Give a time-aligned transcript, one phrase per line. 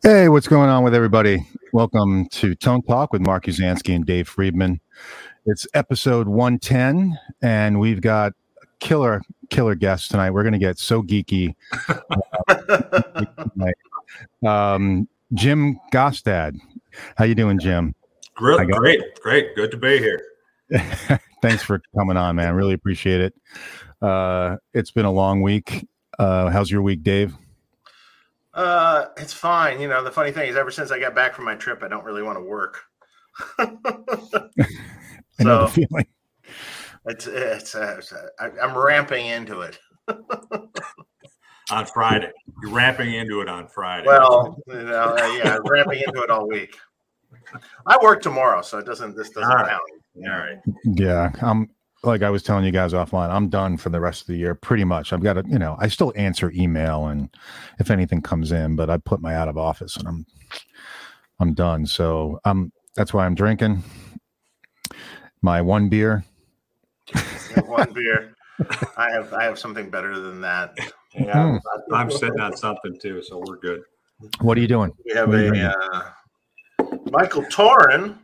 [0.00, 1.46] Hey, what's going on with everybody?
[1.72, 4.80] Welcome to Tone Talk with Mark Uzansky and Dave Friedman.
[5.46, 8.32] It's episode 110, and we've got
[8.80, 10.30] killer, killer guests tonight.
[10.30, 11.54] We're going to get so geeky.
[14.46, 16.58] um, Jim Gostad.
[17.16, 17.94] How you doing, Jim?
[18.34, 19.54] Great, great, great.
[19.54, 20.22] Good to be here.
[21.42, 22.54] Thanks for coming on, man.
[22.54, 23.34] Really appreciate it.
[24.00, 25.86] Uh, it's been a long week.
[26.18, 27.34] Uh, how's your week, Dave?
[28.54, 29.80] Uh, it's fine.
[29.80, 31.88] You know, the funny thing is, ever since I got back from my trip, I
[31.88, 32.82] don't really want to work.
[33.58, 33.68] I
[35.40, 36.06] know the feeling.
[37.06, 39.78] It's it's, uh, it's uh, I, I'm ramping into it.
[41.70, 42.30] on Friday,
[42.62, 44.06] you're ramping into it on Friday.
[44.06, 46.76] Well, you know, uh, yeah, I'm ramping into it all week.
[47.86, 49.16] I work tomorrow, so it doesn't.
[49.16, 49.68] This doesn't All right.
[49.68, 49.82] count.
[50.28, 50.58] all right.
[50.84, 51.70] Yeah, I'm
[52.04, 53.30] like I was telling you guys offline.
[53.30, 55.12] I'm done for the rest of the year, pretty much.
[55.12, 57.28] I've got to, you know, I still answer email and
[57.78, 60.26] if anything comes in, but I put my out of office and I'm,
[61.38, 61.86] I'm done.
[61.86, 63.82] So um, that's why I'm drinking
[65.42, 66.24] my one beer.
[67.66, 68.34] One beer.
[68.96, 70.78] I have I have something better than that.
[71.14, 71.56] Hmm.
[71.92, 73.82] I'm sitting on something too, so we're good.
[74.40, 74.92] What are you doing?
[75.04, 76.10] We have What are you a uh,
[77.10, 78.18] Michael Torin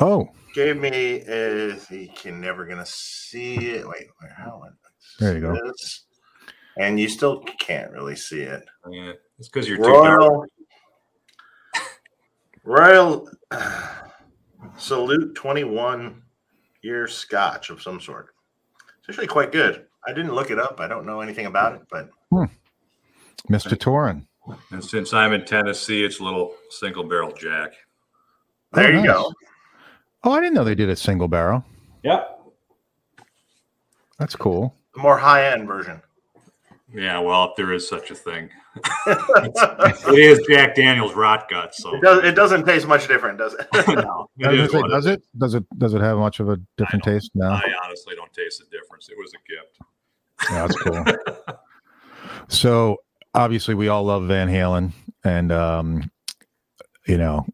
[0.00, 3.86] Oh, gave me a you can never gonna see it.
[3.86, 4.62] Wait, where how
[5.18, 5.54] There you go.
[5.66, 6.04] This.
[6.78, 8.64] And you still can't really see it.
[8.90, 10.20] Yeah, it's because you're too dark.
[10.20, 10.46] Royal
[12.64, 13.94] Royal uh,
[14.76, 16.22] Salute 21
[16.82, 18.28] year scotch of some sort.
[19.00, 19.86] It's actually quite good.
[20.06, 20.80] I didn't look it up.
[20.80, 22.08] I don't know anything about it, but
[23.50, 23.76] Mr.
[23.76, 24.26] Torin.
[24.70, 27.72] And since I'm in Tennessee, it's a little single barrel Jack.
[28.72, 29.06] there Oh, you nice.
[29.06, 29.32] go.
[30.22, 31.64] Oh, I didn't know they did a single barrel.
[32.02, 32.40] Yep.
[34.18, 34.74] That's cool.
[34.94, 36.02] The more high end version.
[36.92, 38.50] Yeah, well, if there is such a thing,
[39.06, 41.74] it is Jack Daniel's rot gut.
[41.74, 43.66] So It, does, it doesn't taste much different, does it?
[43.88, 45.22] no, it I was say, does it?
[45.38, 45.78] Does it?
[45.78, 47.30] Does it have much of a different taste?
[47.34, 47.48] No.
[47.48, 49.08] I honestly don't taste the difference.
[49.08, 49.78] It was a gift.
[50.50, 51.56] Yeah, that's cool.
[52.48, 52.96] so
[53.34, 54.90] obviously, we all love Van Halen,
[55.22, 56.10] and um,
[57.06, 57.46] you know,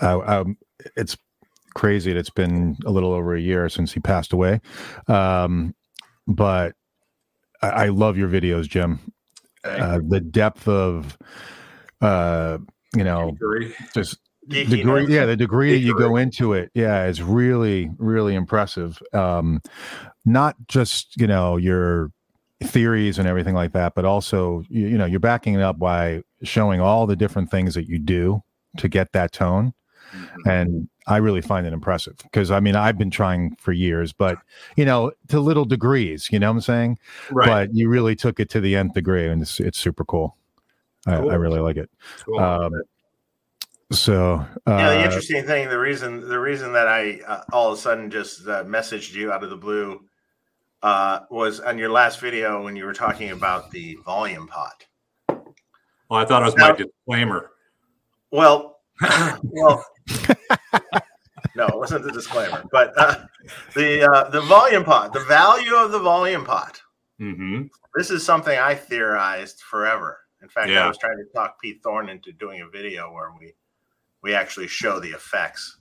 [0.00, 0.44] I, I,
[0.96, 1.16] it's
[1.74, 2.12] crazy.
[2.12, 4.60] that It's been a little over a year since he passed away,
[5.08, 5.74] um,
[6.26, 6.74] but
[7.62, 9.00] I, I love your videos, Jim.
[9.64, 11.16] Uh, the depth of,
[12.02, 12.58] uh,
[12.94, 13.74] you know, Agree.
[13.94, 14.18] just
[14.50, 15.08] Geeky degree nerd.
[15.08, 19.62] yeah the degree that you go into it yeah is really really impressive um
[20.26, 22.10] not just you know your
[22.62, 26.20] theories and everything like that but also you, you know you're backing it up by
[26.42, 28.42] showing all the different things that you do
[28.76, 29.72] to get that tone
[30.14, 30.50] Mhm.
[30.50, 34.38] and i really find it impressive because i mean i've been trying for years but
[34.76, 36.98] you know to little degrees you know what i'm saying
[37.30, 37.48] Right.
[37.48, 40.36] but you really took it to the nth degree and it's, it's super cool
[41.06, 41.90] I, I really like it
[42.24, 42.38] Cool.
[42.38, 42.72] um
[43.92, 47.78] so uh, Yeah, the interesting thing, the reason the reason that I uh, all of
[47.78, 50.00] a sudden just uh, messaged you out of the blue
[50.82, 54.84] uh, was on your last video when you were talking about the volume pot.
[55.28, 55.44] well,
[56.20, 57.50] I thought it was my disclaimer.
[58.30, 58.80] Well,
[59.44, 59.84] well,
[61.56, 63.26] no, it wasn't the disclaimer, but uh,
[63.74, 66.80] the uh, the volume pot, the value of the volume pot.
[67.18, 67.62] hmm
[67.94, 70.20] This is something I theorized forever.
[70.42, 73.54] In fact, I was trying to talk Pete Thorne into doing a video where we
[74.22, 75.78] we actually show the effects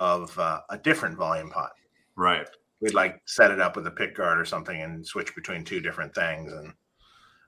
[0.00, 1.72] of uh, a different volume pot.
[2.16, 2.48] Right.
[2.80, 5.80] We'd like set it up with a pick guard or something and switch between two
[5.80, 6.72] different things, and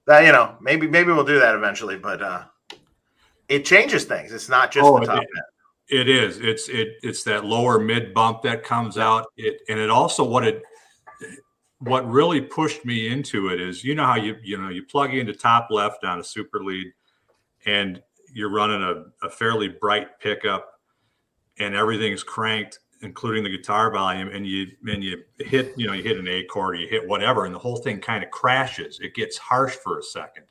[0.07, 1.97] that you know maybe maybe we'll do that eventually.
[1.97, 2.45] But uh,
[3.49, 4.33] it changes things.
[4.33, 5.25] It's not just Oh, the top.
[5.89, 6.39] It is.
[6.41, 6.97] It's it.
[7.03, 9.27] It's that lower mid bump that comes out.
[9.37, 10.63] It and it also what it
[11.79, 15.15] what really pushed me into it is you know how you you know you plug
[15.15, 16.87] into top left on a super lead
[17.67, 18.03] and
[18.33, 20.81] you're running a, a fairly bright pickup
[21.59, 26.03] and everything's cranked including the guitar volume and you and you hit you know you
[26.03, 28.99] hit an a chord or you hit whatever and the whole thing kind of crashes
[29.01, 30.45] it gets harsh for a second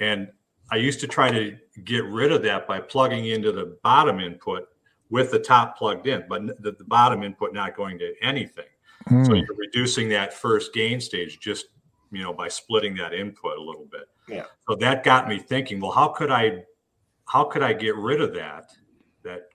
[0.00, 0.28] and
[0.70, 4.68] i used to try to get rid of that by plugging into the bottom input
[5.10, 8.64] with the top plugged in but the, the bottom input not going to anything
[9.08, 9.34] so hmm.
[9.34, 11.66] you're reducing that first gain stage just
[12.10, 14.44] you know by splitting that input a little bit Yeah.
[14.68, 16.62] so that got me thinking well how could i
[17.26, 18.72] how could i get rid of that
[19.22, 19.48] that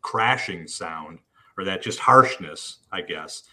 [0.00, 1.18] crashing sound
[1.58, 3.44] or that just harshness i guess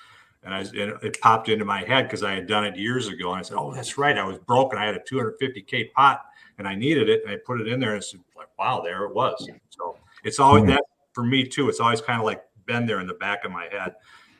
[0.44, 3.32] and I and it popped into my head because I had done it years ago,
[3.32, 4.18] and I said, "Oh, that's right.
[4.18, 4.80] I was broken.
[4.80, 6.26] I had a 250k pot,
[6.62, 9.04] and I needed it, and I put it in there, and it's like, wow, there
[9.06, 11.68] it was." So it's always that for me too.
[11.70, 13.96] It's always kind of like been there in the back of my head.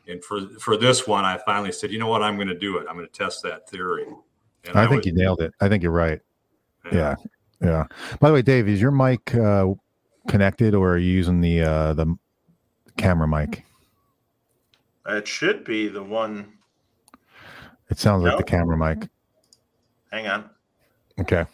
[0.06, 2.22] And for for this one, I finally said, "You know what?
[2.22, 2.86] I'm going to do it.
[2.88, 4.06] I'm going to test that theory."
[4.64, 5.52] And I think was- you nailed it.
[5.60, 6.20] I think you're right.
[6.92, 7.16] Yeah.
[7.60, 7.86] Yeah.
[8.20, 9.68] By the way, Dave, is your mic uh,
[10.28, 12.16] connected, or are you using the uh, the
[12.96, 13.64] camera mic?
[15.06, 16.52] It should be the one.
[17.90, 19.08] It sounds like the camera mic.
[20.10, 20.50] Hang on.
[21.20, 21.44] Okay.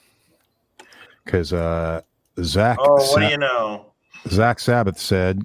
[1.29, 2.01] Because uh,
[2.43, 3.93] Zach Oh, what Sa- do you know?
[4.29, 5.43] Zach Sabbath said,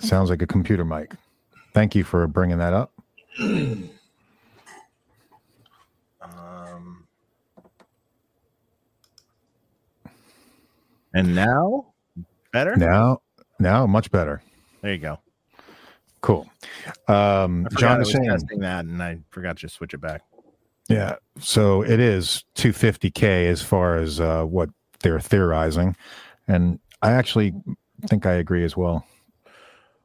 [0.00, 1.12] "Sounds like a computer mic."
[1.72, 2.90] Thank you for bringing that up.
[6.20, 7.06] Um,
[11.14, 11.86] And now,
[12.52, 12.74] better.
[12.76, 13.22] Now,
[13.60, 14.42] now, much better.
[14.82, 15.20] There you go.
[16.22, 16.48] Cool.
[17.06, 18.12] Um, I John is was
[18.48, 20.22] saying, that, and I forgot to switch it back.
[20.88, 21.16] yeah.
[21.38, 25.96] So it is 250k as far as uh, what they're theorizing,
[26.46, 27.54] and I actually
[28.06, 29.04] think I agree as well.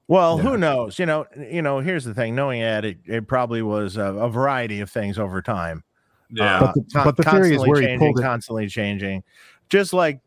[0.08, 0.44] Well, Yeah.
[0.44, 1.00] who knows?
[1.00, 1.80] You know, you know.
[1.80, 5.42] Here's the thing: knowing Ed, it, it probably was a, a variety of things over
[5.42, 5.84] time.
[6.30, 6.60] Yeah.
[6.60, 9.24] But the- con- but the theory is constantly where he changing, pulled it- constantly changing.
[9.70, 10.20] Just like,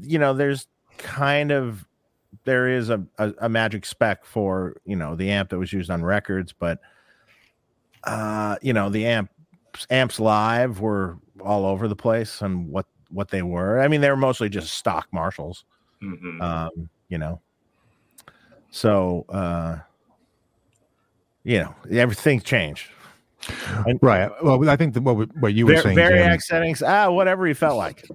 [0.00, 0.66] you know, there's
[0.96, 1.84] kind of
[2.44, 5.90] there is a, a, a magic spec for you know the amp that was used
[5.90, 6.80] on records, but
[8.04, 9.30] uh, you know the amp
[9.90, 13.80] amps live were all over the place and what what they were.
[13.80, 15.64] I mean, they were mostly just stock Marshalls.
[16.02, 16.40] Mhm.
[16.40, 17.40] um, you know.
[18.70, 19.78] So, uh,
[21.42, 22.88] you know, everything changed.
[24.02, 24.30] Right.
[24.42, 27.46] Well, I think that what what you were Var- saying, Variac Jim, settings, ah, whatever
[27.46, 28.06] he felt like.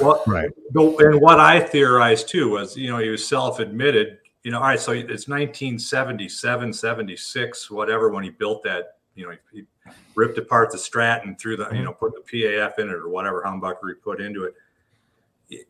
[0.00, 0.50] Well, right?
[0.74, 4.18] and what I theorized too was, you know, he was self-admitted.
[4.44, 8.96] You know, all right, so it's 1977, 76, whatever, when he built that.
[9.14, 9.66] You know, he, he
[10.14, 13.08] ripped apart the Strat and threw the, you know, put the PAF in it or
[13.08, 14.54] whatever humbucker he put into it.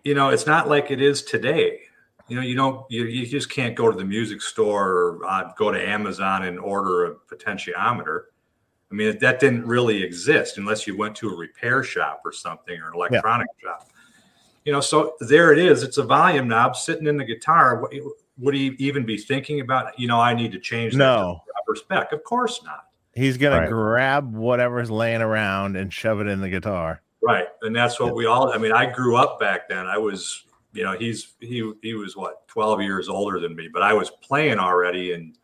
[0.05, 1.81] You know, it's not like it is today.
[2.29, 5.53] You know, you don't, you, you just can't go to the music store or uh,
[5.57, 8.23] go to Amazon and order a potentiometer.
[8.91, 12.79] I mean, that didn't really exist unless you went to a repair shop or something
[12.81, 13.89] or an electronic shop
[14.65, 17.93] you know so there it is it's a volume knob sitting in the guitar What-
[18.39, 21.43] would he even be thinking about you know i need to change that to No.
[21.47, 22.88] the proper spec of course not
[23.19, 23.69] He's gonna Right.
[23.69, 27.03] grab whatever's laying around and shove it in the guitar.
[27.21, 30.45] right and that's what we all i mean i grew up back then i was
[30.73, 34.09] you know he's he he was what 12 years older than me but i was
[34.23, 35.35] playing already in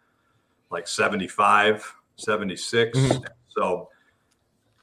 [0.71, 3.25] like 75 76 Mhm.
[3.49, 3.88] so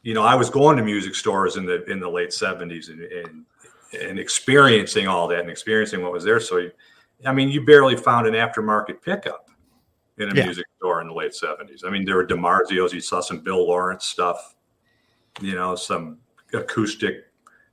[0.03, 3.01] you know i was going to music stores in the in the late 70s and
[3.03, 3.45] and,
[4.01, 6.69] and experiencing all that and experiencing what was there so
[7.25, 9.49] i mean you barely found an aftermarket pickup
[10.21, 10.45] in a Yeah.
[10.45, 13.67] music store in the late 70s i mean there were DiMarzios you saw some bill
[13.67, 14.55] lawrence stuff
[15.41, 16.17] you know some
[16.53, 17.25] acoustic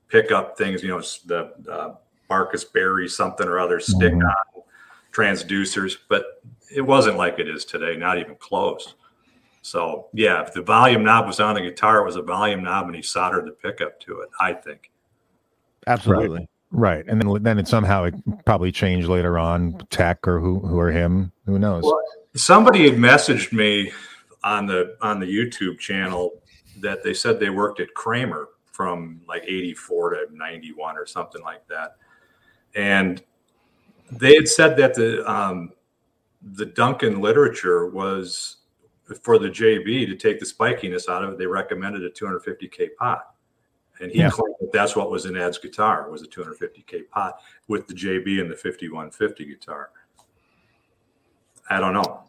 [0.08, 1.94] pickup things you know the uh,
[2.30, 4.24] Barcus Berry something or other stick Mhm.
[4.24, 4.62] on
[5.12, 6.42] transducers but
[6.74, 8.94] it wasn't like it is today not even close
[9.60, 12.86] so yeah, if the volume knob was on the guitar, it was a volume knob,
[12.86, 14.30] and he soldered the pickup to it.
[14.40, 14.90] I think.
[15.86, 16.48] Absolutely.
[16.70, 17.04] Right.
[17.06, 18.14] And then then it somehow it
[18.46, 21.84] probably changed later on, tech or who who are him, who knows?
[21.84, 22.00] Well,
[22.34, 23.92] Somebody had messaged me
[24.44, 26.40] on the on the YouTube channel
[26.80, 31.66] that they said they worked at Kramer from like 84 to 91 or something like
[31.66, 31.96] that.
[32.76, 33.22] And
[34.12, 35.72] they had said that the um,
[36.54, 38.58] the Duncan literature was
[39.22, 41.38] for the JB to take the spikiness out of it.
[41.38, 43.34] They recommended a 250k pot,
[44.00, 44.30] and he Yeah.
[44.30, 48.40] claimed that that's what was in Ed's guitar was a 250k pot with the JB
[48.40, 49.90] and the 5150 guitar.
[51.70, 52.24] I don't know.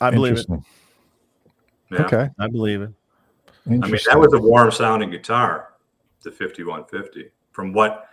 [0.00, 0.46] I believe it.
[1.90, 2.02] Yeah.
[2.02, 2.28] Okay.
[2.38, 2.90] I believe it.
[3.66, 5.74] I mean, that was a warm sounding guitar,
[6.22, 7.30] the 5150.
[7.52, 8.08] From what,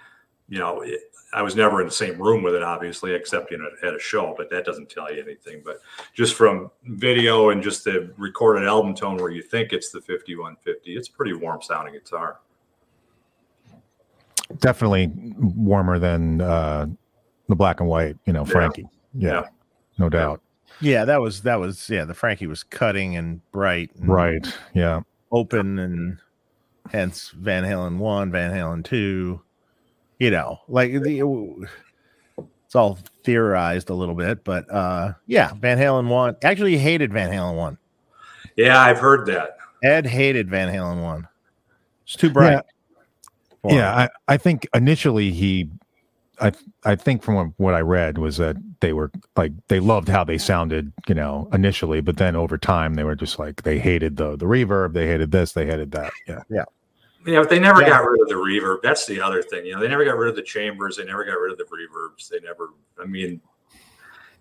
[0.50, 1.00] you know, it,
[1.34, 4.00] I was never in the same room with it, obviously, except you know at a
[4.00, 5.62] show, but that doesn't tell you anything.
[5.64, 5.82] But
[6.14, 10.96] just from video and just the recorded album tone where you think it's the 5150,
[10.96, 12.40] it's a pretty warm sounding guitar.
[14.60, 16.86] definitely warmer than uh
[17.50, 18.52] the black and white, you know, Yeah.
[18.52, 18.88] Frankie.
[19.14, 19.30] Yeah.
[19.42, 19.48] Yeah.
[19.98, 20.42] No doubt.
[20.82, 22.06] Yeah, that was that was yeah.
[22.06, 24.46] The Frankie was cutting and bright, and Right.
[24.74, 25.02] Yeah.
[25.32, 26.18] Open, and
[26.92, 29.42] hence Van Halen one, Van Halen two.
[30.20, 31.68] You know, like the
[32.66, 36.36] it's all theorized a little bit, but uh yeah, Van Halen one.
[36.44, 37.78] Actually, hated Van Halen one.
[38.56, 39.58] Yeah, I've heard that.
[39.84, 41.28] Ed hated Van Halen one.
[42.04, 42.52] It's too bright.
[42.54, 42.62] Yeah.
[43.68, 45.72] Yeah, I, I think initially he,
[46.40, 46.52] I
[46.84, 50.24] I think from what, what I read was that they were like they loved how
[50.24, 54.15] they sounded, you know, initially, but then over time they were just like they hated
[54.15, 56.13] the the reverb, they hated this, they hated that.
[56.27, 56.65] Yeah, Yeah,
[57.25, 57.89] Yeah, but they never Yeah.
[57.89, 58.84] got rid of the reverb.
[58.84, 59.65] That's the other thing.
[59.65, 60.98] You know, they never got rid of the chambers.
[60.98, 62.30] They never got rid of the reverbs.
[62.30, 62.74] They never.
[63.01, 63.42] I mean,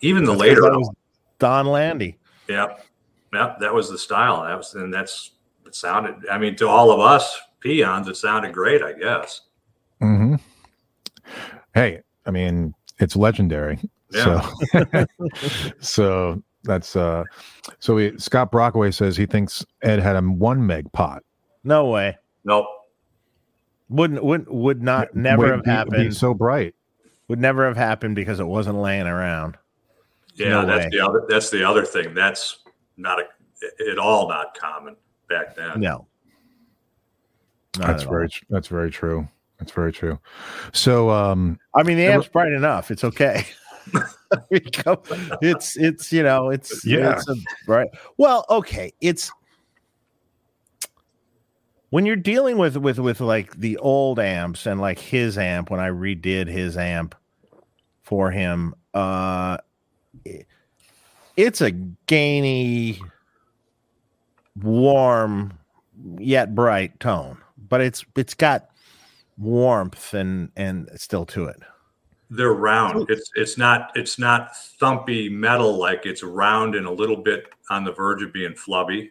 [0.02, 0.60] even the That's 'cause later.
[0.60, 0.90] that was
[1.38, 2.16] Donn Landee.
[2.48, 2.86] Yep.
[3.32, 3.60] Yep.
[3.60, 4.42] That was the style.
[4.42, 5.30] That was, and that's,
[5.64, 9.40] it sounded, I mean, to all of us peons, it sounded great, I guess.
[10.00, 10.34] hmm
[11.74, 13.78] Hey, I mean, it's legendary.
[14.14, 14.40] So,
[15.80, 17.24] so that's uh,
[17.80, 21.22] so we, Scott Brockway says he thinks Ed had a one meg pot.
[21.64, 22.16] No way.
[22.44, 22.66] Nope.
[23.90, 26.08] Wouldn't wouldn't would not never Would have be- happened.
[26.08, 26.74] be so bright.
[27.28, 29.56] would never have happened because it wasn't laying around.
[30.34, 30.90] Yeah, No that's way.
[30.90, 31.24] the other.
[31.28, 32.14] That's the other thing.
[32.14, 32.58] That's
[32.96, 33.24] not a,
[33.90, 34.96] at all not common
[35.28, 35.80] back then.
[35.80, 36.06] No.
[37.78, 38.14] Not That's at all.
[38.14, 39.28] very that's very true.
[39.58, 40.18] That's very true.
[40.72, 42.90] So um, I mean, the Never- amp's bright enough.
[42.90, 43.44] It's okay.
[44.50, 47.12] it's it's you know it's Yeah.
[47.12, 47.34] it's a,
[47.66, 47.88] right.
[48.16, 48.92] Well, okay.
[49.00, 49.30] It's
[51.90, 55.80] when you're dealing with with with like the old amps and like his amp when
[55.80, 57.14] I redid his amp
[58.02, 58.74] for him.
[58.92, 59.58] Uh,
[60.24, 60.46] it-
[61.36, 61.72] it's a
[62.06, 63.00] gainy,
[64.62, 65.52] warm
[66.18, 67.38] yet bright tone,
[67.68, 68.68] but it's it's got
[69.36, 71.60] warmth and and still to it.
[72.36, 73.08] They're round.
[73.10, 77.84] It's it's not it's not thumpy metal like it's round and a little bit on
[77.84, 79.10] the verge of being flubby.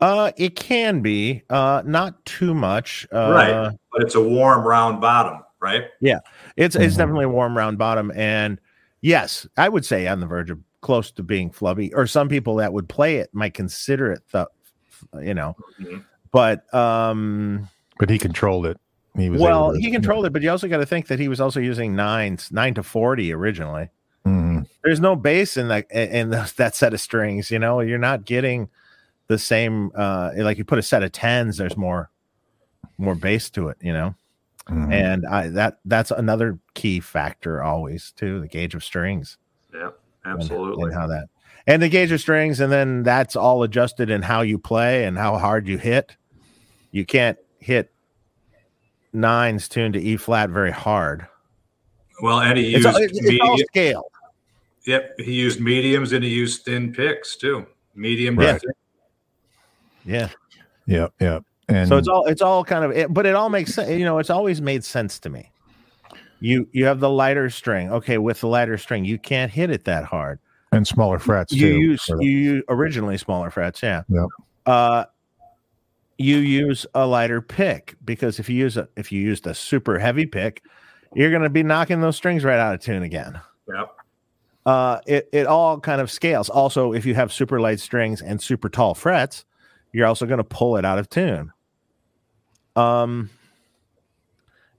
[0.00, 1.42] Uh, it can be.
[1.50, 3.06] Uh, not too much.
[3.12, 3.76] Uh, right.
[3.92, 5.84] But it's a warm round bottom, right?
[6.00, 6.20] Yeah,
[6.56, 6.98] it's it's Mhm.
[6.98, 8.58] definitely a warm round bottom, and
[9.02, 11.92] yes, I would say on the verge of close to being flubby.
[11.94, 14.46] Or some people that would play it might consider it, th-
[15.20, 15.54] you know.
[15.78, 16.02] Mhm.
[16.32, 18.78] But um, but he controlled it.
[19.16, 21.28] He was well, to- he controlled it, but you also got to think that he
[21.28, 23.88] was also using nines, nine to forty originally.
[24.26, 24.66] Mhm.
[24.84, 27.50] There's no bass in that in those- that set of strings.
[27.50, 28.68] You know, you're not getting
[29.26, 29.90] the same.
[29.94, 32.10] Uh, like you put a set of tens, there's more
[32.98, 33.76] more bass to it.
[33.80, 34.14] You know.
[34.68, 34.92] Mhm.
[34.92, 39.36] and I that that's another key factor always too the gauge of strings
[39.74, 39.88] Yeah,
[40.24, 40.84] and- absolutely.
[40.84, 41.28] and, how that
[41.66, 45.18] and the gauge of strings and then that's all adjusted in how you play and
[45.18, 46.14] how hard you hit
[46.92, 47.90] you can't hit
[49.12, 51.26] nines tuned to e flat very hard
[52.22, 54.04] well, and he it's, used all, it's, it's all medium, scale
[54.84, 57.66] yep, he used mediums and he used thin picks too.
[57.94, 58.46] Medium Yeah.
[58.46, 58.70] yeah, thin.
[60.04, 60.28] yeah
[60.86, 61.44] Yep, yep.
[61.68, 64.04] And so it's all it's all kind of it, but it all makes sense you
[64.04, 65.50] know it's always made sense to me
[66.40, 69.84] you you have the lighter string okay with the lighter string you can't hit it
[69.84, 70.38] that hard
[70.72, 71.78] and smaller frets you too.
[71.78, 74.26] use you use originally smaller frets yeah Yep.
[74.66, 75.04] uh
[76.20, 79.98] you use a lighter pick because if you use a if you used a super
[79.98, 80.62] heavy pick
[81.14, 83.40] you're going to be knocking those strings right out of tune again.
[83.72, 83.96] Yep.
[84.66, 86.50] uh it, it all kind of scales.
[86.50, 89.44] Also if you have super light strings and super tall frets
[89.92, 91.52] you're also going to pull it out of tune.
[92.76, 93.30] Um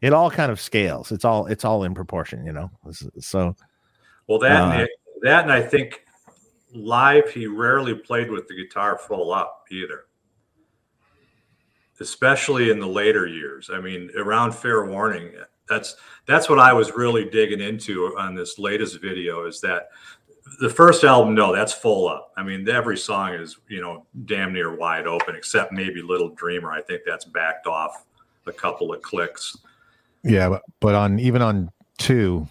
[0.01, 1.12] it all kind of scales.
[1.12, 2.69] It's all it's all in proportion you know?
[3.19, 3.55] So
[4.27, 4.89] Well, that Uh, and it-
[5.24, 6.03] that and I think
[6.74, 10.05] live he rarely played with the guitar full up either.
[12.00, 13.69] Especially in the later years.
[13.71, 15.31] I mean, around fair warning,
[15.69, 15.95] that's
[16.25, 19.89] that's what I was really digging into on this latest video is that
[20.60, 22.31] the first album, no, that's full up.
[22.36, 26.71] I mean, every song is, you know, damn near wide open, except maybe Little Dreamer.
[26.71, 28.05] I think that's backed off
[28.48, 29.55] a couple of clicks.
[30.24, 31.69] yeah, but, but on even on
[32.00, 32.48] two,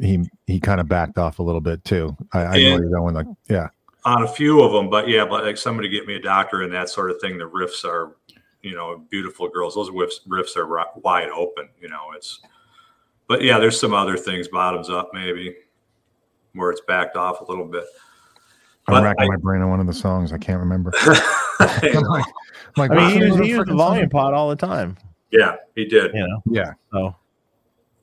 [0.00, 2.14] he he kind of backed off a little bit too.
[2.32, 3.14] I, I know And- where you're going.
[3.14, 3.68] Like, yeah,
[4.04, 6.72] on a few of them, but yeah, but like somebody get me a doctor and
[6.74, 7.38] that sort of thing.
[7.38, 8.16] The riffs are,
[8.64, 9.74] you know, beautiful girls.
[9.74, 10.66] Those riffs riffs are
[11.00, 11.68] wide open.
[11.80, 12.40] You know, it's.
[13.28, 15.54] But yeah, there's some other things bottoms up maybe,
[16.54, 17.84] where it's backed off a little bit.
[18.86, 20.32] I'm But racking I- my brain on one of the songs.
[20.32, 20.92] I can't remember.
[20.98, 24.10] I'm like, I'm like, i mean what's he used, he used the volume song?
[24.10, 24.96] pot all the time
[25.30, 27.14] Yeah, he did, you know Yeah, so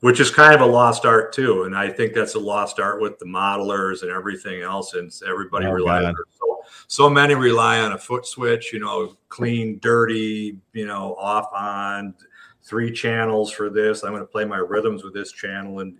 [0.00, 1.62] which is kind of a lost art too.
[1.64, 4.94] And I think that's a lost art with the modelers and everything else.
[4.94, 6.08] And everybody Oh, relies God.
[6.08, 6.51] on so,
[6.86, 8.72] so many rely on a foot switch.
[8.72, 10.58] You know, clean, dirty.
[10.72, 12.14] You know, off on
[12.62, 14.02] three channels for this.
[14.02, 15.98] I'm going to play my rhythms with this channel and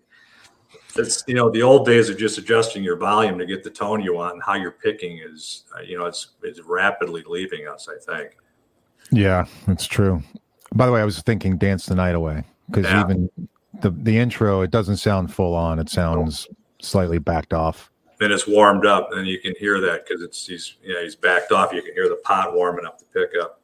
[0.96, 4.00] it's you know the old days of just adjusting your volume to get the tone
[4.00, 7.88] you want and how you're picking is uh, you know it's it's rapidly leaving us
[7.90, 8.36] i think
[9.12, 10.22] yeah, it's true.
[10.74, 13.04] By the way, I was thinking "Dance the Night Away" because Yeah.
[13.04, 13.30] even
[13.80, 15.78] the the intro, it doesn't sound full on.
[15.78, 16.48] It sounds
[16.80, 17.90] slightly backed off.
[18.22, 21.50] Then it's warmed up and you can hear that because it's he's yeah he's backed
[21.52, 23.58] off you can hear the pot warming up the pickup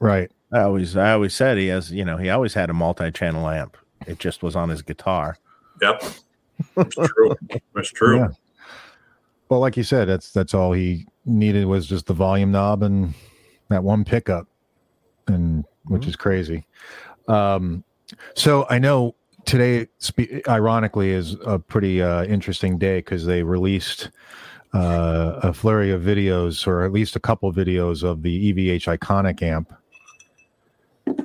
[0.00, 0.30] Right.
[0.52, 3.76] I always I always said he has, you know, he always had a multi-channel amp.
[4.06, 5.36] It just was on his guitar.
[5.82, 6.02] yep
[6.76, 7.34] That's true
[7.74, 8.28] That's true Yeah.
[9.48, 13.12] Well, like you said, that's that's all he needed was just the volume knob and
[13.70, 14.46] that one pickup,
[15.26, 16.10] and which Mm-hmm.
[16.10, 16.66] is crazy.
[17.28, 17.82] Um,
[18.34, 19.14] so I know
[19.48, 19.88] today,
[20.46, 24.10] ironically, is a pretty uh, interesting day because they released
[24.74, 29.42] uh, a flurry of videos, or at least a couple videos of the EVH Iconic
[29.42, 29.72] amp.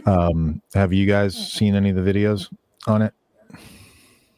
[0.05, 2.51] Um, have you guys seen any of the videos
[2.87, 3.13] on it?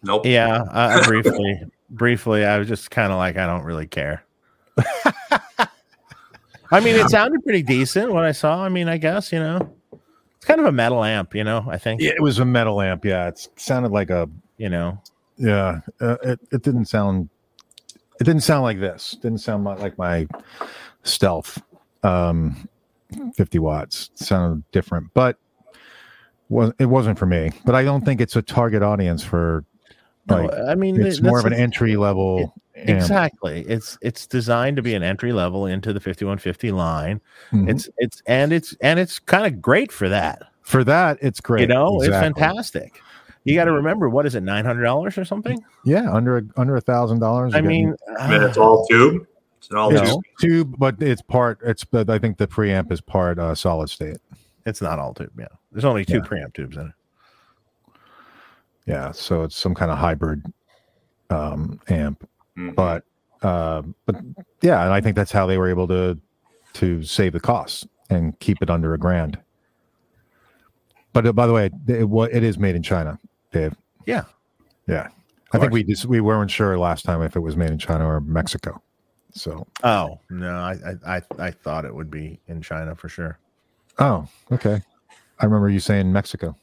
[0.02, 0.26] Nope.
[0.26, 1.62] Yeah, uh, briefly,
[1.92, 4.26] briefly, I was just kind of like, I don't really care.
[6.72, 8.64] I mean, it sounded pretty decent what I saw.
[8.64, 9.76] I mean, I guess you know,
[10.46, 11.66] it's kind of a metal amp, you know.
[11.68, 13.04] I think Yeah, it was a metal amp.
[13.04, 15.02] Yeah, it sounded like a you know.
[15.38, 15.80] yeah.
[16.00, 17.30] Uh, it it didn't sound
[18.20, 19.18] it didn't sound like this.
[19.24, 20.28] didn't sound like my
[21.02, 21.60] stealth
[22.04, 22.70] um
[23.36, 24.12] 50 watts.
[24.14, 25.40] It sounded different, but
[26.50, 27.50] was it wasn't for me.
[27.66, 29.66] But I don't think it's a target audience for
[30.30, 32.90] No, I mean, it's more of an entry level amp.
[32.90, 33.62] Exactly.
[33.68, 37.22] It's it's designed to be an entry level into the 5150 line.
[37.52, 37.70] Mhm.
[37.70, 40.42] It's it's and it's and it's kind of great for that.
[40.62, 41.62] for that it's great.
[41.62, 42.08] You know, Exactly.
[42.08, 43.02] it's fantastic.
[43.44, 45.64] You got to remember what is it, nine hundred dollars or something?
[45.86, 47.54] Yeah, under a, under a thousand dollars.
[47.54, 49.28] I mean, I mean, it's all tube.
[49.60, 50.04] It's all No.
[50.04, 50.24] tube.
[50.42, 51.60] Tube, but it's part.
[51.64, 54.18] It's but I think the preamp is part uh, solid state.
[54.66, 55.30] it's not all tube.
[55.38, 56.20] Yeah, there's only two Yeah.
[56.22, 56.94] preamp tubes in it.
[58.88, 60.44] Yeah, so it's some kind of hybrid
[61.30, 62.28] um, amp.
[62.58, 62.76] Mhm.
[62.76, 63.04] But
[63.42, 64.16] uh, but
[64.62, 66.18] yeah, and I think that's how they were able to
[66.74, 69.40] to save the costs and keep it under a grand.
[71.14, 73.18] But uh, by the way, it, it is made in China,
[73.52, 73.74] Dave.
[74.06, 74.26] Yeah.
[74.88, 75.08] yeah.
[75.54, 78.06] I think we just we weren't sure last time if it was made in China
[78.06, 78.82] or Mexico.
[79.32, 83.40] So Oh no, I I, I thought it would be in China for sure.
[84.00, 84.82] oh okay,
[85.40, 86.58] I remember you saying Mexico.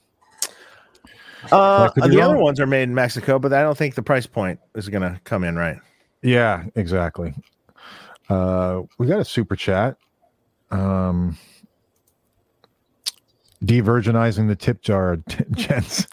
[1.51, 4.03] Uh, could be the other ones are made in Mexico, but I don't think the
[4.03, 5.79] price point is going to come in right.
[6.23, 7.35] Yeah, exactly.
[8.29, 9.97] Uh, we got a super chat.
[10.71, 11.37] Um,
[13.65, 15.17] de-virginizing the tip jar,
[15.53, 16.07] gents.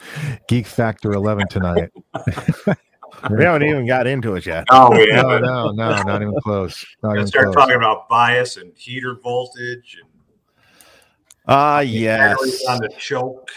[0.47, 1.89] Geek Factor 11 tonight.
[3.29, 4.65] We haven't even got into it yet.
[4.71, 5.41] Oh, we No, haven't.
[5.41, 6.85] no, no, not even close.
[7.03, 7.55] Not We're even gonna start close.
[7.55, 10.09] talking about bias and heater voltage and
[11.47, 13.49] Ah, batteries yes, on the choke.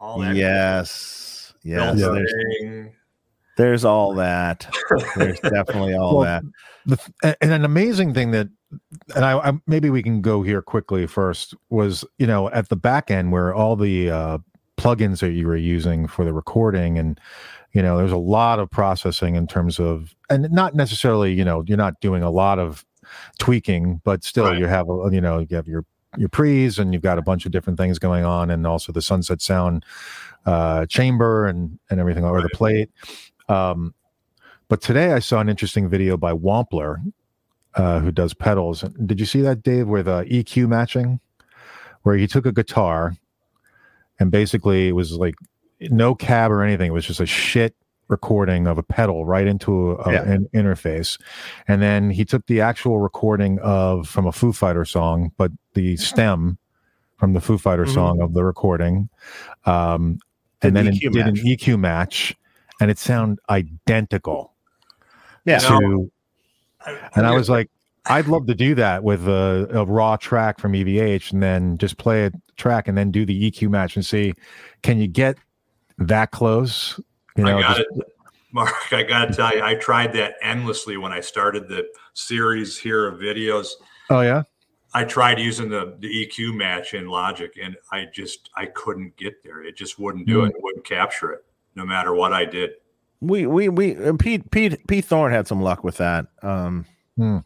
[0.00, 1.98] All that yes, yes.
[1.98, 2.26] filtering.
[2.62, 2.92] There's,
[3.56, 4.72] there's all that.
[5.16, 6.42] There's definitely all Well,
[6.86, 7.00] that.
[7.22, 8.48] the, and an amazing thing that
[9.16, 12.76] and I, I maybe we can go here quickly first was you know at the
[12.76, 14.38] back end where all the uh
[14.76, 17.18] plugins that you were using for the recording and
[17.72, 21.64] you know there's a lot of processing in terms of and not necessarily you know
[21.66, 22.84] you're not doing a lot of
[23.38, 24.58] tweaking but still Right.
[24.58, 25.84] you have a, you know you have your
[26.16, 29.02] your pre's and you've got a bunch of different things going on and also the
[29.02, 29.84] sunset sound
[30.46, 32.90] uh chamber and and everything or the plate
[33.48, 33.92] um
[34.68, 37.02] but today I saw an interesting video by Wampler,
[37.74, 38.82] uh, who does pedals.
[39.06, 41.20] Did you see that, Dave, with uh, EQ matching,
[42.02, 43.16] where he took a guitar
[44.20, 45.36] and basically it was like
[45.80, 46.90] no cab or anything.
[46.90, 47.74] It was just a shit
[48.08, 50.22] recording of a pedal right into a, a- Yeah.
[50.30, 51.20] an interface,
[51.66, 55.96] and then he took the actual recording of from a Foo Fighter song, but the
[55.96, 56.58] stem
[57.16, 57.94] from the Foo Fighter Mhm.
[57.94, 59.08] song of the recording,
[59.66, 60.18] um,
[60.62, 61.34] and then the it EQ did an.
[61.36, 62.34] EQ match,
[62.80, 64.54] and it sounded identical
[65.44, 65.58] Yeah.
[65.58, 66.10] to
[67.14, 67.68] and I was like,
[68.06, 71.98] I'd love to do that with a, a raw track from EVH and then just
[71.98, 74.32] play a track and then do the EQ match and see
[74.82, 75.36] can you get
[75.98, 76.98] that close?
[77.38, 78.06] You know, I got just- it.
[78.52, 82.78] Mark, I got to tell you, I tried that endlessly when I started the series
[82.78, 83.68] here of videos.
[84.08, 84.42] oh yeah,
[84.94, 89.42] I tried using the, the EQ match in Logic, and I just I couldn't get
[89.44, 89.62] there.
[89.62, 90.48] It just wouldn't do it.
[90.48, 92.70] It wouldn't capture it, no matter what I did.
[93.20, 96.26] We we we and Pete Pete Pete Thorne had some luck with that.
[96.42, 96.86] Um,
[97.18, 97.38] Hmm.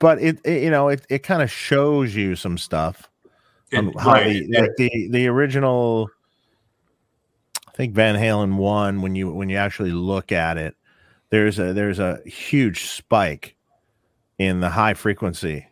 [0.00, 3.08] but it, it you know it it kind of shows you some stuff.
[3.72, 6.10] on It- how right, the, it- like the the original
[7.76, 10.74] I think Van Halen one when you when you actually look at it
[11.28, 13.54] there's a there's a huge spike
[14.38, 15.66] in the high frequency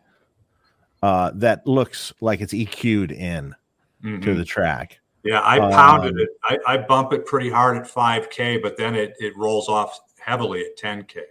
[1.01, 3.55] uh that looks like it's EQ'd in
[4.03, 4.21] mhm.
[4.21, 4.99] to the track.
[5.23, 6.29] Yeah, I Um, pounded it.
[6.43, 10.63] I, I bump it pretty hard at 5K, but then it, it rolls off heavily
[10.63, 11.21] at 10K.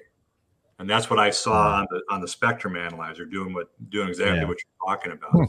[0.80, 4.40] And that's what I saw on the on the spectrum analyzer doing what doing exactly
[4.40, 4.48] Yeah.
[4.48, 5.48] what you're talking about.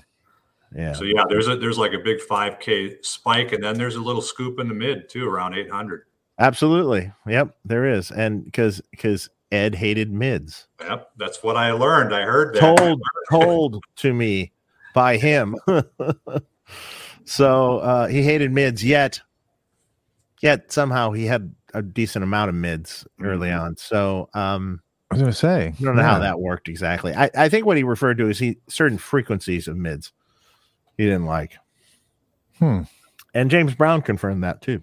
[0.74, 0.94] Yeah.
[0.94, 4.22] So yeah, there's a there's like a big 5K spike, and then there's a little
[4.22, 6.04] scoop in the mid too, around 800.
[6.40, 7.12] Absolutely.
[7.28, 8.12] Yep, there is.
[8.12, 10.68] And cuz cuz Ed hated mids.
[10.82, 12.14] Yep, that's what I learned.
[12.14, 12.78] I heard that.
[12.78, 14.52] told told to me
[14.94, 15.56] by him.
[17.26, 19.22] so uh, he hated mids, yet
[20.42, 23.62] yet somehow he had a decent amount of mids early Mhm.
[23.62, 23.78] on.
[23.78, 27.14] So um, I was gonna say I don't know how that worked exactly.
[27.14, 30.12] I, I think what he referred to is he certain frequencies of mids
[30.98, 31.54] he didn't like.
[32.60, 32.82] Hmm.
[33.34, 34.82] And James Brown confirmed that too.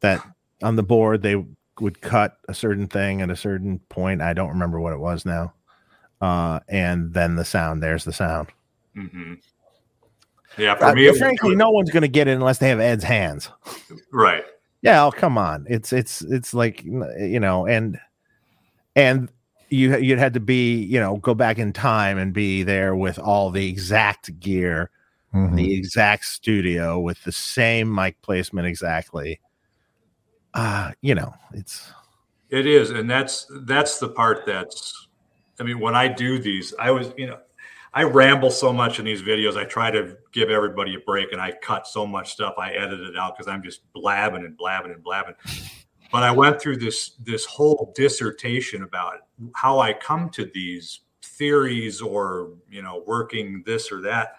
[0.00, 0.24] That
[0.62, 1.44] on the board they
[1.80, 4.22] would cut a certain thing at a certain point.
[4.22, 5.54] I don't remember what it was now.
[6.20, 8.48] Uh, and then the sound, there's the sound.
[8.96, 9.40] Mhm.
[10.56, 12.68] Yeah, for Uh, me, it was frankly, no one's going to get it unless they
[12.68, 13.50] have Ed's hands.
[14.12, 14.44] right.
[14.82, 15.66] Yeah, oh come on.
[15.68, 17.98] It's it's it's like you know, and
[18.96, 19.30] and
[19.72, 23.18] you you'd had to be you know go back in time and be there with
[23.18, 24.90] all the exact gear,
[25.34, 25.56] Mhm.
[25.56, 29.40] the exact studio with the same mic placement exactly.
[30.54, 31.90] Uh, you know, it's
[32.50, 35.08] It is, and that's that's the part that's.
[35.58, 37.38] I mean, when I do these, I was you know,
[37.94, 39.56] I ramble so much in these videos.
[39.56, 42.54] I try to give everybody a break, and I cut so much stuff.
[42.58, 45.34] I edit it out because I'm just blabbing and blabbing and blabbing.
[46.12, 49.14] But I went through this this whole dissertation about
[49.54, 54.36] how I come to these theories or you know working this or that.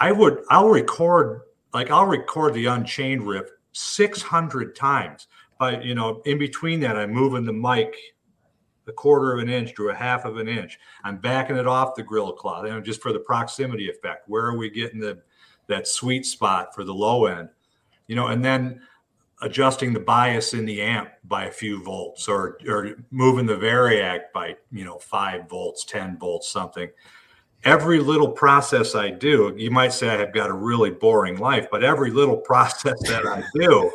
[0.00, 1.42] I would I'll record
[1.74, 5.28] like I'll record the Unchained riff 600 times
[5.62, 7.94] but you know, in between that, I'm moving the mic
[8.88, 10.76] a quarter of an inch to a half of an inch.
[11.04, 14.28] I'm backing it off the grill cloth, know, just for the proximity effect.
[14.28, 15.22] Where are we getting the
[15.68, 17.48] that sweet spot for the low end?
[18.08, 18.82] You know, and then
[19.42, 24.32] adjusting the bias in the amp by a few volts or or moving the variac
[24.32, 26.88] by, you know, five volts, 10 volts, something.
[27.64, 31.84] Every little process I do, you might say I've got a really boring life, but
[31.84, 33.92] every little process that I do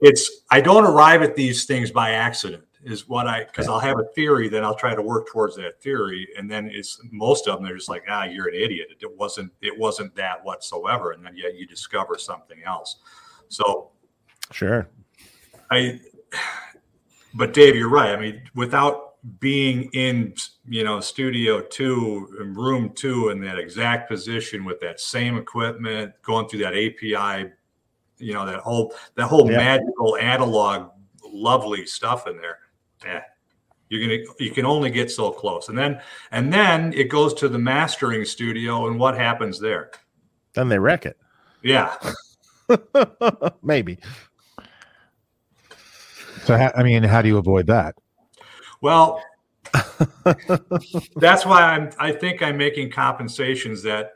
[0.00, 3.98] it's I don't arrive at these things by accident is what I because I'll have
[3.98, 7.56] a theory, then I'll try to work towards that theory, and then it's most of
[7.56, 8.88] them they're just like ah you're an idiot.
[9.00, 12.96] It wasn't it wasn't that whatsoever, and then yet you discover something else.
[13.48, 13.90] So
[14.52, 14.88] sure.
[15.70, 16.00] I,
[17.34, 18.10] but Dave, you're right.
[18.10, 20.34] I mean, without being in,
[20.68, 26.12] you know, studio two, and room two, in that exact position with that same equipment,
[26.22, 27.50] going through that API,
[28.18, 29.56] you know, that whole that whole Yeah.
[29.56, 30.90] magical analog,
[31.24, 32.58] lovely stuff in there.
[33.04, 33.22] Yeah,
[33.88, 37.48] you're gonna you can only get so close, and then and then it goes to
[37.48, 39.90] the mastering studio, and what happens there?
[40.52, 41.16] Then they wreck it.
[41.62, 41.94] Yeah,
[43.62, 43.98] Maybe.
[46.44, 47.94] So, ha- I mean, how do you avoid that?
[48.80, 49.22] Well,
[51.16, 51.90] that's why I'm.
[51.98, 54.12] I think I'm making compensations that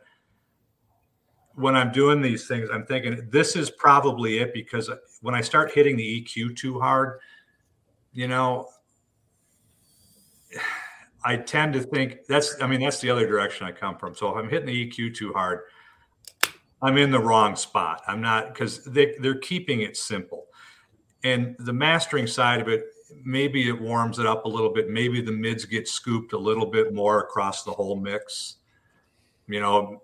[1.54, 4.90] when I'm doing these things, I'm thinking this is probably it because
[5.22, 7.18] when I start hitting the EQ too hard,
[8.12, 8.68] you know,
[11.24, 12.60] I tend to think that's.
[12.60, 14.14] I mean, that's the other direction I come from.
[14.14, 15.60] So if I'm hitting the EQ too hard,
[16.82, 18.02] I'm in the wrong spot.
[18.06, 20.47] I'm not because they they're keeping it simple,
[21.24, 22.86] and the mastering side of it
[23.24, 24.90] maybe it warms it up a little bit.
[24.90, 28.56] Maybe the mids get scooped a little bit more across the whole mix.
[29.46, 30.02] You know,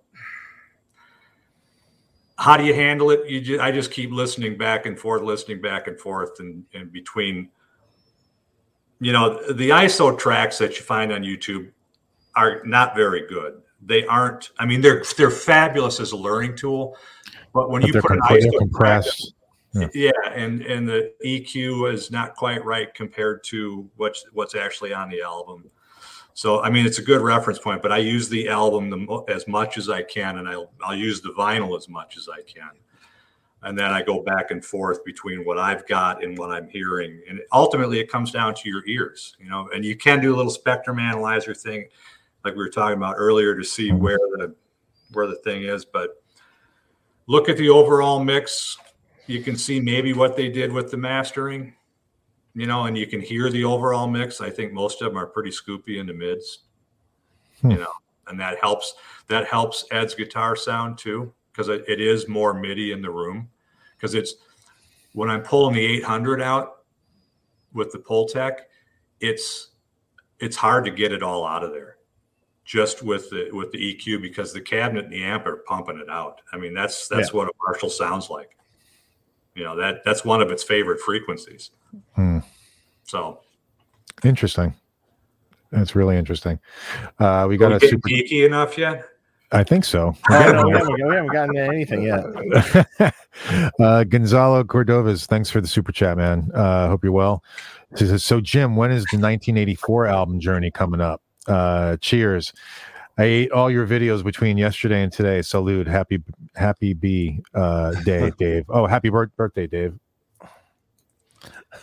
[2.36, 3.28] how do you handle it?
[3.28, 6.92] You just, I just keep listening back and forth, listening back and forth, and, and
[6.92, 7.50] between.
[9.00, 11.70] You know, the ISO tracks that you find on YouTube
[12.36, 13.60] are not very good.
[13.84, 14.50] They aren't.
[14.58, 16.96] I mean, they're they're fabulous as a learning tool,
[17.52, 19.34] but when But you put an ISO compressed.
[19.94, 25.08] Yeah, and and the EQ is not quite right compared to what's what's actually on
[25.08, 25.70] the album.
[26.34, 29.46] So I mean, it's a good reference point, but I use the album the, as
[29.48, 32.70] much as I can, and I'll I'll use the vinyl as much as I can,
[33.62, 37.20] and then I go back and forth between what I've got and what I'm hearing,
[37.28, 39.68] and ultimately it comes down to your ears, you know.
[39.74, 41.86] And you can do a little spectrum analyzer thing,
[42.44, 44.02] like we were talking about earlier, to see mm-hmm.
[44.02, 44.54] where the
[45.12, 46.22] where the thing is, but
[47.26, 48.76] look at the overall mix
[49.26, 51.74] you can see maybe what they did with the mastering,
[52.54, 54.40] you know, and you can hear the overall mix.
[54.40, 56.60] I think most of them are pretty scoopy in the mids,
[57.60, 57.72] Hmm.
[57.72, 57.92] you know,
[58.26, 58.94] and that helps.
[59.28, 63.48] That helps Ed's guitar sound too, because it, it is more MIDI in the room.
[63.96, 64.34] Because it's
[65.14, 66.82] when I'm pulling the 800 out
[67.72, 68.60] with the Pultec,
[69.20, 69.70] it's
[70.40, 71.96] it's hard to get it all out of there
[72.64, 76.10] just with the with the EQ because the cabinet and the amp are pumping it
[76.10, 76.40] out.
[76.52, 78.56] I mean, that's that's what a Marshall sounds like.
[79.54, 81.70] You know that that's one of its favorite frequencies.
[82.14, 82.38] Hmm.
[83.04, 83.40] So
[84.24, 84.74] Interesting.
[85.70, 86.58] That's really interesting.
[87.18, 88.08] Uh, we got we a super.
[88.08, 89.04] geeky enough yet?
[89.52, 90.16] I think so.
[90.30, 93.14] I don't we, haven't, we haven't gotten to anything yet.
[93.80, 96.50] uh, Gonzalo Cordovas, thanks for the super chat, man.
[96.54, 97.44] Uh, hope you're well.
[97.94, 101.22] So, so, Jim, when is the 1984 album journey coming up?
[101.46, 102.52] Uh, cheers.
[103.16, 105.40] I ate all your videos between yesterday and today.
[105.42, 105.86] Salute.
[105.86, 106.22] Happy,
[106.54, 108.64] happy B uh, day, Dave.
[108.68, 109.94] Oh, happy bir- birthday, Dave.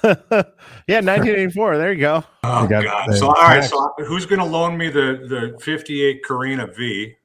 [0.04, 1.78] yeah, 1984.
[1.78, 2.24] There you go.
[2.44, 3.10] Oh got, God!
[3.10, 3.70] uh, So all right, Max.
[3.70, 7.16] so who's going to loan me the the '58 Korina V?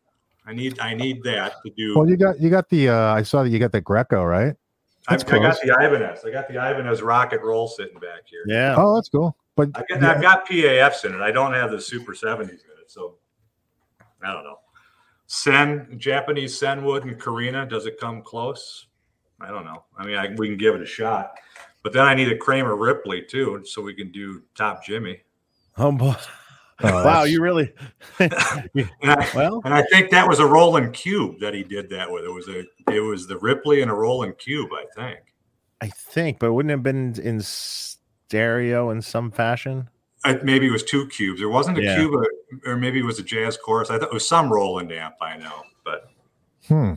[0.47, 1.97] I need I need that to do.
[1.97, 2.89] Well, you got you got the.
[2.91, 4.55] Uh, I saw that you got the Greco, right?
[5.09, 6.25] I've, that's I got the Ibanez.
[6.25, 8.43] I got the Ibanez Rocket Roll sitting back here.
[8.47, 8.75] Yeah.
[8.77, 9.37] Oh, that's cool.
[9.55, 11.21] But I got, I've got PAFs in it.
[11.21, 13.15] I don't have the Super 70s in it, so
[14.27, 14.59] I don't know.
[15.27, 18.87] Sen, Japanese Senwood and Korina, does it come close?
[19.41, 19.85] I don't know.
[19.99, 21.33] I mean, I, we can give it a shot,
[21.83, 25.21] but then I need a Kramer Ripley too, so we can do Top Jimmy.
[25.77, 26.15] Oh boy!
[26.83, 27.73] Oh, wow, you really
[28.19, 28.31] And
[29.03, 29.61] I, well.
[29.65, 32.25] and I think that was a Roland Cube that he did that with.
[32.25, 35.21] It was a, it was the Ripley and a Roland Cube, I think.
[35.81, 39.91] I think, but wouldn't it have been in stereo in some fashion?
[40.27, 41.41] I, maybe it was two cubes.
[41.41, 41.97] There wasn't a Yeah.
[41.97, 42.27] cube, or,
[42.67, 43.91] or maybe it was a jazz chorus.
[43.91, 45.15] I thought it was some Roland amp.
[45.23, 46.11] I know, but
[46.69, 46.95] Hmm.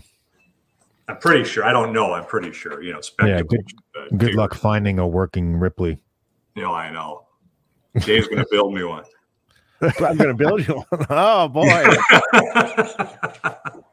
[1.08, 1.64] I'm pretty sure.
[1.66, 2.14] I don't know.
[2.14, 2.82] I'm pretty sure.
[2.84, 3.48] You know, Yeah, speculation.
[3.48, 6.00] good- but Good luck finding a working Ripley.
[6.56, 7.28] You know, I know.
[8.02, 9.04] Dave's going to build me one.
[9.82, 11.06] I'm going to build you one.
[11.10, 11.66] Oh boy!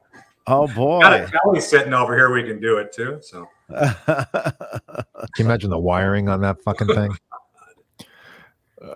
[0.48, 1.00] Oh Got boy!
[1.02, 2.32] a Kelly sitting over here.
[2.32, 3.18] We can do it too.
[3.20, 5.04] So Can
[5.38, 7.10] you imagine the wiring on that fucking thing?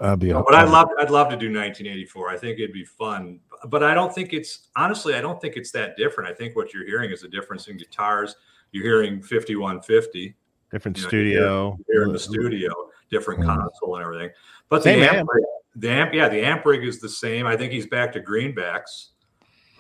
[0.01, 2.29] That'd be but I'd love I'd love to do 1984.
[2.31, 3.41] I think it'd be fun.
[3.69, 6.29] But I don't think it's honestly I don't think it's that different.
[6.31, 8.37] I think what you're hearing is a difference in guitars.
[8.73, 10.35] You're hearing 5150
[10.71, 11.79] Different you know, studio.
[11.91, 12.71] here in the studio,
[13.11, 13.47] different Mhm.
[13.47, 14.31] console and everything.
[14.69, 15.17] But Same the amp.
[15.19, 15.45] amp, rig,
[15.77, 17.47] the amp, yeah, the amp rig is the same.
[17.47, 19.09] I think he's back to greenbacks.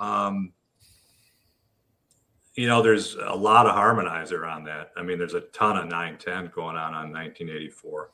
[0.01, 0.53] Um,
[2.55, 4.91] you know, there's a lot of harmonizer on that.
[4.97, 8.11] I mean, there's a ton of 910 going on on 1984.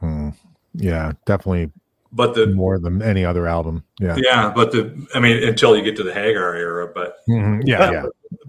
[0.00, 0.30] Hmm.
[0.76, 1.70] Yeah, definitely
[2.12, 3.82] But the more than any other album.
[4.00, 7.62] Yeah, yeah, but the I mean, until you get to the Hagar era, but Mhm.
[7.66, 8.04] yeah, yeah.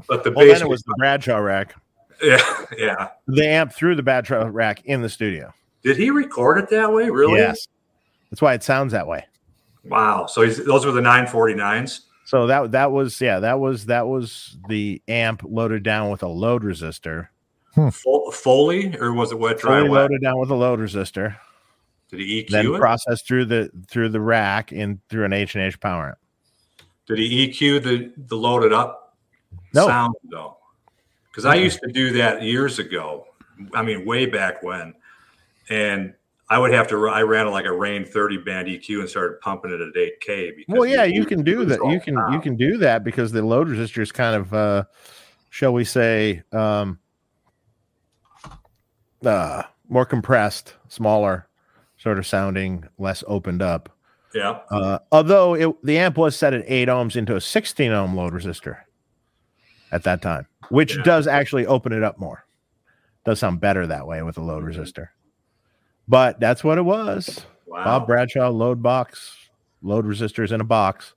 [0.07, 1.75] but the Well, bass, then it was the Bradshaw rack.
[2.21, 2.41] yeah,
[2.77, 3.09] yeah.
[3.27, 5.53] The amp through the Bradshaw rack in the studio.
[5.83, 7.09] Did he record it that way?
[7.09, 7.39] Really?
[7.39, 7.67] Yes,
[8.29, 9.25] that's why it sounds that way.
[9.85, 10.25] Wow.
[10.25, 12.01] So he's, those were the 949s.
[12.25, 16.27] So that that was yeah that was that was the amp loaded down with a
[16.27, 17.29] load resistor.
[17.73, 20.01] Fo- Foley, or was it wet dry Fully wet?
[20.01, 21.37] loaded down with a load resistor.
[22.09, 22.79] Did he EQ then it?
[22.79, 26.17] processed through the through the rack in through an H and H power amp.
[27.07, 29.17] Did he EQ the the loaded up
[29.73, 29.87] No.
[29.87, 30.57] sound though?
[31.29, 33.27] Because I used to do that years ago.
[33.73, 34.93] I mean, way back when,
[35.69, 36.13] and
[36.49, 37.09] I would have to.
[37.09, 40.63] I ran like a Rane 30 band EQ and started pumping it at 8K.
[40.69, 41.79] Well, yeah, you can do that.
[41.85, 44.83] You can you can do that because the load resistor is kind of uh
[45.49, 46.99] shall we say um
[49.25, 51.46] uh more compressed, smaller,
[52.07, 53.89] sort of sounding, less opened up.
[54.33, 54.59] Yeah.
[54.71, 58.31] Uh, although it, the amp was set at eight ohms into a 16 ohm load
[58.31, 58.77] resistor
[59.91, 61.03] at that time, which Yeah.
[61.03, 62.45] does actually open it up more.
[63.25, 64.81] Does sound better that way with a load Mm-hmm.
[64.81, 65.09] resistor.
[66.07, 67.45] But that's what it was.
[67.65, 67.83] Wow.
[67.83, 69.35] Bob Bradshaw load box,
[69.81, 71.13] load resistors in a box.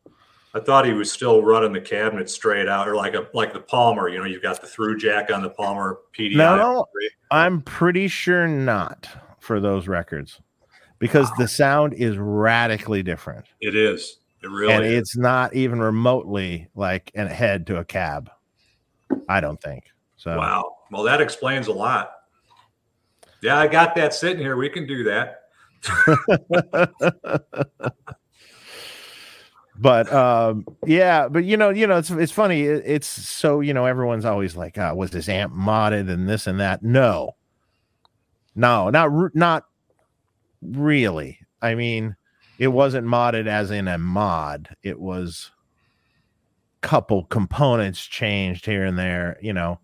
[0.53, 3.61] I thought he was still running the cabinet straight out, or like a like the
[3.61, 4.09] Palmer.
[4.09, 6.35] You know, you've got the through jack on the Palmer PDI.
[6.35, 6.87] No,
[7.31, 10.41] I'm pretty sure not for those records
[11.01, 13.47] because the sound is radically different.
[13.61, 14.19] It is.
[14.43, 15.01] It really and is.
[15.01, 18.31] it's not even remotely like an head to a cab.
[19.29, 19.85] I don't think.
[20.17, 20.77] So Wow.
[20.93, 22.13] Well, that explains a lot.
[23.43, 24.57] Yeah, I got that sitting here.
[24.57, 25.37] We can do that.
[29.79, 33.73] but um yeah but you know you know it's it's funny it- it's so you
[33.73, 37.35] know everyone's always like uh, was this amp modded and this and that no
[38.55, 39.65] no not not
[40.63, 42.17] really i mean
[42.59, 45.51] it wasn't modded as in a mod it was
[46.83, 49.79] couple components changed here and there you know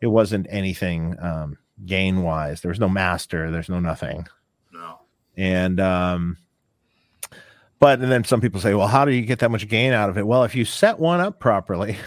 [0.00, 4.26] it wasn't anything um gain wise there was no master there's no nothing
[4.72, 5.00] No.
[5.36, 6.36] and um
[7.78, 10.08] but and then some people say well how do you get that much gain out
[10.10, 11.96] of it well if you set one up properly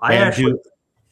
[0.00, 0.54] I actually,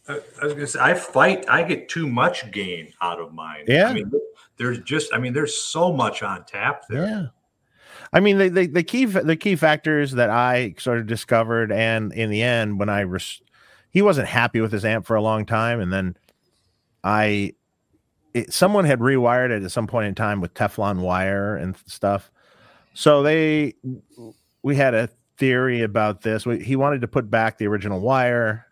[0.09, 1.45] I I was gonna say, I fight.
[1.49, 3.65] I get too much gain out of mine.
[3.67, 3.89] Yeah.
[3.89, 4.13] I mean,
[4.57, 7.07] there's just, I mean, there's so much on tap there.
[7.07, 7.27] yeah.
[8.13, 12.13] I mean the, the, the key the key factors that i sort of discovered and
[12.13, 13.41] in the end when i res-
[13.91, 16.17] he wasn't happy with his amp for a long time and then
[17.03, 17.53] i
[18.35, 22.31] it, someone had rewired it at some point in time with teflon wire and stuff.
[22.93, 23.75] So they
[24.63, 26.45] we had a theory about this.
[26.45, 28.67] We, he wanted to put back the original wire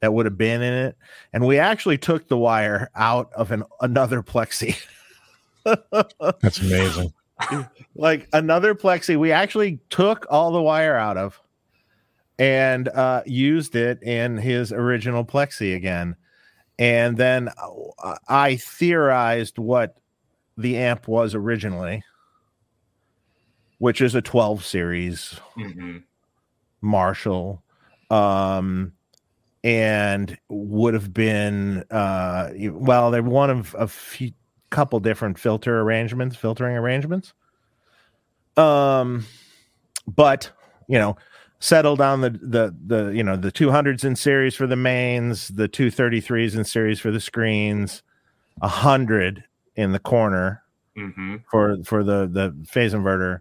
[0.00, 0.96] that would have been in it
[1.32, 4.76] and we actually took the wire out of an another plexi
[6.40, 7.12] That's amazing.
[7.94, 11.38] like another plexi we actually took all the wire out of
[12.38, 16.16] and uh used it in his original plexi again
[16.78, 17.50] and then
[18.02, 19.98] uh, i theorized what
[20.56, 22.02] the amp was originally
[23.78, 26.04] which is a 12 series Mhm.
[26.80, 27.62] Marshall,
[28.10, 28.92] um,
[29.64, 34.32] and would have been uh, well, they're one of a few
[34.70, 37.32] couple different filter arrangements, filtering arrangements.
[38.56, 39.26] Um,
[40.06, 40.50] but
[40.88, 41.16] you know,
[41.58, 45.68] settled on the the the you know the 200s in series for the mains, the
[45.68, 48.02] 233s in series for the screens,
[48.62, 50.62] a hundred in the corner
[50.96, 51.36] Mm-hmm.
[51.50, 53.40] for for the the phase inverter,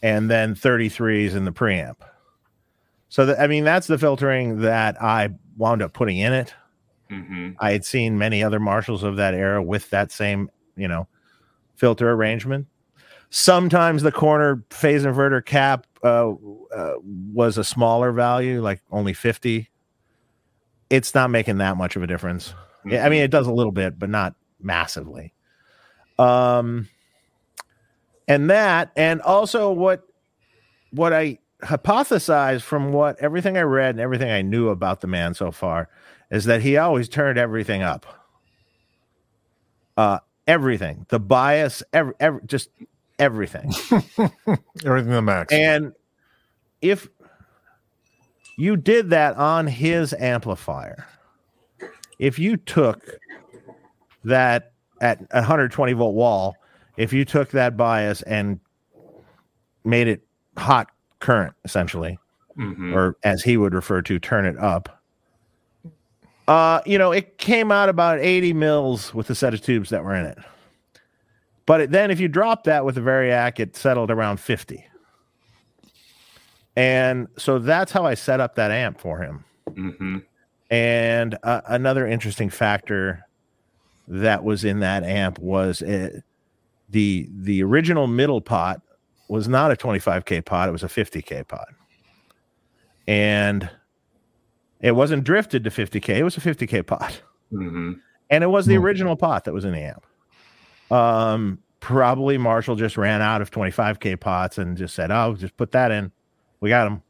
[0.00, 1.96] and then 33s in the preamp.
[3.08, 6.54] So that, I mean that's the filtering that I wound up putting in it.
[7.10, 7.50] Mm-hmm.
[7.58, 11.06] I had seen many other Marshalls of that era with that same, you know,
[11.76, 12.66] filter arrangement.
[13.30, 16.32] Sometimes the corner phase inverter cap uh,
[16.74, 19.68] uh, was a smaller value, like only 50.
[20.90, 22.54] It's not making that much of a difference.
[22.86, 25.32] Yeah, I mean, it does a little bit, but not massively.
[26.18, 26.88] Um,
[28.28, 30.06] and that, and also what
[30.90, 35.34] what I hypothesized from what everything I read and everything I knew about the man
[35.34, 35.88] so far
[36.34, 38.06] is that he always turned everything up.
[39.96, 42.68] Uh, everything, the bias, every, every just
[43.18, 43.72] everything.
[44.84, 45.52] Everything the max.
[45.52, 45.92] And
[46.82, 47.08] if
[48.58, 51.06] you did that on his amplifier,
[52.18, 53.08] if you took
[54.24, 56.56] that at a 120 volt wall,
[56.96, 58.58] if you took that bias and
[59.84, 60.22] made it
[60.56, 60.88] hot
[61.20, 62.18] current, essentially,
[62.58, 62.94] Mm-hmm.
[62.94, 65.02] or as he would refer to, turn it up.
[66.46, 70.04] Uh, you know, it came out about 80 mils with the set of tubes that
[70.04, 70.38] were in it.
[71.66, 74.84] But it, then if you drop that with a Variac, it settled around 50.
[76.76, 79.44] And so that's how I set up that amp for him.
[79.70, 80.18] Mm-hmm.
[80.70, 83.24] And uh, another interesting factor
[84.08, 86.20] that was in that amp was uh,
[86.90, 88.82] the the original middle pot
[89.28, 91.68] was not a 25k pot; it was a 50k pot,
[93.06, 93.70] and
[94.84, 97.20] it wasn't drifted to 50k; it was a 50k pot,
[97.52, 97.94] Mm-hmm.
[98.30, 98.84] and it was the Hmm.
[98.84, 100.04] original pot that was in the amp.
[100.90, 105.72] Um, probably Marshall just ran out of 25k pots and just said, "Oh, just put
[105.72, 106.12] that in.
[106.60, 107.02] We got them."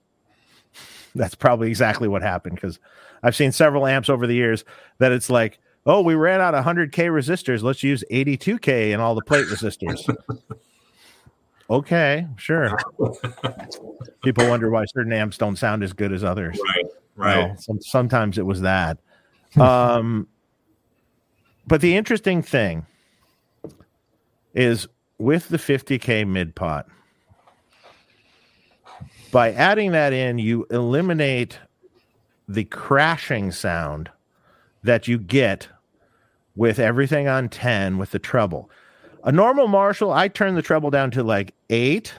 [1.14, 2.78] That's probably exactly what happened because
[3.22, 4.64] I've seen several amps over the years
[4.98, 7.62] that it's like, "Oh, we ran out of 100k resistors.
[7.62, 9.98] Let's use 82k and all the plate resistors."
[11.70, 12.76] okay, sure.
[14.22, 16.58] People wonder why certain amps don't sound as good as others.
[16.76, 16.84] Right.
[17.16, 17.36] Right.
[17.36, 18.98] Well, some, sometimes it was that.
[19.56, 20.26] Um,
[21.64, 22.86] but the interesting thing
[24.52, 26.88] is with the 50k mid pot,
[29.30, 31.60] by adding that in, you eliminate
[32.48, 34.10] the crashing sound
[34.82, 35.68] that you get
[36.56, 38.70] with everything on 10 with the treble.
[39.24, 42.14] A normal Marshall, I turn the treble down to like eight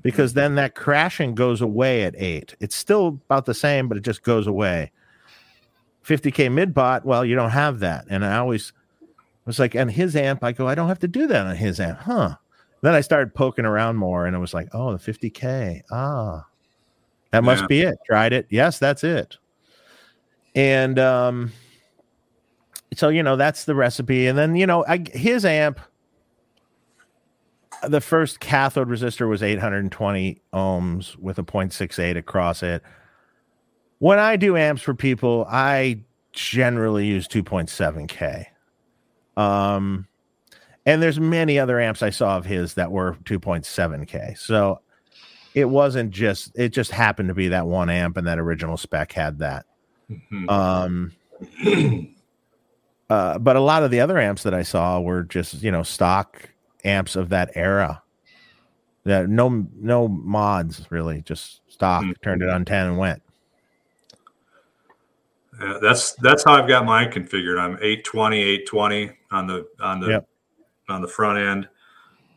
[0.00, 2.56] because then that crashing goes away at eight.
[2.60, 4.90] It's still about the same, but it just goes away.
[6.04, 8.06] 50k mid pot, well, you don't have that.
[8.08, 8.72] And I always
[9.44, 11.78] was like, and his amp, I go, I don't have to do that on his
[11.78, 12.36] amp, huh?
[12.80, 15.82] Then I started poking around more and it was like, oh, the 50k.
[15.92, 16.46] Ah,
[17.30, 17.66] that must Yeah.
[17.68, 17.98] be it.
[18.06, 18.46] Tried it.
[18.50, 19.36] Yes, that's it.
[20.54, 21.52] And um,
[22.94, 24.26] so you know, that's the recipe.
[24.26, 25.80] And then you know, I, his amp,
[27.88, 32.82] the first cathode resistor was 820 ohms with a 0.68 across it.
[33.98, 36.00] When I do amps for people, I
[36.32, 38.46] generally use 2.7k.
[39.36, 40.06] Um,
[40.84, 44.36] and there's many other amps I saw of his that were 2.7k.
[44.38, 44.80] So
[45.54, 49.12] it wasn't just it just happened to be that one amp and that original spec
[49.12, 49.66] had that.
[50.10, 50.50] Mhm.
[50.50, 51.12] Um,
[53.10, 55.82] uh, but a lot of the other amps that I saw were just you know
[55.82, 56.48] stock
[56.84, 58.02] amps of that era.
[59.04, 62.04] That no no mods really, just stock.
[62.04, 62.14] Mhm.
[62.22, 63.22] Turned it on ten and went.
[65.60, 67.58] Yeah, that's that's how I've got mine configured.
[67.58, 70.28] I'm 820, 820 on the on the Yep.
[70.88, 71.68] on the front end.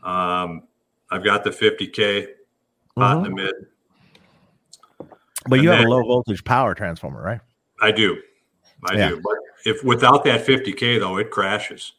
[0.03, 0.63] Um,
[1.11, 2.27] I've got the 50k
[2.95, 3.53] pot in the mid.
[5.47, 7.41] But you And have a low voltage power transformer, right?
[7.79, 8.17] I do,
[8.89, 9.09] I Yeah.
[9.09, 9.21] do.
[9.21, 11.93] But if without that 50k though, it crashes.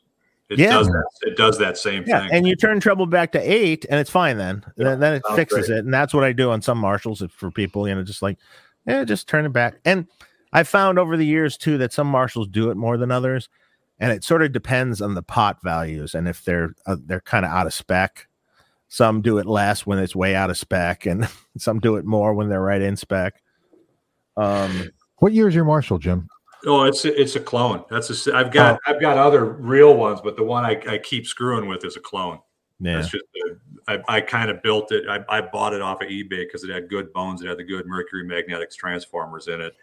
[0.48, 0.70] It Yeah.
[0.70, 1.04] does that.
[1.22, 2.30] It does that same Yeah, thing.
[2.32, 4.62] and you turn treble back to eight, and it's fine then.
[4.76, 5.78] Yeah, then, then it sounds fixes great.
[5.78, 7.88] it, and that's what I do on some marshals for people.
[7.88, 8.38] You know, just like,
[8.86, 9.76] yeah, just turn it back.
[9.84, 10.06] And
[10.52, 13.48] I found over the years too that some marshals do it more than others,
[13.98, 17.44] and it sort of depends on the pot values and if they're uh, they're kind
[17.44, 18.28] of out of spec.
[18.88, 21.28] Some do it less when it's way out of spec, and
[21.58, 23.42] some do it more when they're right in spec.
[24.36, 26.28] Um, What year is your Marshall, Jim?
[26.64, 27.84] Oh, it's a, it's a clone.
[27.90, 28.34] That's a.
[28.34, 31.84] I've got I've got other real ones, but the one I, I keep screwing with
[31.84, 32.40] is a clone.
[32.80, 33.24] yeah, That's just
[33.88, 35.04] a, I, I kind of built it.
[35.08, 37.42] I, I bought it off of eBay because it had good bones.
[37.42, 39.74] It had the good mercury magnetics transformers in it,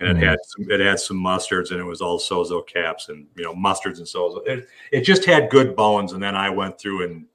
[0.00, 0.28] and it Mhm.
[0.28, 3.54] had some, it had some mustards, and it was all Sozo caps and you know
[3.54, 4.44] mustards and Sozo.
[4.46, 7.26] It, it just had good bones, and then I went through and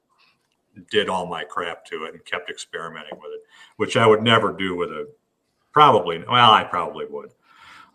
[0.90, 3.40] did all my crap to it and kept experimenting with it,
[3.78, 5.08] which I would never do with a
[5.72, 6.18] Probably.
[6.18, 7.30] Well, I probably would.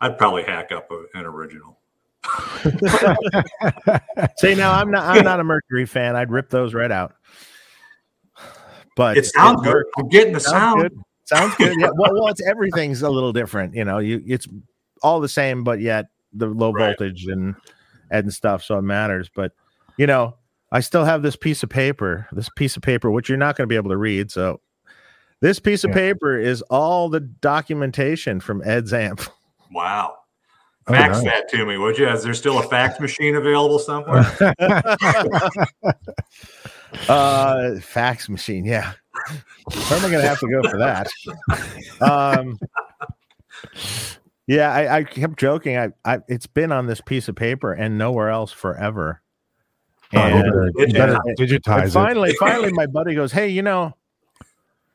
[0.00, 1.78] I'd probably hack up a, an original.
[4.38, 6.16] See, now I'm not I'm not a Mercury fan.
[6.16, 7.14] I'd rip those right out.
[8.96, 9.82] But It sounds good.
[9.98, 10.80] I'm getting the Sounds sound.
[10.80, 10.92] good.
[11.24, 11.74] Sounds good.
[11.80, 11.88] Yeah.
[11.96, 13.74] Well, well, it's everything's a little different.
[13.74, 14.46] You know, you it's
[15.02, 16.96] all the same, but yet the low Right.
[16.98, 17.54] voltage and
[18.10, 19.30] and stuff, so it matters.
[19.34, 19.52] But
[19.98, 20.36] you know,
[20.72, 23.66] I still have this piece of paper, this piece of paper, which you're not going
[23.68, 24.30] to be able to read.
[24.30, 24.60] So
[25.40, 25.94] this piece of Yeah.
[25.94, 29.20] paper is all the documentation from Ed's amp.
[29.74, 30.14] Wow.
[30.86, 31.24] Oh, Fax nice.
[31.24, 32.08] that to me, would you?
[32.08, 34.24] Is there still a fax machine available somewhere?
[37.08, 38.64] Uh, fax machine.
[38.64, 38.92] Yeah.
[39.88, 41.08] Where am I going to have to go for that?
[42.00, 42.58] Um,
[44.46, 45.76] yeah, I, I kept joking.
[45.76, 49.20] I, I, it's been on this piece of paper and nowhere else forever.
[50.14, 51.18] Oh, you And, better, you Yeah.
[51.24, 51.90] and digitize it.
[51.90, 53.96] finally, finally, my buddy goes, "Hey, you know,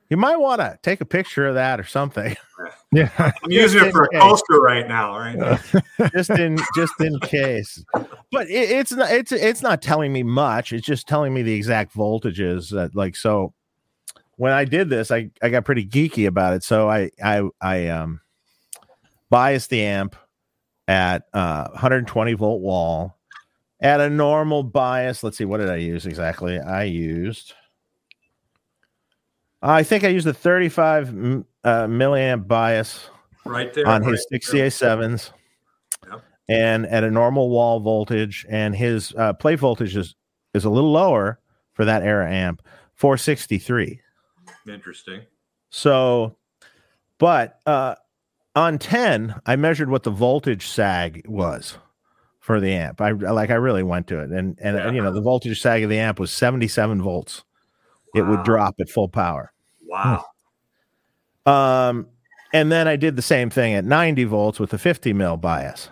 [0.10, 2.36] you might want to take a picture of that or something,
[2.92, 3.10] Yeah.
[3.18, 4.20] I'm using it for a Okay.
[4.20, 5.60] coaster right now, right?
[6.14, 7.84] just in just in case."
[8.32, 10.74] But it, it's not it's it's not telling me much.
[10.74, 12.72] It's just telling me the exact voltages.
[12.72, 13.54] That like so.
[14.38, 16.64] When I did this, I I got pretty geeky about it.
[16.64, 18.22] So I I I um
[19.30, 20.16] biased the amp
[20.88, 23.18] at uh 120 volt wall
[23.82, 25.24] at a normal bias.
[25.24, 26.60] Let's see, what did I use exactly?
[26.60, 27.54] I used
[29.62, 31.12] I think I used a 35 uh,
[31.88, 33.10] milliamp bias
[33.46, 33.88] Right there.
[33.88, 34.40] on right his there.
[34.40, 35.32] 68.7s
[36.10, 36.22] Yep.
[36.48, 40.16] and at a normal wall voltage and his uh, plate voltage is,
[40.54, 41.40] is a little lower
[41.74, 42.62] for that era amp
[42.96, 44.00] 463
[44.68, 45.22] Interesting.
[45.70, 46.36] so
[47.18, 47.96] but uh
[48.56, 51.78] on 10 i measured what the voltage sag was
[52.40, 54.92] for the amp i like i really went to it and and, Yeah.
[54.92, 57.44] you know the voltage sag of the amp was 77 volts
[58.16, 59.52] it would drop at full power
[59.88, 60.24] Wow.
[61.46, 62.08] Um,
[62.54, 65.90] and then I did the same thing at 90 volts with a 50 mil bias,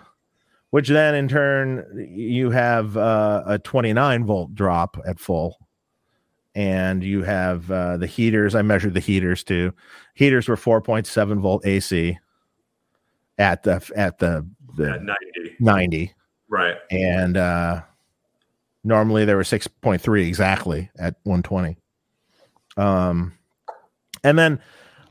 [0.70, 5.58] which then in turn you have uh, a 29 volt drop at full.
[6.54, 8.54] And you have uh, the heaters.
[8.54, 9.72] I measured the heaters too.
[10.14, 12.18] Heaters were 4.7 volt AC
[13.38, 14.46] at the at the,
[14.76, 15.56] the At 90.
[15.60, 16.14] 90,
[16.48, 16.76] Right.
[16.90, 17.82] and uh,
[18.84, 21.76] normally they were 6.3 exactly at 120
[22.78, 23.32] um
[24.24, 24.58] and then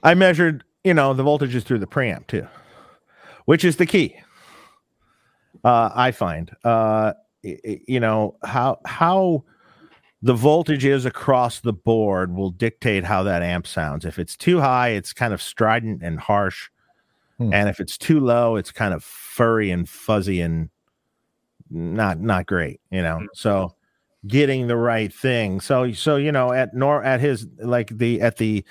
[0.03, 2.47] i measured you know the voltages through the preamp too
[3.45, 4.15] which is the key
[5.63, 7.13] uh i find uh
[7.43, 9.43] you know how how
[10.23, 14.59] the voltage is across the board will dictate how that amp sounds if it's too
[14.59, 16.69] high it's kind of strident and harsh
[17.39, 17.53] Hmm.
[17.53, 20.69] and if it's too low it's kind of furry and fuzzy and
[21.69, 23.27] not not great you know Mm.
[23.35, 23.75] so
[24.25, 28.37] getting the right thing so so you know at nor at his like the at
[28.37, 28.63] the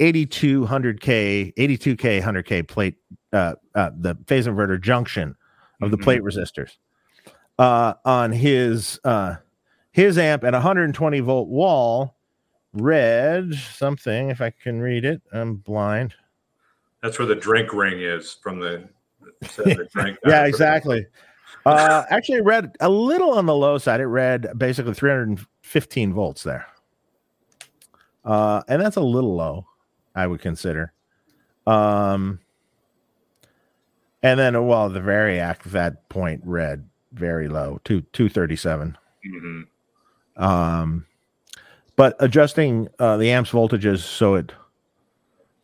[0.00, 2.96] 8200k 82k 100k plate
[3.32, 5.34] uh, uh the phase inverter junction
[5.80, 6.02] of the Mhm.
[6.02, 6.76] plate resistors
[7.58, 9.36] uh on his uh
[9.92, 12.16] his amp at 120 volt wall
[12.72, 16.14] read something if i can read it i'm blind
[17.02, 18.88] That's where the drink ring is from the,
[19.56, 20.18] the drink.
[20.26, 21.06] yeah exactly
[21.66, 24.00] uh actually it read a little on the low side.
[24.00, 26.66] It read basically 315 volts there.
[28.24, 29.66] Uh and that's a little low
[30.14, 30.92] i would consider.
[31.66, 32.38] Um
[34.22, 38.96] and then well the variac at that point read very low two 237
[39.26, 39.62] Mhm.
[40.36, 41.06] um
[41.96, 44.52] but adjusting uh the amps voltages so it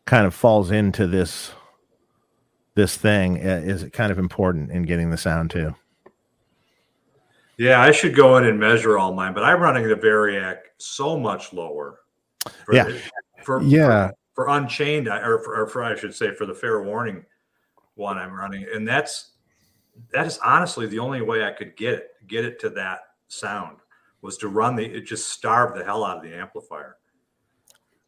[0.05, 1.51] kind of falls into this
[2.75, 5.75] this thing uh, is kind of important in getting the sound too
[7.59, 11.19] Yeah, I should go in and measure all mine, but I'm running the Variac so
[11.19, 11.99] much lower.
[12.65, 12.85] For Yeah.
[12.85, 13.01] the-
[13.43, 14.07] for, Yeah.
[14.33, 17.25] For, for Unchained, I- or for, or for I should say for the Fair Warning
[17.95, 19.33] one I'm running, and that's
[20.13, 23.79] that is honestly the only way I could get it get it to that sound
[24.21, 26.95] was to run the it just starved the hell out of the amplifier.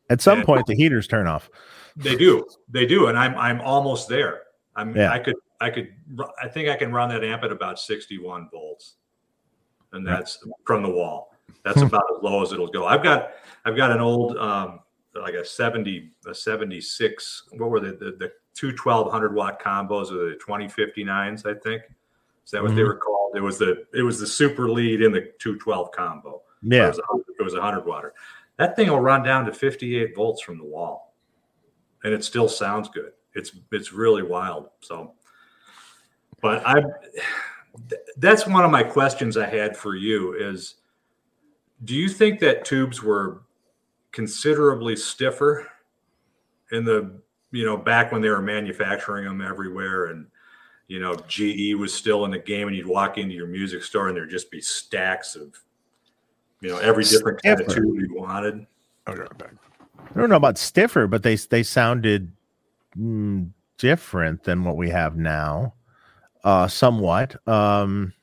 [0.10, 1.50] at some And- point the heaters turn off
[1.98, 4.44] They do, they do, and I'm I'm almost there.
[4.78, 5.12] I'm Yeah.
[5.12, 5.94] I could I could
[6.42, 8.96] I think I can run that amp at about 61 volts,
[9.94, 11.36] and that's from the wall.
[11.64, 12.86] That's about as low as it'll go.
[12.86, 13.32] I've got
[13.66, 14.80] I've got an old um,
[15.16, 17.44] like a 70 a 76.
[17.58, 17.90] What were they?
[17.92, 21.46] The, the two 1200 watt combos or the 2059s?
[21.46, 21.84] I think
[22.46, 22.88] is that what they Mhm.
[22.88, 23.36] were called?
[23.36, 26.42] It was the it was the super lead in the 212 combo.
[26.64, 28.14] Yeah it was a hundred water.
[28.58, 31.16] That thing will run down to 58 volts from the wall,
[32.04, 33.14] and it still sounds good.
[33.34, 34.70] It's it's really wild.
[34.82, 35.14] So,
[36.42, 36.84] but I
[38.18, 40.76] that's one of my questions I had for you is,
[41.84, 43.42] do you think that tubes were
[44.12, 45.68] considerably stiffer
[46.72, 50.26] in the you know, back when they were manufacturing them everywhere and,
[50.88, 54.08] you know, GE was still in the game and you'd walk into your music store
[54.08, 55.54] and there'd just be stacks of,
[56.62, 58.66] you know, every different kind of tube you wanted.
[59.06, 59.52] I'll be right back.
[60.00, 62.32] I don't know about stiffer, but they they sounded
[62.98, 65.74] mm, different than what we have now,
[66.44, 67.36] uh, somewhat.
[67.48, 68.14] Um,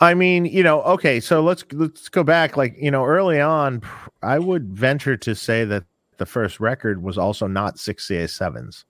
[0.00, 2.56] I mean, you know, okay, so let's let's go back.
[2.56, 3.82] Like, you know, early on,
[4.22, 5.84] I would venture to say that
[6.18, 8.84] the first record was also not six CA sevens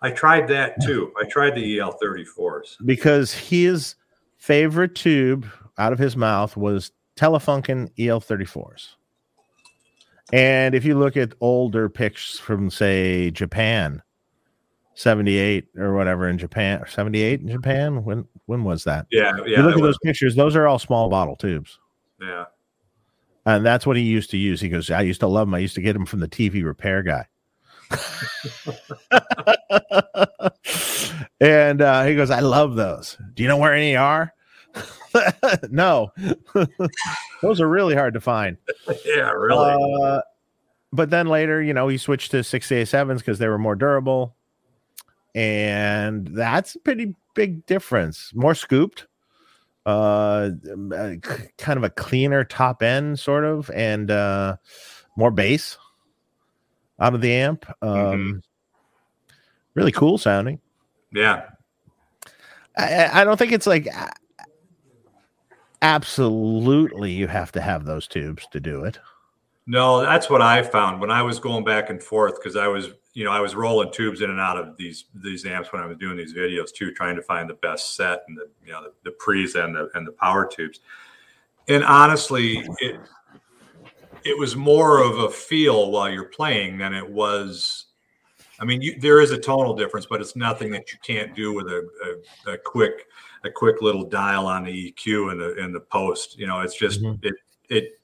[0.00, 1.12] I tried that too.
[1.20, 2.76] I tried the EL 34s.
[2.84, 3.96] because his
[4.36, 5.46] favorite tube
[5.76, 8.94] out of his mouth was Telefunken EL 34s.
[10.32, 14.02] And if you look at older pictures from, say, Japan,
[14.98, 19.06] 78 or whatever in Japan, 78 in Japan, when when was that?
[19.12, 19.58] Yeah, yeah.
[19.58, 21.78] you look at was- those pictures, those are all small bottle tubes.
[22.20, 22.46] yeah.
[23.46, 24.60] And that's what he used to use.
[24.60, 25.54] He goes, I used to love them.
[25.54, 27.24] I used to get them from the TV repair guy.
[31.40, 33.16] and uh, he goes, I love those.
[33.32, 34.34] Do you know where any are?
[35.70, 36.12] no,
[37.42, 38.58] those are really hard to find.
[39.06, 40.02] Yeah, really.
[40.02, 40.20] Uh,
[40.92, 44.36] but then later, you know, he switched to 6A7s because they were more durable.
[45.34, 48.32] And that's a pretty big difference.
[48.34, 49.06] More scooped,
[49.86, 50.50] uh,
[50.94, 51.14] uh,
[51.58, 54.56] kind of a cleaner top end, sort of, and uh,
[55.16, 55.78] more bass
[57.00, 57.66] out of the amp.
[57.82, 58.42] Um,
[59.74, 60.58] Really cool sounding.
[61.12, 61.44] yeah.
[62.76, 63.86] I, I- I don't think it's like
[65.82, 68.98] absolutely you have to have those tubes to do it.
[69.66, 72.88] No, that's what I found when I was going back and forth because I was,
[73.18, 75.86] you know, I was rolling tubes in and out of these these amps when I
[75.86, 78.84] was doing these videos too, trying to find the best set and the you know
[78.84, 80.78] the, the pre's and the and the power tubes.
[81.66, 83.00] And honestly, it
[84.22, 87.86] it was more of a feel while you're playing than it was.
[88.60, 91.52] I mean, you, there is a tonal difference, but it's nothing that you can't do
[91.52, 91.88] with a,
[92.46, 93.06] a, a quick
[93.42, 96.38] a quick little dial on the EQ and the and the post.
[96.38, 97.18] You know, it's just Mhm.
[97.24, 97.34] it
[97.68, 98.00] it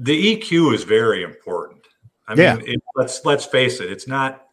[0.00, 1.86] the EQ is very important.
[2.26, 2.56] I Yeah.
[2.56, 3.90] mean, it, let's let's face it.
[3.90, 4.46] It's not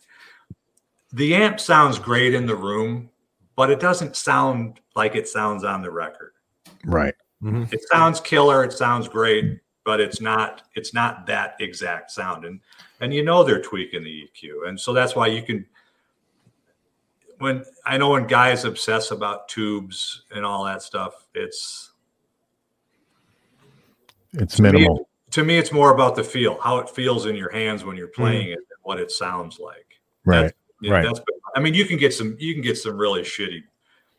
[1.14, 3.10] the amp sounds great in the room,
[3.56, 6.34] but it doesn't sound like it sounds on the record.
[6.86, 7.14] Right.
[7.44, 7.74] Mm-hmm.
[7.74, 8.64] It sounds killer.
[8.64, 10.64] It sounds great, but it's not.
[10.76, 12.60] It's not that exact sound, and
[13.00, 15.66] and you know they're tweaking the EQ, and so that's why you can.
[17.40, 21.92] When I know when guys obsess about tubes and all that stuff, it's
[24.34, 25.10] It's to me, minimal.
[25.32, 28.08] To me, it's more about the feel, how it feels in your hands when you're
[28.08, 30.00] playing it, and what it sounds like.
[30.26, 30.52] Right.
[30.82, 31.04] Yeah, Right.
[31.04, 31.22] That's,
[31.56, 33.64] I mean, you can get some, you can get some really shitty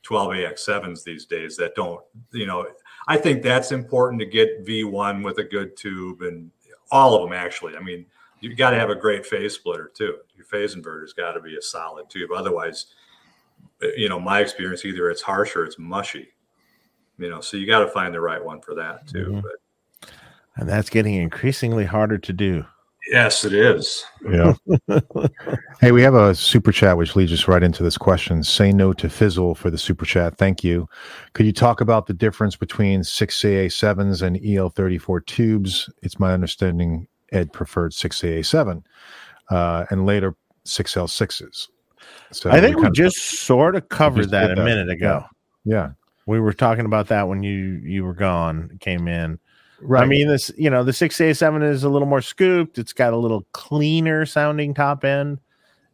[0.05, 2.03] 12AX7s these days that don't,
[2.33, 2.67] you know,
[3.09, 6.51] I think that's important to get V1 with a good tube and
[6.91, 7.77] all of them actually.
[7.77, 8.07] I mean,
[8.41, 10.19] you've got to have a great phase splitter too.
[10.37, 12.31] Your phase inverter's got to be a solid tube.
[12.33, 12.87] Otherwise,
[13.83, 16.29] uh, you know, my experience, either it's harsh or it's mushy,
[17.19, 19.27] you know, so you got to find the right one for that too.
[19.27, 19.43] Mhm.
[19.43, 19.62] But
[20.57, 22.65] And that's getting increasingly harder to do.
[23.11, 24.05] yes, it is.
[24.31, 24.53] Yeah.
[25.81, 28.43] hey, we have a super chat which leads us right into this question.
[28.45, 30.37] Say no to Fizzle for the super chat.
[30.39, 30.89] Thank you.
[31.33, 35.91] Could you talk about the difference between 6CA7s and EL34 tubes?
[36.03, 38.83] It's my understanding Ed preferred 6CA7
[39.51, 40.37] uh, and later
[40.67, 41.69] 6L6s.
[42.31, 44.65] So I think we kind of- just sort of covered that a that.
[44.65, 45.25] minute ago.
[45.65, 45.91] yeah.
[46.27, 49.41] We were talking about that when you you were gone, came in.
[49.83, 50.05] Right.
[50.05, 52.79] I mean, this you know the six A seven is a little more scooped.
[52.79, 55.41] It's got a little cleaner sounding top end.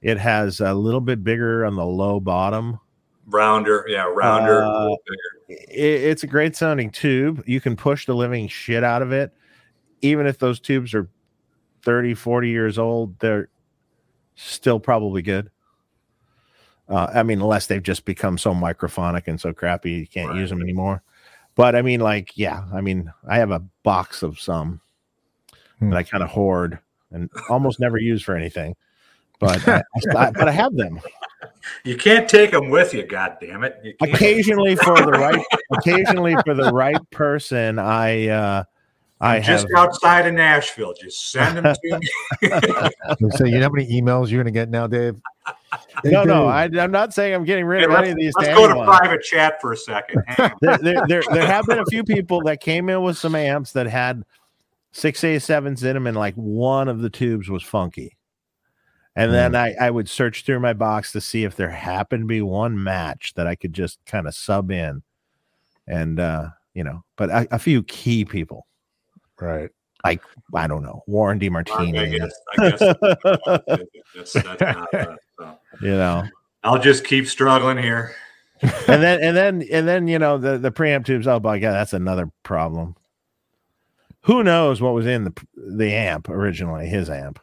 [0.02, 2.78] It has a little bit bigger on the low bottom.
[3.26, 5.60] Rounder, yeah, rounder, Uh, little bigger.
[5.70, 7.42] It, it's a great sounding tube.
[7.46, 9.32] You can push the living shit out of it,
[10.02, 11.08] even if those tubes are
[11.82, 13.18] 30, 40 years old.
[13.18, 13.48] They're
[14.34, 15.50] still probably good.
[16.88, 20.38] Uh, I mean, unless they've just become so microphonic and so crappy you can't Right.
[20.38, 21.02] use them anymore.
[21.58, 24.80] But I mean, like, yeah, I mean, I have a box of some
[25.80, 25.90] Hmm.
[25.90, 26.78] that I kind of hoard
[27.12, 28.74] and almost never use for anything.
[29.40, 29.82] But I,
[30.16, 31.00] I- but I have them
[31.84, 33.96] You can't take them with you, God damn it!
[34.00, 37.78] Occasionally for the right occasionally for the right person.
[37.80, 38.64] I uh,
[39.20, 40.94] I have just outside of Nashville.
[40.94, 43.30] Just send them to me.
[43.36, 45.16] so you know how many emails you're going to get now, Dave?
[46.02, 48.32] Hey, no no I, I'm not saying I'm getting rid Hey, of any of these.
[48.36, 48.86] Let's to go to anyone.
[48.86, 50.22] private chat for a second.
[50.60, 53.72] There, there, there, there have been a few people that came in with some amps
[53.72, 54.24] that had
[54.92, 58.16] six A sevens in them, and like one of the tubes was funky.
[59.16, 62.26] And then I, I would search through my box to see if there happened to
[62.26, 65.02] be one match that I could just kind of sub in,
[65.88, 68.66] and uh, you know, but a, a few key people.
[69.40, 69.70] Right.
[70.04, 70.22] like
[70.54, 71.98] I don't know Warren Mark, DeMartini.
[71.98, 72.78] I guess, I guess
[74.14, 75.58] that's, that's not, uh, so.
[75.80, 76.24] You know,
[76.64, 78.14] I'll just keep struggling here.
[78.62, 81.26] and then and then and then you know the the preamp tubes.
[81.26, 82.96] Oh my god, that's another problem.
[84.22, 86.88] Who knows what was in the the amp originally?
[86.88, 87.38] His amp.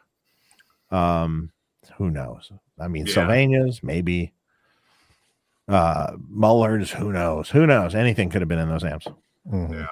[0.90, 1.50] Um,
[1.96, 2.52] who knows?
[2.78, 3.14] I mean, Yeah.
[3.14, 4.32] Sylvania's maybe.
[5.68, 6.92] Uh, Mullard's.
[6.92, 7.48] Who knows?
[7.50, 7.94] Who knows?
[7.94, 9.08] Anything could have been in those amps.
[9.50, 9.72] Mhm.
[9.72, 9.86] Yeah.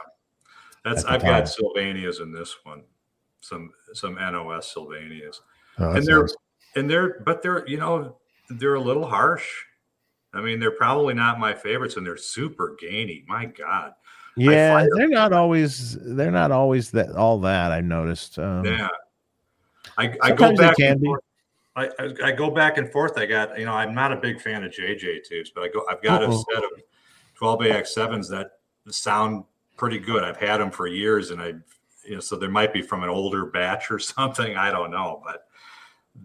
[0.85, 1.45] That's I've got.
[1.45, 2.83] Sylvanias in this one.
[3.41, 5.41] Some some NOS Sylvanias.
[5.79, 6.37] Oh, and they're nice.
[6.77, 8.17] And they're but they're you know
[8.51, 9.49] they're a little harsh.
[10.33, 13.25] I mean, they're probably not my favorites, and they're super gainy.
[13.29, 13.93] My God,
[14.37, 15.97] Yeah, they're not always.
[16.01, 17.71] They're not always that all that.
[17.71, 18.39] I've noticed.
[18.39, 18.89] Um, yeah.
[19.97, 21.23] I, I go back and forth.
[21.77, 23.17] I, I, I go back and forth.
[23.17, 25.85] I got you know I'm not a big fan of JJ tubes, but I go
[25.89, 26.33] I've got Uh-oh.
[26.33, 26.71] a set of
[27.41, 28.59] 12AX7s that
[28.91, 29.45] sound
[29.77, 30.25] pretty good.
[30.25, 31.55] I've had them for years, and I
[32.05, 34.57] you know so there might be from an older batch or something.
[34.57, 35.47] I don't know, but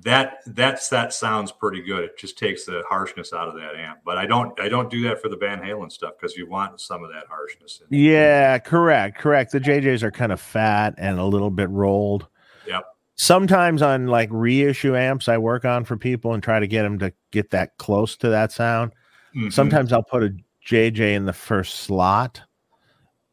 [0.01, 2.03] that that's that sounds pretty good.
[2.03, 3.99] It just takes the harshness out of that amp.
[4.05, 6.79] But I don't I don't do that for the Van Halen stuff because you want
[6.79, 7.81] some of that harshness.
[7.81, 7.97] In.
[7.99, 9.51] Yeah, correct, correct.
[9.51, 12.27] The JJs are kind of fat and a little bit rolled.
[12.67, 12.85] Yep.
[13.15, 16.99] Sometimes on like reissue amps, I work on for people and try to get them
[16.99, 18.93] to get that close to that sound.
[19.35, 19.51] Mhm.
[19.51, 20.33] Sometimes I'll put a
[20.65, 22.41] JJ in the first slot,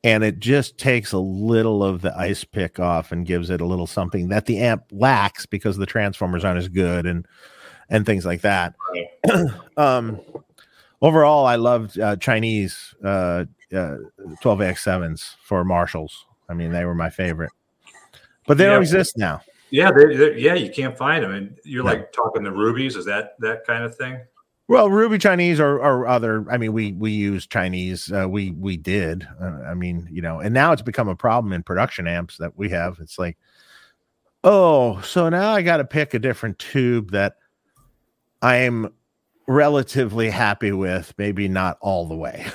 [0.06, 3.66] and it just takes a little of the ice pick off and gives it a
[3.66, 7.26] little something that the amp lacks because the transformers aren't as good and
[7.90, 8.74] and things like that.
[9.76, 10.20] um,
[11.02, 13.96] overall, I loved uh, Chinese uh, uh,
[14.42, 16.26] 12AX7s for Marshalls.
[16.48, 17.50] I mean, they were my favorite,
[18.46, 18.74] but they Yeah.
[18.74, 19.40] don't exist now.
[19.70, 22.94] Yeah, they, yeah, you can't find them, and you're like talking the rubies.
[22.94, 24.20] Is that that kind of thing?
[24.68, 26.44] Well, Ruby Chinese or, or other.
[26.50, 28.10] I mean, we we use Chinese.
[28.10, 29.26] Uh, we we did.
[29.40, 32.56] Uh, I mean, you know, and now it's become a problem in production amps that
[32.58, 32.98] we have.
[33.00, 33.38] It's like,
[34.42, 37.36] oh, so now I got to pick a different tube that
[38.42, 38.92] I'm
[39.46, 41.14] relatively happy with.
[41.16, 42.46] Maybe not all the way.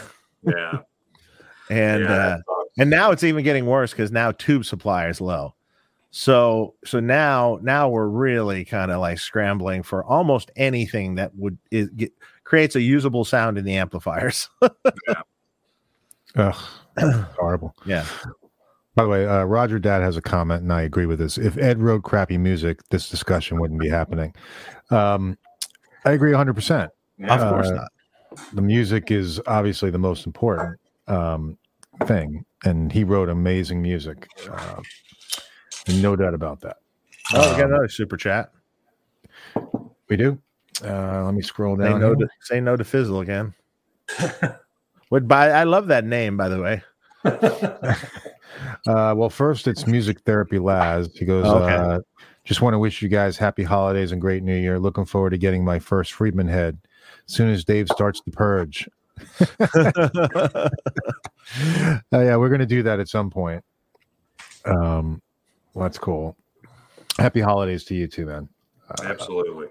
[0.43, 0.80] Yeah,
[1.70, 2.38] And yeah, uh,
[2.78, 5.55] and now it's even getting worse because now tube supply is low.
[6.12, 11.57] So so now now we're really kind of like scrambling for almost anything that would
[11.72, 12.12] is, get,
[12.43, 14.49] creates a usable sound in the amplifiers.
[16.36, 16.55] Ugh,
[16.99, 17.74] horrible.
[17.86, 18.05] yeah.
[18.95, 21.38] By the way, uh, Roger Dad has a comment, and I agree with this.
[21.38, 24.34] If Ed wrote crappy music, this discussion wouldn't be happening.
[24.89, 25.38] Um,
[26.03, 26.89] I agree 100%.
[27.18, 27.34] Yeah.
[27.36, 27.91] Of course Uh, not.
[28.53, 31.57] The music is obviously the most important um,
[32.05, 34.28] thing, and he wrote amazing music.
[34.51, 34.82] Uh,
[35.88, 36.77] no doubt about that.
[37.34, 38.51] Oh, we got Um, another super chat.
[40.09, 40.38] we do.
[40.84, 42.01] Uh, let me scroll Say down.
[42.01, 43.53] no, to, say no to Fizzle again.
[45.11, 45.49] Would buy.
[45.49, 46.84] I love that name, by the way.
[48.88, 51.09] Uh, well, first it's music therapy Laz.
[51.15, 51.73] He goes, Okay.
[51.75, 51.99] uh,
[52.43, 54.77] just want to wish you guys happy holidays and great new year.
[54.79, 56.77] Looking forward to getting my first Friedman head
[57.27, 58.88] as soon as Dave starts the purge.
[59.59, 60.69] Uh,
[62.11, 63.63] yeah, we're gonna do that at some point.
[64.65, 65.21] Um,
[65.74, 66.38] well, that's cool.
[67.17, 68.49] Happy holidays to you too, man.
[68.89, 69.67] Uh, Absolutely.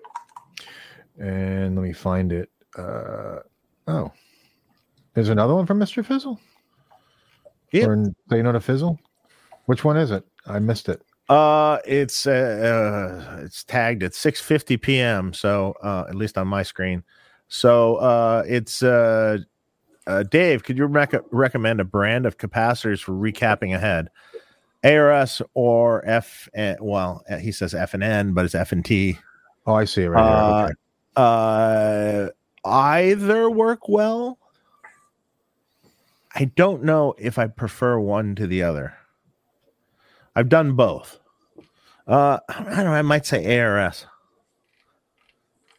[1.19, 2.51] and let me find it.
[2.77, 3.41] Uh,
[3.87, 4.13] oh,
[5.15, 6.41] there's another one from Mister Fizzle.
[7.73, 7.87] Yeah.
[7.87, 8.99] Or in- say no to Fizzle.
[9.67, 10.25] Which one is it?
[10.47, 11.03] I missed it.
[11.29, 12.31] Uh, it's uh,
[13.39, 15.33] uh it's tagged at 6:50 p.m.
[15.33, 17.05] So uh, at least on my screen.
[17.49, 19.39] So uh, it's uh,
[20.07, 20.65] uh, Dave.
[20.65, 24.09] Could you rec- recommend a brand of capacitors for recapping ahead?
[24.85, 26.49] ARS or F?
[26.55, 29.19] eh, Well, eh, he says F and N, but it's F and T.
[29.67, 30.65] Oh, I see it right Uh, here.
[30.65, 30.75] Okay.
[31.17, 32.29] Uh,
[32.65, 34.39] either work well.
[36.35, 38.95] I don't know if I prefer one to the other.
[40.37, 41.19] I've done both.
[42.07, 42.93] Uh, I don't know.
[42.93, 44.07] I might say ARS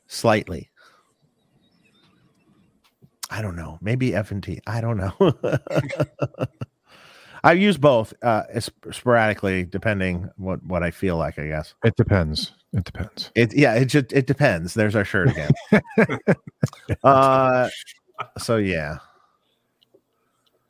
[0.07, 0.69] slightly.
[3.29, 3.79] I don't know.
[3.81, 4.59] Maybe F and T.
[4.67, 5.13] I don't know.
[7.43, 8.43] I've used both uh,
[8.91, 11.39] sporadically, depending what what I feel like.
[11.39, 11.73] I guess.
[11.83, 12.53] It depends.
[12.73, 13.31] It depends.
[13.35, 14.73] It yeah, it just it depends.
[14.73, 15.51] There's our shirt again.
[17.03, 17.69] uh
[18.37, 18.97] so yeah.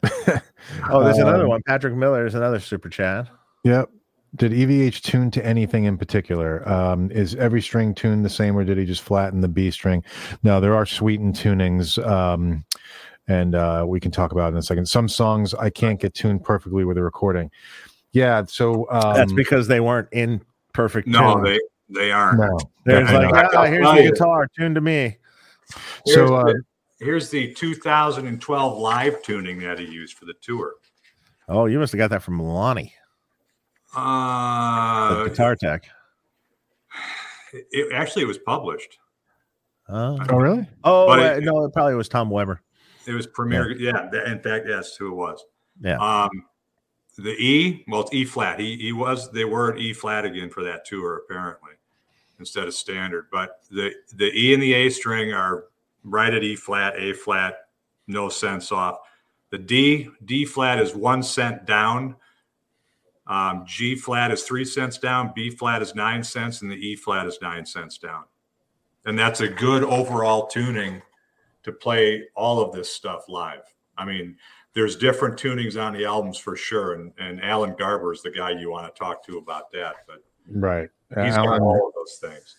[0.89, 1.61] Oh, there's another Um, one.
[1.67, 3.28] Patrick Miller is another super chat.
[3.63, 3.89] Yep.
[4.36, 6.67] Did EVH tune to anything in particular?
[6.69, 10.03] Um, is every string tuned the same, or did he just flatten the B string?
[10.43, 12.63] No, there are sweetened tunings, um,
[13.28, 14.86] and uh, we can talk about it in a second.
[14.88, 17.49] Some songs I can't get tuned perfectly with a recording.
[18.13, 20.41] Yeah, so um, That's because they weren't in
[20.74, 21.43] perfect No, tune.
[21.43, 21.59] they
[21.89, 22.39] they aren't.
[22.39, 22.57] no.
[22.86, 25.17] There's I like, ah, here's the guitar tuned to me.
[26.05, 26.61] Here's, So uh, the,
[26.99, 30.74] here's the 2012 live tuning that he used for the tour.
[31.47, 32.93] Oh, you must have got that from Lonnie.
[33.95, 35.86] Uh, Guitar Tech.
[37.53, 38.97] It, actually, it was published.
[39.89, 40.65] Oh, Oh, really?
[40.86, 42.61] oh But uh, it- no, it probably was Tom Weber.
[43.06, 43.72] It was Premier.
[43.78, 45.43] Yeah, th- in fact, that's who it was.
[45.82, 45.97] Yeah.
[45.97, 46.30] Um,
[47.18, 48.60] the E, well, it's E flat.
[48.60, 49.32] He he was.
[49.32, 51.72] They were at E flat again for that tour apparently,
[52.39, 53.28] instead of standard.
[53.32, 55.66] But the the E and the A string are
[56.04, 57.68] right at E flat, A flat,
[58.08, 58.99] no cents off.
[59.49, 62.16] The D D flat is one cent down.
[63.28, 65.32] Um, G flat is three cents down.
[65.36, 68.24] B flat is nine cents, and the E flat is nine cents down.
[69.06, 71.02] And that's a good overall tuning
[71.64, 73.62] to play all of this stuff live.
[73.97, 74.36] I mean,
[74.74, 78.51] there's different tunings on the albums for sure, and, and Alan Garber is the guy
[78.51, 79.95] you want to talk to about that.
[80.07, 80.89] But Right.
[81.24, 82.57] he's got all of those things.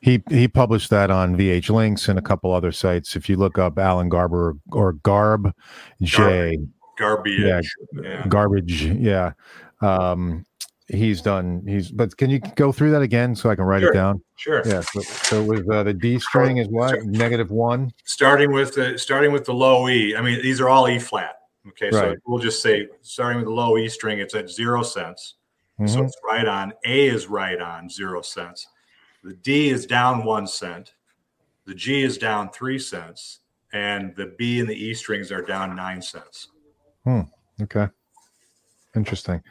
[0.00, 3.16] he he published that on VH Links and a couple other sites.
[3.16, 5.52] If you look up Alan Garber or Garb
[6.02, 6.58] J,
[6.98, 7.38] Garbage.
[7.40, 7.60] Yeah,
[8.02, 8.26] Yeah.
[8.28, 9.32] garbage, yeah.
[9.80, 10.44] Um,
[10.88, 11.62] he's done.
[11.66, 11.90] He's.
[11.90, 13.90] But can you go through that again so I can write Sure.
[13.90, 14.22] it down?
[14.36, 14.62] Sure.
[14.66, 14.80] Yeah.
[14.80, 17.04] So, so it was uh, the D string is what Sure.
[17.04, 17.92] negative one.
[18.04, 20.14] Starting with the starting with the low E.
[20.16, 21.40] I mean, these are all E flat.
[21.68, 22.14] Okay, right.
[22.14, 25.36] so we'll just say starting with the low E string, it's at zero cents.
[25.86, 26.04] So Mhm.
[26.06, 26.72] it's right on.
[26.84, 28.68] A is right on zero cents.
[29.22, 30.92] The D is down one cent.
[31.64, 33.40] The G is down three cents.
[33.72, 36.48] And the B and the E strings are down nine cents.
[37.04, 37.22] Hmm
[37.62, 37.88] okay.
[38.94, 39.42] Interesting.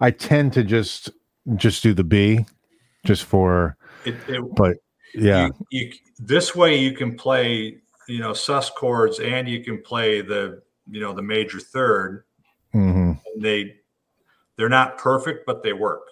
[0.00, 1.10] I tend to just
[1.56, 2.46] just do the B,
[3.04, 3.76] just for.
[4.04, 4.78] It, it, But
[5.14, 7.78] yeah, You, you, this way you can play,
[8.08, 12.24] you know, sus chords and you can play the, you know, the major third.
[12.72, 13.76] hmm And they,
[14.56, 16.02] they're not perfect, but they work.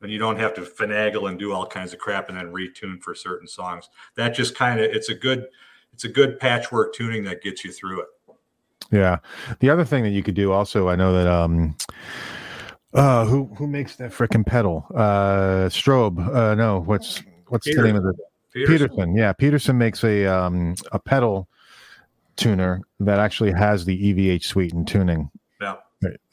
[0.00, 3.00] And you don't have to finagle and do all kinds of crap and then retune
[3.00, 3.88] for certain songs.
[4.16, 5.46] That just kind of, it's a good,
[5.92, 8.08] it's a good patchwork tuning that gets you through it.
[8.90, 9.18] Yeah.
[9.60, 11.76] The other thing that you could do also, I know that um,
[12.94, 14.86] uh, who who makes that freaking pedal?
[14.94, 16.18] Uh, Strobe.
[16.34, 18.14] Uh, no, what's what's the name of the
[18.52, 18.88] Peterson.
[18.88, 19.16] Peterson.
[19.16, 21.48] Yeah, Peterson makes a um a pedal
[22.36, 25.30] tuner that actually has the EVH sweetened tuning
[25.60, 25.76] Yeah.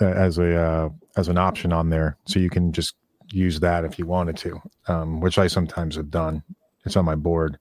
[0.02, 2.96] uh, as a uh, as an option on there, so you can just
[3.32, 6.44] use that if you wanted to, um, which I sometimes have done.
[6.86, 7.58] It's on my board.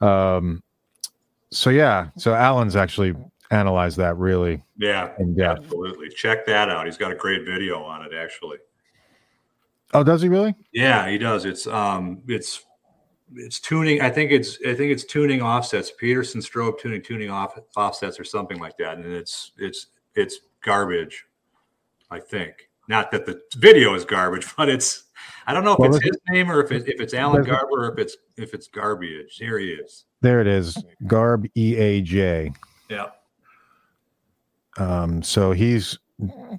[0.00, 0.62] Um,
[1.50, 3.14] so yeah, so Alan's actually
[3.50, 5.12] analyzed that really Yeah.
[5.18, 6.08] Absolutely.
[6.10, 6.86] Check that out.
[6.86, 8.58] He's got a great video on it, actually.
[9.94, 10.54] Oh, does he really?
[10.72, 11.44] Yeah, he does.
[11.44, 12.64] It's um it's
[13.34, 14.00] it's tuning.
[14.00, 18.24] I think it's I think it's tuning offsets, Peterson strobe tuning, tuning off offsets or
[18.24, 18.98] something like that.
[18.98, 21.24] And it's it's it's garbage,
[22.10, 22.68] I think.
[22.88, 25.04] Not that the video is garbage, but it's
[25.46, 27.86] I don't know if Well, it's his name or if it, if it's Alan Garber
[27.86, 29.36] or if it's if it's garbage.
[29.36, 30.04] Here he is.
[30.20, 30.76] There it is.
[31.06, 32.52] Garb E A J.
[32.90, 33.06] Yeah.
[34.78, 35.98] Um, so he's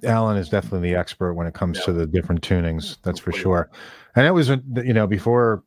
[0.04, 2.96] Alan is definitely the expert when it comes to the different tunings.
[3.02, 3.70] That's for sure.
[4.16, 5.62] And it was, you know, before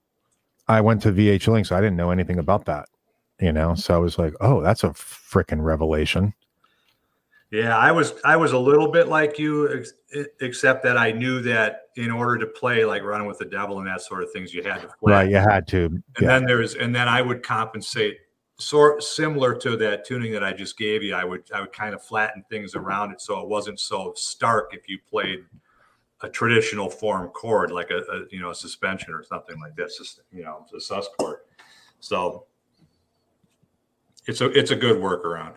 [0.68, 2.90] I went to VH Links, I didn't know anything about that.
[3.40, 6.34] You know, so I was like, oh, that's a freaking revelation.
[7.52, 9.94] Yeah, I was I was a little bit like you, ex-
[10.42, 13.88] except that I knew that in order to play like running with the devil and
[13.88, 15.14] that sort of things, you had to play.
[15.14, 15.30] Right?
[15.30, 15.86] You had to.
[15.86, 16.28] And Yeah.
[16.30, 18.18] then there's and then I would compensate
[18.60, 21.16] sort similar to that tuning that I just gave you.
[21.16, 24.74] I would I would kind of flatten things around it so it wasn't so stark
[24.74, 25.44] if you played
[26.22, 30.20] a traditional form chord like a, a you know a suspension or something like this,
[30.32, 31.40] you know a sus chord.
[32.00, 32.46] So
[34.28, 35.56] it's a it's a good workaround,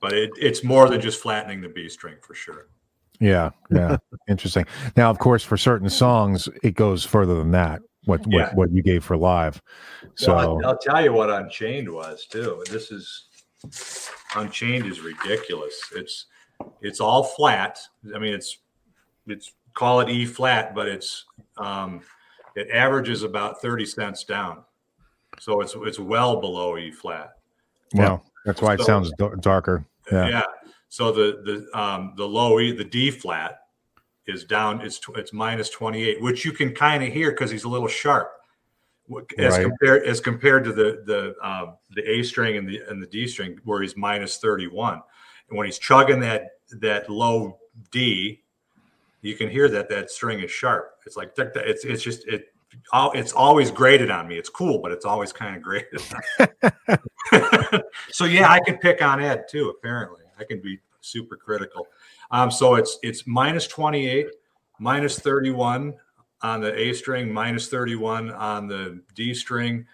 [0.00, 2.68] but it, it's more than just flattening the B string for sure.
[3.20, 3.50] Yeah.
[3.70, 3.96] Yeah.
[4.28, 4.64] Interesting.
[4.96, 7.82] Now, of course, for certain songs, it goes further than that.
[8.08, 8.54] What what, Yeah.
[8.54, 9.60] what you gave for live.
[10.14, 12.64] So Well, I'll, I'll tell you what Unchained was too.
[12.70, 13.26] This is
[14.34, 15.78] Unchained is ridiculous.
[15.94, 16.24] It's
[16.80, 17.78] it's all flat.
[18.14, 18.58] I mean, it's
[19.26, 21.26] it's call it E flat, but it's
[21.58, 22.00] um,
[22.56, 24.64] it averages about thirty cents down.
[25.38, 27.34] So it's it's well below E flat.
[27.94, 29.84] well, that's why it sounds dar- darker.
[30.10, 30.28] Yeah.
[30.28, 30.42] Yeah.
[30.88, 31.42] So the
[31.72, 33.64] the um, the low E, the D flat,
[34.28, 34.80] is down.
[34.82, 37.88] It's it's minus twenty eight, which you can kind of hear because he's a little
[37.88, 38.30] sharp,
[39.38, 39.62] as Right.
[39.62, 43.26] compared as compared to the the um, the A string and the and the D
[43.26, 45.00] string where he's minus thirty one,
[45.48, 46.50] and when he's chugging that
[46.80, 47.58] that low
[47.90, 48.42] D,
[49.22, 50.90] you can hear that that string is sharp.
[51.06, 52.52] It's like it's it's just it.
[52.92, 54.36] It's always grated on me.
[54.36, 56.02] It's cool, but it's always kind of grated.
[58.10, 59.70] so yeah, I can pick on Ed too.
[59.70, 61.86] Apparently, I can be super critical.
[62.30, 64.28] Um, so it's it's minus twenty eight,
[64.78, 65.94] minus thirty one
[66.42, 69.86] on the A string, minus thirty one on the D string,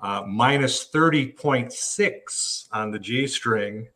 [0.00, 3.88] uh, minus thirty point six on the G string,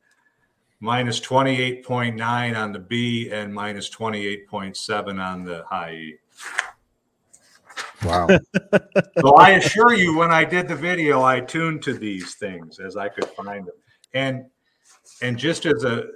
[0.81, 5.45] minus twenty eight point nine on the B, and minus twenty eight point seven on
[5.45, 6.15] the high E.
[8.05, 8.29] Wow.
[9.21, 12.97] so I assure you, when I did the video, I tuned to these things as
[12.97, 13.75] I could find them.
[14.13, 14.45] And
[15.23, 16.07] and just as a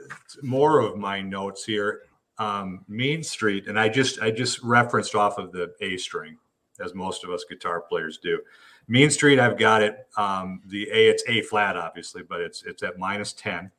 [0.43, 2.03] more of my notes here,
[2.39, 6.37] um, Mean Street, and I just I just referenced off of the A string,
[6.81, 8.41] as most of us guitar players do.
[8.87, 10.07] Mean Street, I've got it.
[10.17, 13.71] Um, the A, it's A flat, obviously, but it's it's at minus ten.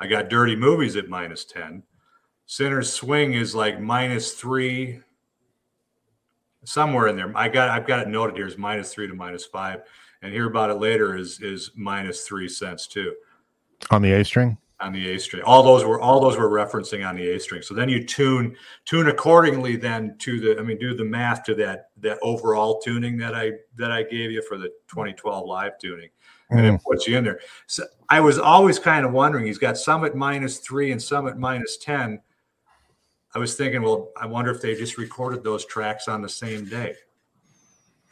[0.00, 1.82] I got Dirty Movies at minus ten.
[2.46, 5.00] Sinner's Swing is like minus three,
[6.64, 7.32] somewhere in there.
[7.36, 9.82] I got I've got it noted here as minus three to minus five,
[10.20, 13.14] and hear about it later is is minus three cents too
[13.90, 14.56] On the A string?
[14.80, 15.42] on the A string.
[15.44, 17.62] All those were all those were referencing on the A string.
[17.62, 18.54] So then you tune
[18.84, 23.16] tune accordingly then to the I mean do the math to that that overall tuning
[23.18, 26.10] that I that I gave you for the 2012 live tuning.
[26.50, 26.74] And Mm.
[26.74, 27.40] it puts you in there.
[27.66, 31.26] So I was always kind of wondering, he's got some at minus three and some
[31.26, 32.20] at minus 10.
[33.34, 36.66] I was thinking, well, I wonder if they just recorded those tracks on the same
[36.66, 36.94] day.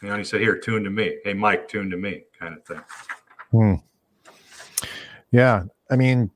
[0.01, 1.19] You know, and he said, Here, tune to me.
[1.25, 2.81] Hey, Mike, tune to me, kind of thing.
[3.51, 3.75] Hmm.
[5.33, 5.65] Yeah.
[5.91, 6.31] I mean,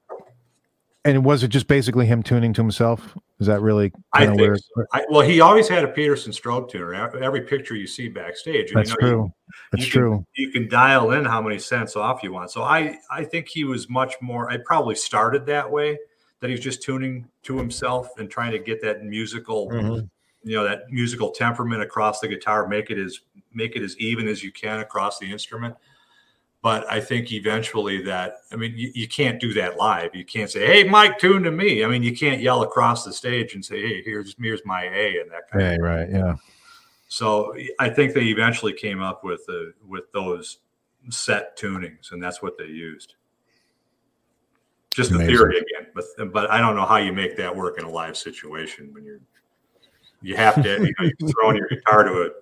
[1.05, 3.17] and was it just basically him tuning to himself?
[3.39, 4.57] Is that really I think where?
[4.57, 4.85] so.
[4.93, 6.95] I, well, he always had a Peterson strobe tuner.
[6.95, 9.33] Every picture you see backstage, That's you know, true.
[9.73, 10.27] That's you can- true.
[10.35, 12.51] You, can dial in how many cents off you want.
[12.51, 14.51] So I, I think he was much more.
[14.51, 15.99] I probably started that way.
[16.41, 20.09] That he's just tuning to himself and trying to get that musical, Mhm.
[20.45, 22.69] you know, that musical temperament across the guitar.
[22.69, 23.21] Make it as
[23.55, 25.75] make it as even as you can across the instrument.
[26.67, 30.17] But I think eventually that, I mean, you, you can't do that live.
[30.17, 33.13] You can't say, "Hey, Mike, tune to me." I mean, you can't yell across the
[33.13, 35.73] stage and say, "Hey, here's here's my A," and that kind of.
[35.75, 36.11] Yeah, right.
[36.11, 36.35] Yeah.
[37.07, 40.59] So I think they eventually came up with the with those
[41.09, 43.15] set tunings, and that's what they used.
[44.91, 47.85] Just the theory again, but but I don't know how you make that work in
[47.85, 49.21] a live situation when you're
[50.21, 52.33] you have to you know you're throwing your guitar to it.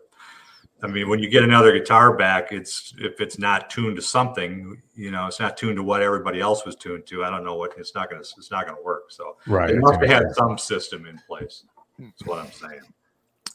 [0.85, 4.83] I mean, when you get another guitar back, it's if it's not tuned to something,
[4.95, 7.25] you know, it's not tuned to what everybody else was tuned to.
[7.25, 9.05] I don't know what it's not gonna it's not gonna work.
[9.11, 9.73] So Right.
[9.73, 11.65] they must have had some system in place.
[11.99, 12.83] That's what I'm saying.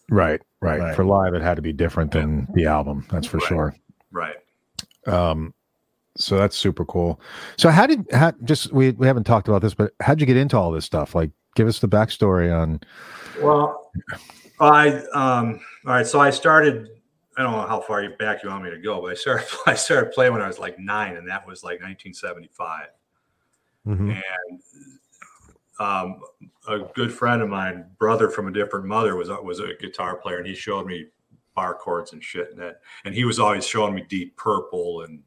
[0.10, 0.42] Right.
[0.60, 0.80] Right.
[0.80, 0.96] Right.
[0.96, 3.06] For live, it had to be different than the album.
[3.12, 3.48] That's for Right.
[3.48, 3.76] sure.
[4.12, 4.38] Right.
[5.06, 5.54] Um,
[6.18, 7.22] so that's super cool.
[7.58, 10.36] So how did how just we we haven't talked about this, but how'd you get
[10.36, 11.14] into all this stuff?
[11.14, 12.82] Like, give us the backstory on.
[13.40, 13.92] Well,
[14.60, 16.08] I um all right.
[16.08, 16.90] So I started.
[17.40, 19.48] I don't know how far back you want me to go, but I started.
[19.66, 22.88] I started playing when I was like nine, and that was like 1975.
[23.88, 24.22] Mhm.
[24.50, 24.62] And
[25.80, 26.20] um,
[26.68, 30.40] a good friend of mine, brother from a different mother, was was a guitar player,
[30.40, 31.06] and he showed me
[31.56, 32.82] bar chords and shit, and that.
[33.06, 35.24] And he was always showing me Deep Purple and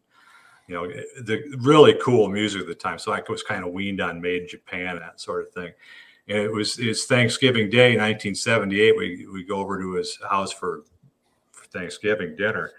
[0.68, 0.86] you know
[1.22, 2.98] the really cool music at the time.
[2.98, 5.72] So I was kind of weaned on Made in Japan and that sort of thing.
[6.28, 8.98] And it was his Thanksgiving Day, 1978.
[8.98, 10.84] We we go over to his house for
[11.72, 12.72] Thanksgiving dinner.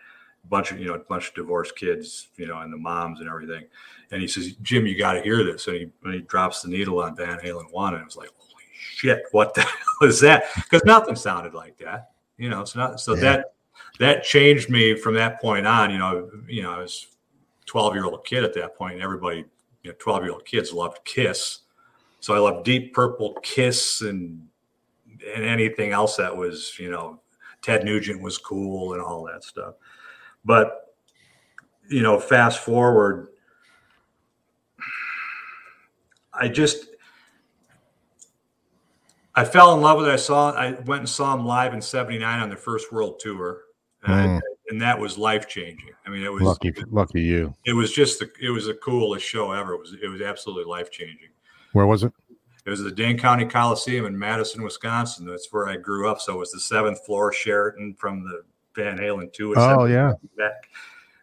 [0.43, 3.19] A bunch of you know, a bunch of divorced kids, you know, and the moms
[3.21, 3.63] and everything.
[4.11, 6.69] And he says, "Jim, you got to hear this." And he and he drops the
[6.69, 9.61] needle on Van Halen one, and it was like, "Holy shit, what the
[10.01, 12.61] hell is that?" Because nothing sounded like that, you know.
[12.61, 13.21] It's not so Yeah.
[13.21, 13.45] that
[13.99, 15.89] that changed me from that point on.
[15.91, 17.07] You know, you know, I was
[17.65, 19.45] 12 year old kid at that point, and everybody,
[19.83, 21.59] you know, 12 year old kids loved Kiss.
[22.19, 24.45] So I loved Deep Purple, Kiss, and
[25.33, 27.21] and anything else that was, you know,
[27.63, 29.75] Ted Nugent was cool and all that stuff.
[30.45, 30.93] But
[31.89, 33.29] you know, fast forward,
[36.33, 36.87] I just
[39.35, 40.11] I fell in love with it.
[40.11, 43.61] I saw I went and saw them live in '79 on their first world tour,
[44.03, 44.41] and, I- Mm.
[44.69, 45.89] and that was life changing.
[46.05, 47.53] I mean, it was Lucky, lucky you.
[47.65, 49.73] it was just the it was the coolest show ever.
[49.73, 51.29] It was it was absolutely life changing.
[51.73, 52.13] Where was it?
[52.65, 55.25] It was the Dane County Coliseum in Madison, Wisconsin.
[55.25, 56.21] That's where I grew up.
[56.21, 58.43] So it was the seventh floor Sheraton from the
[58.75, 59.55] Van Halen tour.
[59.57, 60.13] Oh yeah.
[60.37, 60.69] back.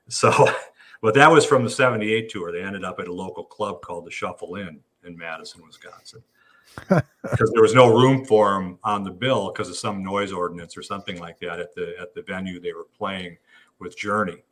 [0.08, 0.30] So,
[1.02, 2.52] but that was from the '78 tour.
[2.52, 6.22] They ended up at a local club called the Shuffle Inn in Madison, Wisconsin,
[6.88, 10.76] because there was no room for them on the bill because of some noise ordinance
[10.76, 13.36] or something like that at the at the venue they were playing
[13.78, 14.44] with Journey.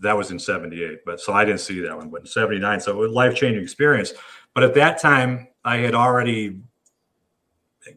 [0.00, 2.10] That was in '78, but so I didn't see that one.
[2.10, 4.12] But in '79, so it was a life changing experience.
[4.54, 6.60] But at that time, I had already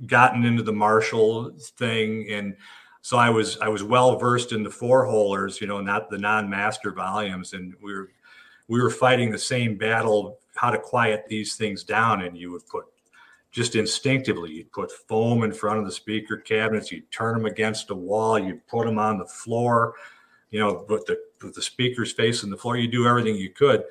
[0.05, 2.55] gotten into the Marshall thing and
[3.01, 6.17] so I was I was well versed in the four holers, you know, not the
[6.17, 8.11] non-master volumes, and we were
[8.67, 12.24] we were fighting the same battle how to quiet these things down.
[12.24, 12.86] And you would put
[13.51, 17.89] just instinctively, you'd put foam in front of the speaker cabinets, you'd turn them against
[17.89, 19.93] a wall, you'd put them on the floor,
[20.51, 23.86] you know, with the with the speakers facing the floor, you do everything you could.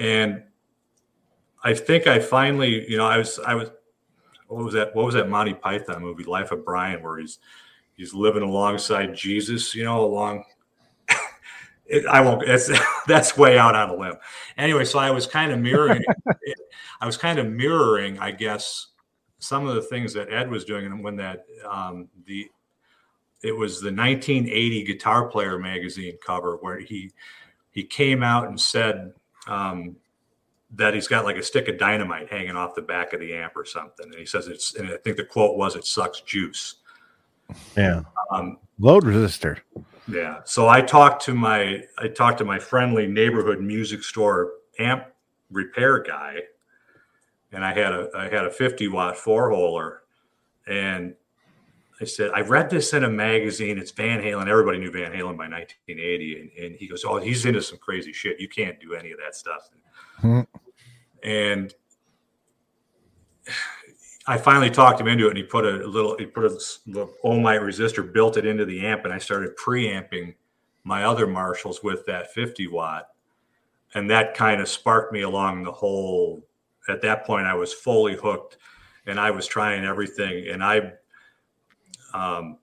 [0.00, 0.42] And
[1.64, 3.70] I think I finally, you know, I was I was
[4.48, 7.38] what was that what was that Monty Python movie, Life of Brian, where he's
[7.94, 10.44] he's living alongside Jesus, you know, along.
[11.86, 12.46] it, I won't.
[12.46, 12.70] That's
[13.06, 14.16] that's way out on a limb.
[14.58, 16.02] Anyway, so I was kind of mirroring.
[17.00, 18.88] I was kind of mirroring, I guess,
[19.38, 22.46] some of the things that Ed was doing, and when that um, the
[23.42, 27.10] it was the 1980 Guitar Player magazine cover where he
[27.70, 29.12] he came out and said
[29.46, 29.96] um,
[30.76, 33.56] that he's got like a stick of dynamite hanging off the back of the amp
[33.56, 36.76] or something, and he says it's and I think the quote was it sucks juice.
[37.76, 38.02] Yeah.
[38.30, 39.60] Um, Load resistor.
[40.08, 40.40] yeah.
[40.44, 45.04] So I talked to my I talked to my friendly neighborhood music store amp
[45.50, 46.40] repair guy,
[47.52, 49.98] and I had a I had a 50 watt four holer,
[50.66, 51.14] and
[52.00, 53.78] I said I read this in a magazine.
[53.78, 54.48] It's Van Halen.
[54.48, 58.12] Everybody knew Van Halen by 1980, and, and he goes, "Oh, he's into some crazy
[58.12, 58.40] shit.
[58.40, 59.68] You can't do any of that stuff."
[60.20, 60.40] Hmm.
[61.24, 61.74] And
[64.26, 66.50] I finally talked him into it, and he put a little, he put a
[66.86, 70.34] the Ohmite resistor, built it into the amp, and I started preamping
[70.84, 73.08] my other Marshalls with that 50 watt,
[73.94, 76.46] and that kind of sparked me along the whole.
[76.88, 78.58] At that point, I was fully hooked,
[79.06, 80.92] and I was trying everything, and I,
[82.14, 82.58] um,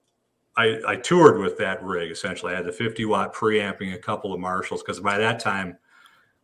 [0.57, 2.53] I, I toured with that rig essentially.
[2.53, 5.78] I had the 50 watt preamping a couple of Marshalls because by that time,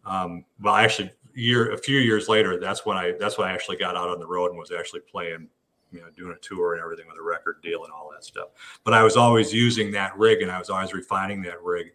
[0.05, 3.77] um, well, actually, year a few years later, that's when I that's when I actually
[3.77, 5.47] got out on the road and was actually playing,
[5.91, 8.49] you know, doing a tour and everything with a record deal and all that stuff.
[8.83, 11.93] But I was always using that rig and I was always refining that rig,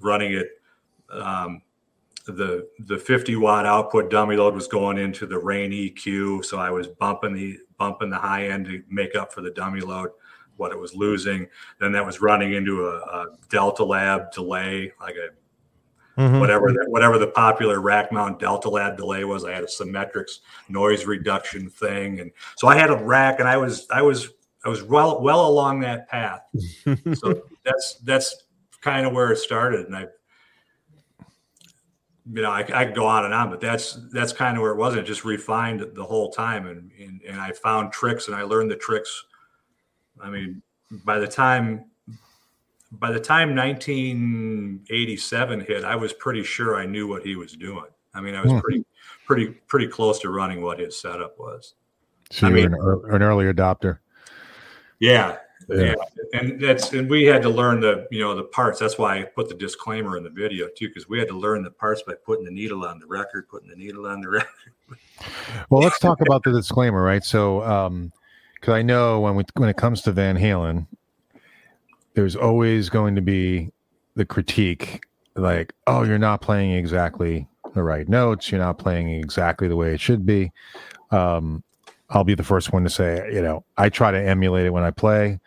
[0.00, 0.60] running it.
[1.10, 1.62] Um,
[2.26, 6.70] the the 50 watt output dummy load was going into the Rane EQ, so I
[6.70, 10.10] was bumping the bumping the high end to make up for the dummy load
[10.56, 11.48] what it was losing.
[11.80, 15.30] Then that was running into a, a Delta Lab delay, like a
[16.20, 16.38] Mhm.
[16.38, 20.40] whatever the, whatever the popular rack mount delta lab delay was i had a Symetrix
[20.68, 22.20] noise reduction thing.
[22.20, 24.28] And so i had a rack and i was i was
[24.64, 26.42] i was well well along that path.
[27.14, 28.44] So that's that's
[28.82, 29.86] kind of where it started.
[29.86, 30.06] And i
[32.32, 34.72] you know I, I could go on and on but that's that's kind of where
[34.72, 34.96] it was.
[34.96, 38.70] It just refined the whole time and, and and i found tricks and i learned
[38.70, 39.24] the tricks.
[40.20, 40.60] I mean
[41.04, 41.86] by the time
[42.92, 47.84] by the time 1987 hit, I was pretty sure I knew what he was doing.
[48.14, 48.58] I mean, I was Hmm.
[48.58, 48.84] pretty,
[49.26, 51.74] pretty, pretty close to running what his setup was.
[52.30, 53.98] So I mean- an, an early adopter.
[54.98, 55.36] Yeah,
[55.68, 55.82] Yeah.
[55.82, 55.94] yeah,
[56.38, 58.78] and that's and we had to learn the you know the parts.
[58.80, 61.62] That's why I put the disclaimer in the video too, because we had to learn
[61.62, 64.48] the parts by putting the needle on the record, putting the needle on the record.
[65.70, 67.24] Well, let's talk about the disclaimer, right?
[67.24, 68.12] So, um,
[68.54, 70.86] because I know when we when it comes to Van Halen,
[72.20, 73.72] there's always going to be
[74.14, 75.02] the critique,
[75.36, 78.52] like, "Oh, you're not playing exactly the right notes.
[78.52, 80.52] You're not playing exactly the way it should be."
[81.10, 81.64] Um,
[82.10, 84.82] I'll be the first one to say, you know, I try to emulate it when
[84.82, 85.40] I play,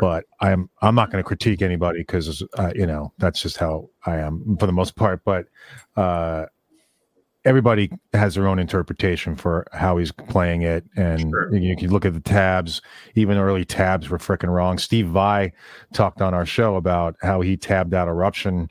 [0.00, 3.90] but I'm I'm not going to critique anybody because uh, you know that's just how
[4.06, 5.22] I am for the most part.
[5.26, 5.48] But
[5.94, 6.46] uh,
[7.44, 11.54] everybody has their own interpretation for how he's playing it, and Sure.
[11.54, 12.80] you, can look at the tabs.
[13.14, 14.78] Even early tabs were freaking wrong.
[14.78, 15.52] Steve Vai
[15.92, 18.68] talked on our show about how he tabbed out eruption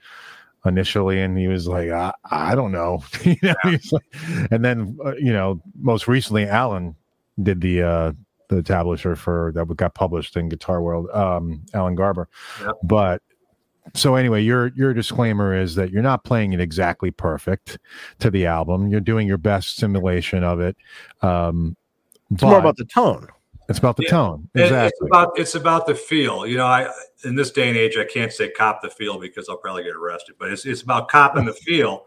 [0.65, 3.55] initially, and he was like, "I, I don't know," you know.
[3.63, 4.15] he's like-
[4.51, 6.95] and then uh, you know, most recently, Alan
[7.41, 8.11] did the uh
[8.49, 12.30] the tablature for that got published in Guitar World, um, Alan Garber.
[12.61, 12.71] Yep.
[12.84, 13.21] But
[13.93, 17.77] so anyway, your your disclaimer is that you're not playing it exactly perfect
[18.19, 18.88] to the album.
[18.88, 20.75] You're doing your best simulation of it.
[21.21, 21.75] Um,
[22.31, 23.27] It's more about the tone.
[23.69, 24.09] it's about the Yeah.
[24.09, 24.49] tone.
[24.55, 25.07] It- It's Exactly.
[25.11, 26.45] about it's about the feel.
[26.47, 26.89] You know, I
[27.23, 29.95] in this day and age, I can't say cop the feel because I'll probably get
[29.95, 30.36] arrested.
[30.39, 32.05] But it's it's about copping the feel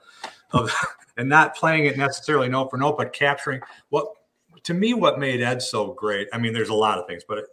[0.53, 0.70] of
[1.16, 3.61] and not playing it necessarily note for note, but capturing
[3.91, 4.07] what
[4.64, 6.29] to me what made Ed so great.
[6.33, 7.45] I mean, there's a lot of things, but it,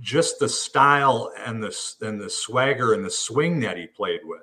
[0.00, 4.40] just the style and the and the swagger and the swing that he played with.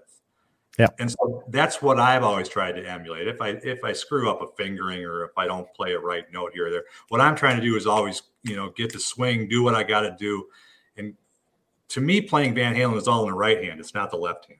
[0.77, 0.89] Yeah.
[0.99, 3.27] And so that's what I've always tried to emulate.
[3.27, 6.25] If I if I screw up a fingering or if I don't play a right
[6.31, 8.99] note here or there, what I'm trying to do is always, you know, get the
[8.99, 10.45] swing, do what I got to do.
[10.95, 11.15] And
[11.89, 13.79] to me, playing Van Halen is all in the right hand.
[13.79, 14.59] It's not the left hand.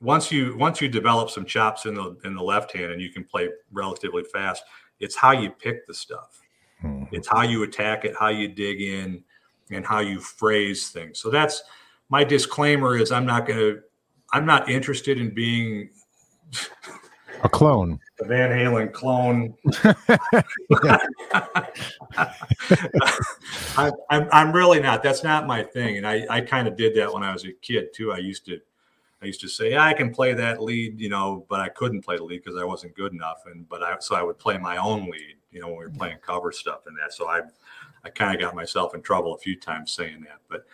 [0.00, 3.10] Once you once you develop some chops in the in the left hand and you
[3.10, 4.62] can play relatively fast,
[5.00, 6.42] it's how you pick the stuff.
[6.80, 7.04] Hmm.
[7.10, 9.24] It's how you attack it, how you dig in,
[9.74, 11.18] and how you phrase things.
[11.18, 11.62] So that's
[12.08, 13.80] my disclaimer is I'm not going to
[14.32, 15.90] I'm not interested in being
[17.42, 18.00] A clone.
[18.20, 19.54] a Van Halen clone.
[23.76, 25.02] I, I'm, I'm really not.
[25.02, 25.98] That's not my thing.
[25.98, 28.12] And I, I kind of did that when I was a kid too.
[28.12, 28.60] I used to,
[29.22, 32.02] I used to say, yeah, I can play that lead, you know, but I couldn't
[32.02, 33.42] play the lead because I wasn't good enough.
[33.46, 35.90] And, but I, so I would play my own lead, you know, when we were
[35.90, 37.12] playing cover stuff and that.
[37.12, 37.42] So I,
[38.04, 40.38] I kind of got myself in trouble a few times saying that.
[40.48, 40.66] But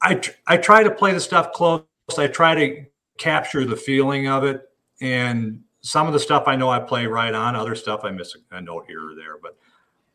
[0.00, 1.82] I tr- I try to play the stuff close.
[2.16, 2.84] I try to
[3.16, 4.70] capture the feeling of it,
[5.00, 7.56] and some of the stuff I know I play right on.
[7.56, 9.56] Other stuff I miss a, a note here or there, but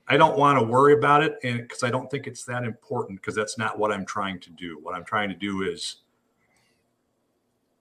[0.07, 3.21] I don't want to worry about it, and because I don't think it's that important,
[3.21, 4.79] because that's not what I'm trying to do.
[4.81, 5.97] What I'm trying to do is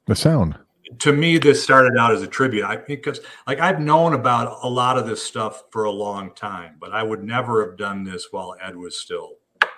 [0.07, 0.57] The sound.
[0.99, 4.69] To me this started out as a tribute i because like i've known about a
[4.69, 8.29] lot of this stuff for a long time but i would never have done this
[8.31, 9.35] while ed was still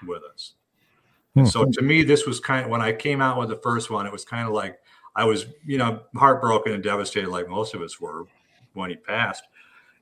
[0.06, 0.54] with us
[1.36, 1.50] and Hmm.
[1.50, 4.06] so to me this was kind of when i came out with the first one
[4.06, 4.78] it was kind of like
[5.16, 8.24] i was you know heartbroken and devastated like most of us were
[8.74, 9.44] when he passed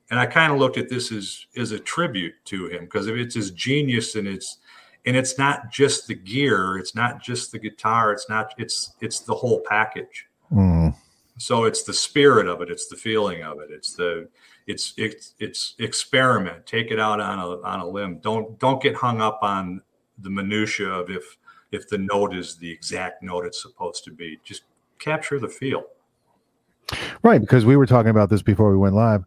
[0.09, 3.35] and i kind of looked at this as as a tribute to him because it's
[3.35, 4.57] his genius and it's
[5.05, 9.19] and it's not just the gear it's not just the guitar it's not it's it's
[9.19, 10.93] the whole package Mm.
[11.37, 14.27] So it's the spirit of it it's the feeling of it it's the
[14.67, 18.95] it's it's it's experiment take it out on a on a limb don't don't get
[18.95, 19.81] hung up on
[20.19, 21.37] the minutia of if
[21.71, 24.63] if the note is the exact note it's supposed to be just
[24.99, 25.83] capture the feel
[27.23, 29.23] Right, because we were talking about this before we went live.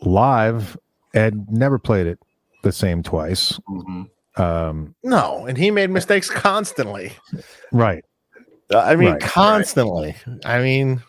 [0.00, 0.78] Live,
[1.14, 2.18] Ed never played it
[2.62, 3.60] the same twice.
[4.36, 7.12] Um, No, and he made mistakes constantly.
[7.70, 8.02] right.
[8.74, 9.20] I mean, Right.
[9.20, 10.16] constantly.
[10.46, 11.02] I mean,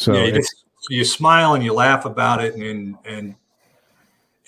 [0.00, 3.34] So yeah, you, just, you smile and you laugh about it and and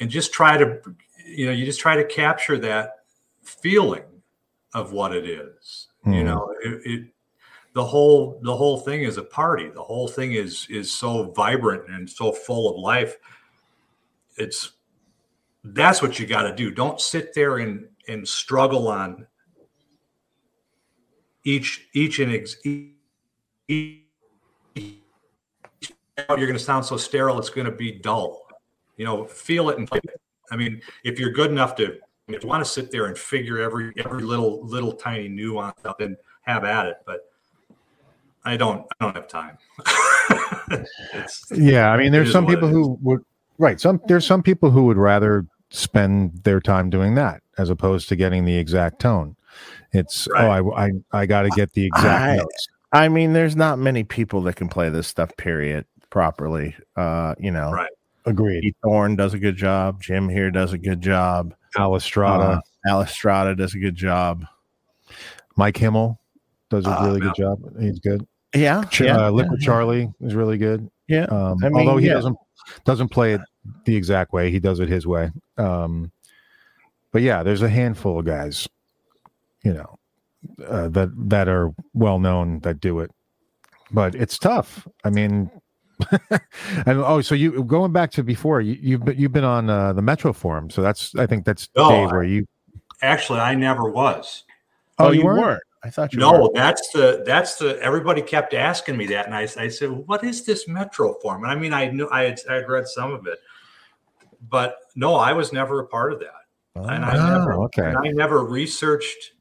[0.00, 0.80] and just try to
[1.26, 3.00] you know you just try to capture that
[3.42, 4.04] feeling
[4.72, 6.24] of what it is you Mhm.
[6.24, 7.08] know it, it
[7.74, 9.68] the whole the whole thing is a party.
[9.68, 13.16] The whole thing is is so vibrant and so full of life.
[14.38, 14.72] It's
[15.64, 16.70] that's what you got to do.
[16.70, 19.26] Don't sit there and and struggle on
[21.44, 22.56] each each and ex,
[26.18, 28.46] each, you're going to sound so sterile it's going to be dull
[28.96, 30.20] you know feel it and play it.
[30.50, 31.98] i mean if you're good enough to
[32.28, 35.98] if you want to sit there and figure every every little little tiny nuance out
[35.98, 37.30] then have at it but
[38.44, 39.58] i don't i don't have time
[41.52, 43.24] yeah, I mean, there's some people who would
[43.58, 43.80] right.
[43.80, 48.16] Some there's some people who would rather spend their time doing that as opposed to
[48.16, 49.36] getting the exact tone.
[49.92, 50.60] It's oh, Right.
[50.60, 50.90] oh, I I,
[51.22, 52.68] I got to get the exact I- notes.
[52.94, 56.76] I mean, there's not many people that can play this stuff, period, properly.
[56.94, 57.90] Uh, you know, Right.
[58.26, 58.60] Agreed.
[58.62, 60.00] Keith Thorne does a good job.
[60.00, 61.54] Jim here does a good job.
[61.76, 64.44] Al Estrada, Uh, Al Estrada does a good job.
[65.56, 66.20] Mike Himmel
[66.70, 67.24] does a uh, really yeah.
[67.24, 67.80] good job.
[67.80, 68.26] He's good.
[68.54, 68.84] Yeah.
[68.84, 70.88] Ch- yeah, uh, Liquid yeah, Charlie is really good.
[71.08, 71.24] Yeah.
[71.24, 72.14] Um, I mean, although he yeah.
[72.14, 72.36] doesn't
[72.84, 73.40] doesn't play it
[73.86, 75.30] the exact way, he does it his way.
[75.56, 76.12] Um,
[77.10, 78.68] but yeah, there's a handful of guys,
[79.64, 79.98] you know,
[80.66, 83.10] uh, that that are well known that do it.
[83.90, 84.86] But it's tough.
[85.04, 85.50] I mean,
[86.86, 89.92] and oh, so you going back to before you, you've been, you've been on uh,
[89.92, 92.46] the Metro Forum, so that's I think that's No, Dave I- where you.
[93.02, 94.44] actually i never was
[94.98, 95.40] Oh, Oh, you you weren't?
[95.40, 95.62] weren't?
[95.84, 96.50] I thought you no were.
[96.54, 100.44] that's the that's the everybody kept asking me that and i, I said what is
[100.44, 103.38] this metro Forum?" and i mean i knew i had i'd read some of it
[104.48, 106.34] but no i was never a part of that
[106.76, 107.82] and I Oh, never, okay.
[107.88, 109.32] and I never researched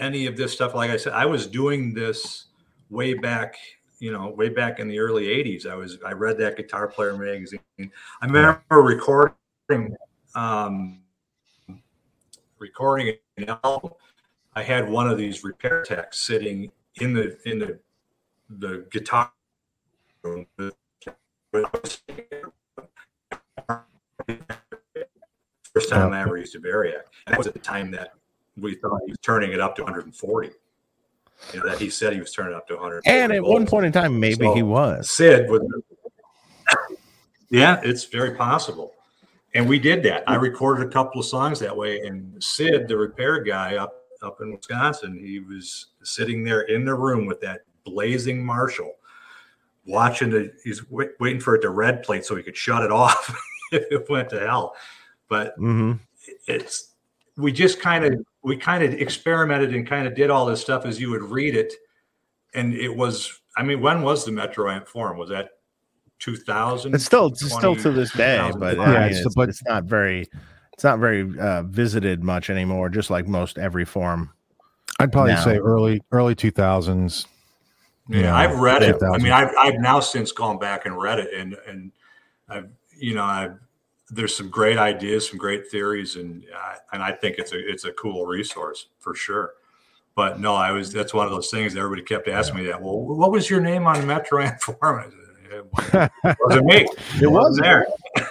[0.00, 0.74] any of this stuff.
[0.74, 2.46] Like I said, I was doing this
[2.90, 3.54] way back,
[4.04, 5.66] you know, way back in the early '80s.
[5.66, 7.60] I was, I read that Guitar Player magazine.
[7.78, 9.96] I remember recording,
[10.34, 11.00] um,
[12.58, 13.92] recording an album.
[14.54, 17.78] I had one of these repair techs sitting in the in the
[18.50, 19.32] the guitar
[20.22, 20.46] room.
[25.72, 27.04] First time I ever used a Variac.
[27.26, 28.12] And that was at the time that
[28.58, 30.50] we thought he was turning it up to 140.
[31.52, 33.02] You know, that he said he was turning up to 100.
[33.06, 35.10] And at one point in time, maybe he was.
[35.10, 35.62] Sid was.
[37.50, 38.94] Yeah, it's very possible.
[39.54, 40.24] And we did that.
[40.28, 42.00] I recorded a couple of songs that way.
[42.00, 46.94] And Sid, the repair guy up up in Wisconsin, he was sitting there in the
[46.94, 48.94] room with that blazing Marshall,
[49.86, 50.52] watching the.
[50.64, 53.36] He's wait, waiting for it to red plate so he could shut it off
[53.72, 54.74] if it went to hell.
[55.28, 55.92] But hmm
[56.46, 56.93] it's
[57.36, 60.84] we just kind of we kind of experimented and kind of did all this stuff
[60.86, 61.72] as you would read it
[62.54, 65.50] and it was i mean when was the Metroamp forum was that
[66.20, 69.48] 2000 It's still it's still to this day, but I Yeah, mean, it's- it's, but-
[69.48, 70.28] it's not very
[70.72, 72.88] it's not very uh, visited much anymore.
[72.88, 74.32] Just like most every forum.
[74.98, 75.44] I'd probably now.
[75.44, 77.26] say early early two thousands.
[78.08, 81.18] yeah, Yeah, i've read it i mean I've, I've now since gone back and read
[81.20, 81.90] it and and
[82.48, 83.58] i've you know i've
[84.10, 87.84] there's some great ideas some great theories and uh, and i think it's a it's
[87.84, 89.54] a cool resource for sure
[90.14, 93.00] but no i was that's one of those things everybody kept asking me that well
[93.00, 95.12] what was your name on Metroamp forum
[95.76, 96.86] I it wasn't me
[97.22, 97.86] it wasn't there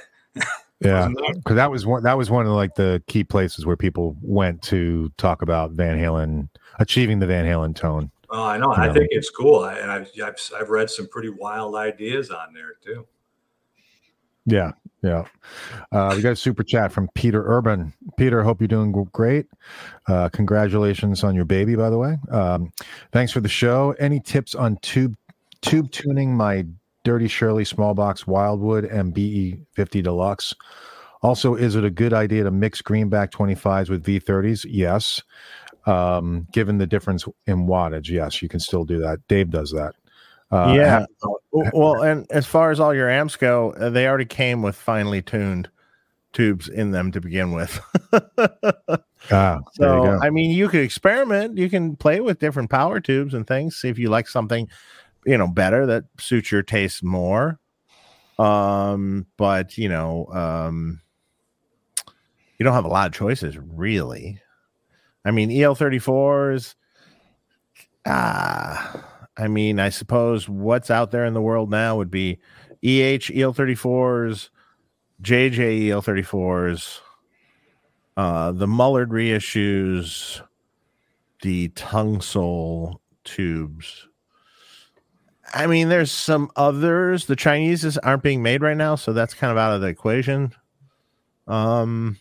[0.79, 4.17] Yeah, because that was one that was one of like the key places where people
[4.21, 8.11] went to talk about Van Halen achieving the Van Halen tone.
[8.29, 8.73] Oh, I know.
[8.73, 8.93] I Yeah.
[8.93, 9.59] think it's cool.
[9.63, 13.07] I, and I've, I've I've read some pretty wild ideas on there too.
[14.45, 14.71] Yeah,
[15.03, 15.25] yeah.
[15.91, 17.93] Uh, we got a super chat from Peter Urban.
[18.17, 19.47] Peter, hope you're doing great.
[20.07, 22.17] Uh, congratulations on your baby, by the way.
[22.31, 22.71] Um,
[23.11, 23.93] thanks for the show.
[23.99, 25.15] Any tips on tube
[25.61, 26.65] tube tuning my
[27.03, 30.53] Dirty Shirley small box Wildwood and BE 50 Deluxe?
[31.21, 34.65] Also, is it a good idea to mix greenback 25s with V30s?
[34.69, 35.21] Yes.
[35.85, 39.19] Um, given the difference in wattage, yes, you can still do that.
[39.27, 39.95] Dave does that.
[40.53, 40.99] Uh, yeah.
[40.99, 41.07] have-
[41.51, 45.21] well, and as far as all your amps go, uh, they already came with finely
[45.21, 45.67] tuned
[46.31, 47.79] tubes in them to begin with.
[49.31, 50.19] ah, So.
[50.21, 51.57] I mean, you could experiment.
[51.57, 53.77] You can play with different power tubes and things.
[53.77, 54.67] See if you like something,
[55.25, 57.59] you know, better that suits your taste more.
[58.37, 61.01] Um, but you know, um,
[62.59, 64.39] you don't have a lot of choices, really.
[65.25, 66.75] I mean, EL34s.
[68.05, 72.39] Ah, I mean, I suppose what's out there in the world now would be
[72.83, 74.49] EH EL34s,
[75.21, 76.99] JJ EL34s
[78.15, 80.41] uh the Mullard reissues,
[81.41, 84.07] the Tungsol tubes.
[85.53, 87.27] I mean, there's some others.
[87.27, 90.51] The Chinese aren't being made right now, so that's kind of out of the equation.
[91.47, 92.17] Um,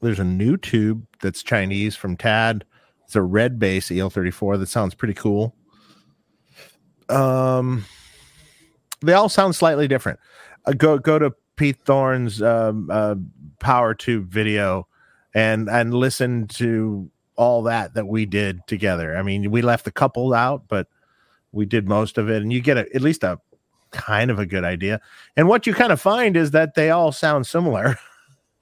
[0.00, 2.64] there's a new tube that's Chinese from Tad.
[3.04, 5.54] It's a red base EL34 that sounds pretty cool.
[7.10, 7.84] Um,
[9.02, 10.20] they all sound slightly different.
[10.66, 13.16] Uh, go go to Pete Thorne's um, uh,
[13.58, 14.86] power tube video
[15.34, 19.16] and and listen to all that that we did together.
[19.16, 20.88] I mean, we left a couple out, but
[21.52, 23.38] we did most of it, and you get a, at least a
[23.90, 25.00] kind of a good idea.
[25.36, 27.98] And what you kind of find is that they all sound similar.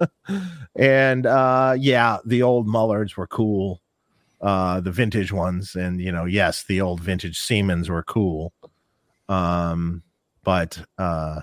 [0.76, 3.82] and uh, yeah, the old Mullards were cool,
[4.40, 8.52] uh, the vintage ones, and you know, yes, the old vintage Siemens were cool.
[9.28, 10.02] Um,
[10.44, 11.40] but uh,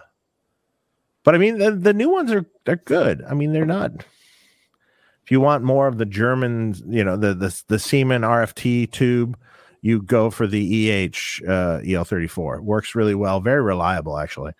[1.23, 3.23] but I mean, the, the new ones are they're good.
[3.27, 3.91] I mean, they're not.
[5.23, 9.37] If you want more of the German, you know, the the the Siemens RFT tube,
[9.81, 12.57] you go for the EH uh, EL34.
[12.57, 14.53] It works really well, very reliable, actually.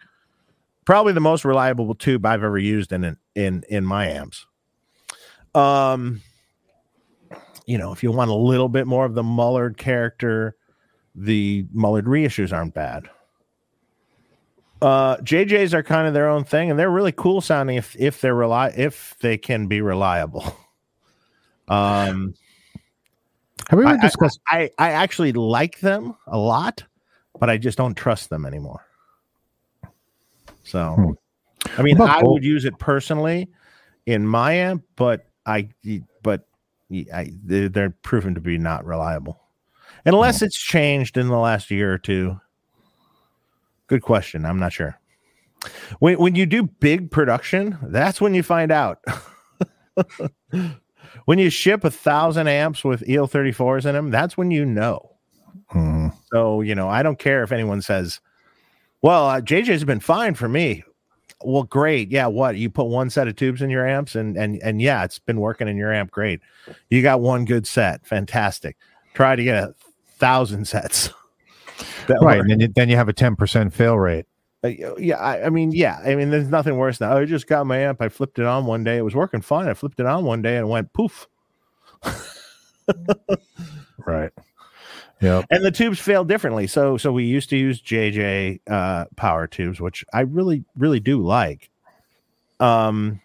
[0.85, 4.45] Probably the most reliable tube I've ever used in in in my amps.
[5.53, 6.21] Um,
[7.65, 10.55] you know, if you want a little bit more of the Mullard character,
[11.15, 13.09] the Mullard reissues aren't bad
[14.81, 18.19] uh jjs are kind of their own thing and they're really cool sounding if if
[18.19, 20.43] they're rely if they can be reliable
[21.69, 22.33] um
[23.69, 24.39] Have we I, ever discussed?
[24.47, 26.83] I i actually like them a lot
[27.39, 28.85] but i just don't trust them anymore
[30.63, 31.11] so Hmm.
[31.79, 33.47] i mean i would use it personally
[34.05, 35.69] in my amp but i
[36.21, 36.47] but
[36.91, 39.41] I, they're, they're proven to be not reliable
[40.05, 40.45] unless Hmm.
[40.45, 42.39] it's changed in the last year or two
[43.87, 44.45] Good question.
[44.45, 44.99] I'm not sure.
[45.99, 48.97] When when you do big production, that's when you find out.
[51.25, 55.11] when you ship a thousand amps with EL34s in them, that's when you know.
[55.71, 56.13] Mhm.
[56.31, 58.19] So you know, I don't care if anyone says,
[59.03, 60.83] "Well, uh, JJ's been fine for me."
[61.43, 62.11] Well, great.
[62.11, 65.03] Yeah, what you put one set of tubes in your amps, and and and yeah,
[65.03, 66.11] it's been working in your amp.
[66.11, 66.39] Great.
[66.89, 68.05] You got one good set.
[68.05, 68.77] Fantastic.
[69.13, 69.75] Try to get a
[70.17, 71.09] thousand sets.
[72.07, 72.41] Right, work.
[72.41, 74.25] and then you, then you have a ten percent fail rate.
[74.63, 77.65] Uh, yeah, I, I mean, yeah, I mean, there's nothing worse than I just got
[77.65, 78.01] my amp.
[78.01, 78.97] I flipped it on one day.
[78.97, 79.67] It was working fine.
[79.67, 81.27] I flipped it on one day and it went poof.
[84.05, 84.31] Right.
[85.25, 85.45] Yep.
[85.49, 86.67] And the tubes fail differently.
[86.67, 91.19] So, so we used to use JJ uh, power tubes, which I really, really do
[91.19, 91.71] like.
[92.59, 93.21] Um,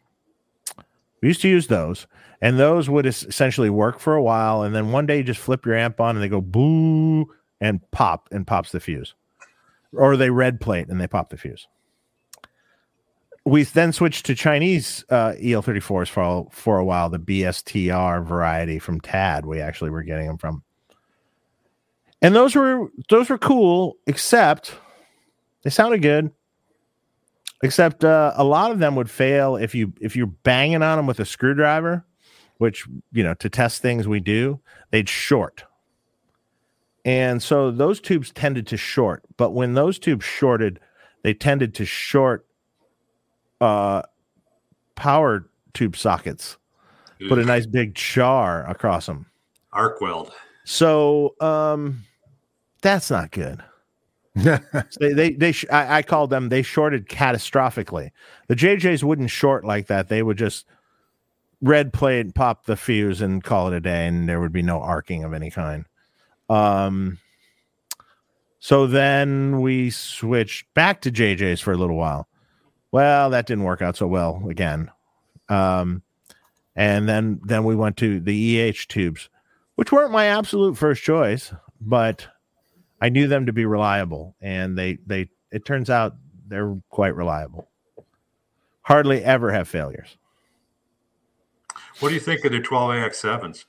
[1.20, 2.06] we used to use those,
[2.40, 5.40] and those would es- essentially work for a while, and then one day you just
[5.40, 9.14] flip your amp on, and they go boo and pop, and pops the fuse,
[9.92, 11.68] or they red plate and they pop the fuse.
[13.44, 19.00] We then switched to Chinese uh, EL34s for for a while, the BSTR variety from
[19.02, 19.44] Tad.
[19.44, 20.62] We actually were getting them from,
[22.22, 24.74] and those were those were cool, except
[25.62, 26.30] they sounded good.
[27.62, 31.06] Except uh, a lot of them would fail if you if you're banging on them
[31.06, 32.04] with a screwdriver,
[32.58, 34.60] which you know to test things we do,
[34.90, 35.64] they'd short.
[37.04, 40.80] And so those tubes tended to short, but when those tubes shorted,
[41.22, 42.46] they tended to short
[43.60, 44.02] uh
[44.94, 46.56] power tube sockets.
[47.28, 49.26] Put a nice big char across them.
[49.74, 50.32] arc weld.
[50.64, 52.04] So um
[52.80, 53.62] that's not good.
[54.34, 58.10] they they, they sh- I, I called them they shorted catastrophically.
[58.48, 60.08] The JJs wouldn't short like that.
[60.08, 60.66] They would just
[61.60, 64.80] red plate, pop the fuse, and call it a day, and there would be no
[64.80, 65.84] arcing of any kind.
[66.48, 67.18] Um,
[68.58, 72.28] so then we switched back to JJ's for a little while.
[72.92, 74.90] Well, that didn't work out so well again.
[75.48, 76.02] Um,
[76.76, 79.28] and then then we went to the EH tubes,
[79.74, 82.28] which weren't my absolute first choice, but
[83.00, 86.16] I knew them to be reliable, and they they it turns out
[86.48, 87.68] they're quite reliable.
[88.82, 90.16] Hardly ever have failures.
[92.00, 93.66] What do you think of the 12AX7s?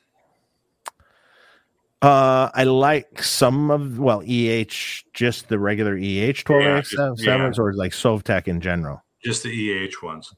[2.01, 7.51] Uh, I like some of well EH, just the regular EH 12AX7s yeah.
[7.57, 9.03] or like Sovtek in general.
[9.23, 10.33] Just the EH ones.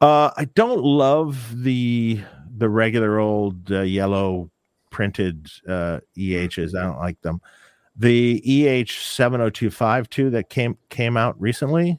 [0.00, 2.20] Uh, I don't love the
[2.56, 4.50] the regular old uh, yellow
[4.90, 6.78] printed uh, EHs.
[6.78, 7.40] I don't like them.
[7.98, 11.98] The EH 70252 that came came out recently,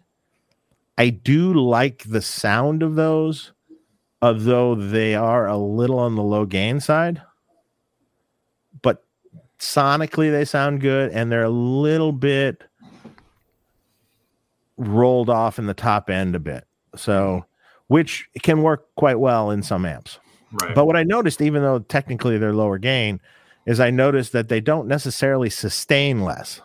[0.97, 3.51] I do like the sound of those,
[4.21, 7.21] although they are a little on the low gain side.
[8.81, 9.03] But
[9.59, 12.63] sonically, they sound good, and they're a little bit
[14.77, 16.65] rolled off in the top end a bit.
[16.95, 17.45] So,
[17.87, 20.19] which can work quite well in some amps.
[20.51, 20.73] Right.
[20.73, 23.19] But what I noticed, even though technically they're lower gain,
[23.67, 26.61] is I noticed that they don't necessarily sustain less.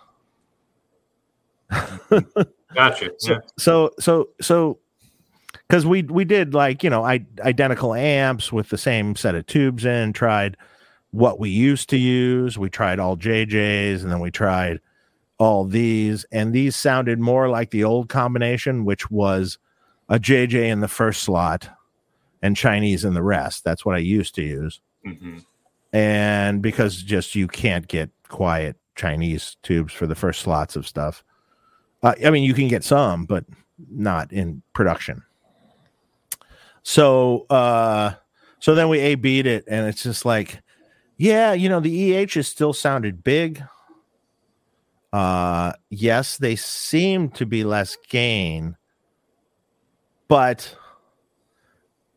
[2.75, 3.11] gotcha.
[3.19, 3.39] So, Yeah.
[3.59, 4.79] so, so, so,
[5.69, 9.47] because we we did like you know I, identical amps with the same set of
[9.47, 10.57] tubes in, tried
[11.11, 12.57] what we used to use.
[12.59, 14.81] We tried all JJs, and then we tried
[15.39, 19.59] all these, and these sounded more like the old combination, which was
[20.09, 21.69] a JJ in the first slot
[22.43, 23.65] and Chinese in the rest.
[23.65, 24.81] That's what I used to use.
[25.05, 25.39] hmm
[25.93, 31.25] And because just you can't get quiet Chinese tubes for the first slots of stuff.
[32.03, 33.45] Uh, I mean, you can get some, but
[33.91, 35.23] not in production.
[36.83, 38.15] So, uh,
[38.59, 40.61] so then we A beat it, and it's just like,
[41.17, 43.63] yeah, you know, the EHs still sounded big.
[45.13, 48.77] Uh, yes, they seem to be less gain,
[50.27, 50.75] but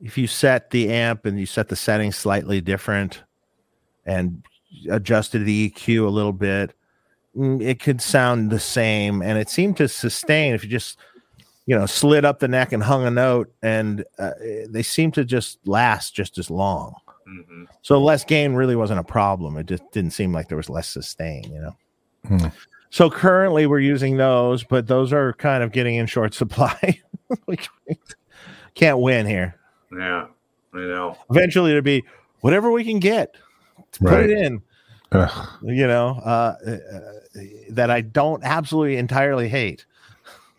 [0.02, 3.24] if you set the amp and you set the settings slightly different
[4.06, 4.44] and
[4.90, 6.74] adjusted the EQ a little bit,
[7.36, 9.22] mm, it could sound the same.
[9.22, 10.98] And it seemed to sustain if you just,
[11.66, 14.32] you know, slid up the neck and hung a note, and uh,
[14.70, 16.96] they seem to just last just as long.
[17.26, 19.58] hmm So less gain really wasn't a problem.
[19.58, 21.76] It just didn't seem like there was less sustain, you know.
[22.28, 22.48] Hmm.
[22.92, 27.02] So currently we're using those, but those are kind of getting in short supply.
[27.48, 27.58] we
[28.74, 29.56] can't win here.
[29.92, 30.28] Yeah.
[30.74, 31.18] I know.
[31.30, 32.04] Eventually it'll be
[32.42, 33.36] whatever we can get.
[33.98, 34.30] Put Right.
[34.30, 34.62] it in,
[35.12, 35.48] Ugh.
[35.64, 36.78] you know, uh, uh,
[37.70, 39.86] that I don't absolutely entirely hate.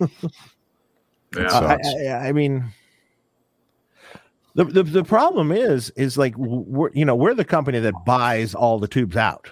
[0.00, 0.08] Yeah.
[1.34, 2.64] I, I, I mean,
[4.54, 8.54] the, the the problem is is like we're you know we're the company that buys
[8.54, 9.50] all the tubes out.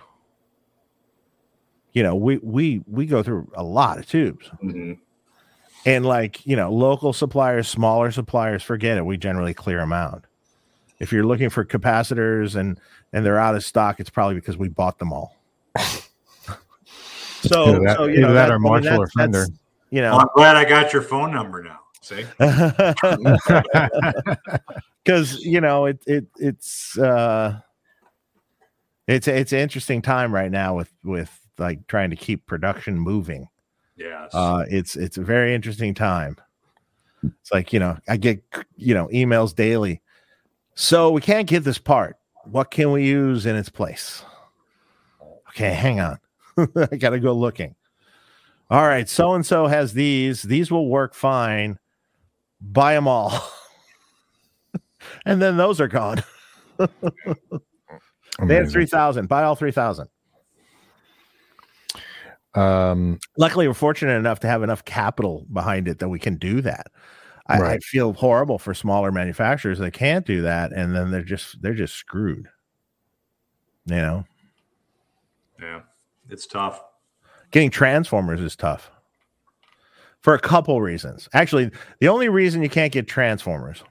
[1.93, 4.95] You know, we we we go through a lot of tubes, hmm
[5.87, 9.05] and like you know, local suppliers, smaller suppliers, forget it.
[9.05, 10.25] We generally clear them out.
[10.99, 12.81] If you're looking for capacitors and
[13.15, 15.37] and they're out of stock, it's probably because we bought them all.
[15.79, 19.15] so, Either that- so you know that that- or I mean, Marshall or that's- that's,
[19.15, 19.47] Fender.
[19.91, 21.79] You Well, know, I'm glad I got your phone number now.
[22.03, 22.25] See?
[25.05, 27.59] because you know it it it's uh
[29.07, 33.49] it's it's an interesting time right now with with like trying to keep production moving
[33.97, 34.35] Yes.
[34.35, 36.37] uh it's it's a very interesting time
[37.23, 38.43] it's like you know i get
[38.77, 40.03] you know emails daily
[40.75, 44.25] so we can't get this part what can we use in its place?
[45.51, 46.19] Okay hang on.
[46.77, 47.75] I gotta go looking.
[48.71, 50.43] All right so and so has these.
[50.43, 51.79] These will work fine.
[52.61, 53.33] Buy them all.
[55.27, 56.23] And then those are gone.
[58.43, 60.09] They had 3000 buy all 3000
[62.55, 66.61] Um, luckily we're fortunate enough to have enough capital behind it that we can do
[66.63, 66.89] that
[67.47, 71.61] I, I feel horrible for smaller manufacturers that can't do that and then they're just
[71.61, 72.49] they're just screwed.
[73.87, 74.25] You know?
[75.61, 75.81] Yeah.
[76.31, 76.83] It's tough.
[77.51, 78.91] getting transformers is tough.
[80.21, 81.29] For a couple reasons.
[81.35, 83.85] Actually the only reason you can't get transformers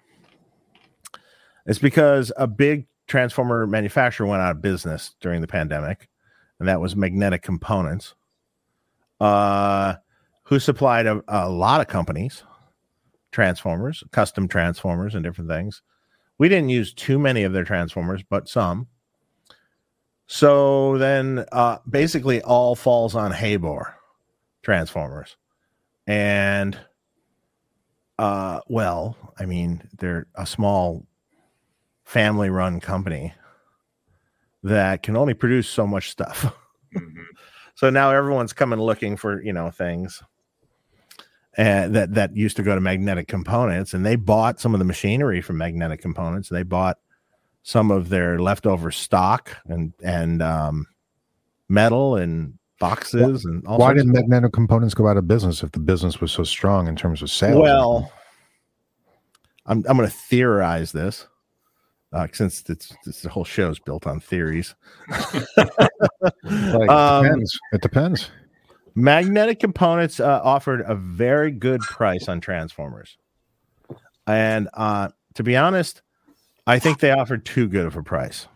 [1.67, 6.09] is because a big transformer manufacturer went out of business during the pandemic
[6.59, 8.15] and that was magnetic components
[9.19, 9.93] uh
[10.43, 12.43] who supplied a, a lot of companies
[13.33, 15.81] transformers custom transformers and different things
[16.39, 18.87] we didn't use too many of their transformers but some
[20.27, 23.93] so then uh basically all falls on Heyboer
[24.63, 25.37] transformers.
[26.07, 26.79] And
[28.19, 31.05] uh well, I mean, they're a small
[32.05, 33.33] family run company
[34.63, 36.53] that can only produce so much stuff.
[36.95, 37.25] Mhm.
[37.73, 40.21] So now everyone's coming looking for, you know, things
[41.57, 44.85] and that that used to go to magnetic components and they bought some of the
[44.85, 46.49] machinery from magnetic components.
[46.49, 46.97] They bought
[47.63, 50.87] some of their leftover stock and and um
[51.69, 55.79] metal and boxes and all Why did magnetic components go out of business if the
[55.79, 57.61] business was so strong in terms of sales?
[57.61, 58.11] Well,
[59.65, 61.27] I'm I'm going to theorize this
[62.13, 64.75] uh, since it's, this the whole show is built on theories.
[66.43, 67.59] Like, um, it depends.
[67.73, 68.31] It depends.
[68.95, 73.17] Magnetic components uh, offered a very good price on transformers,
[74.27, 76.01] and uh, to be honest,
[76.67, 78.47] I think they offered too good of a price.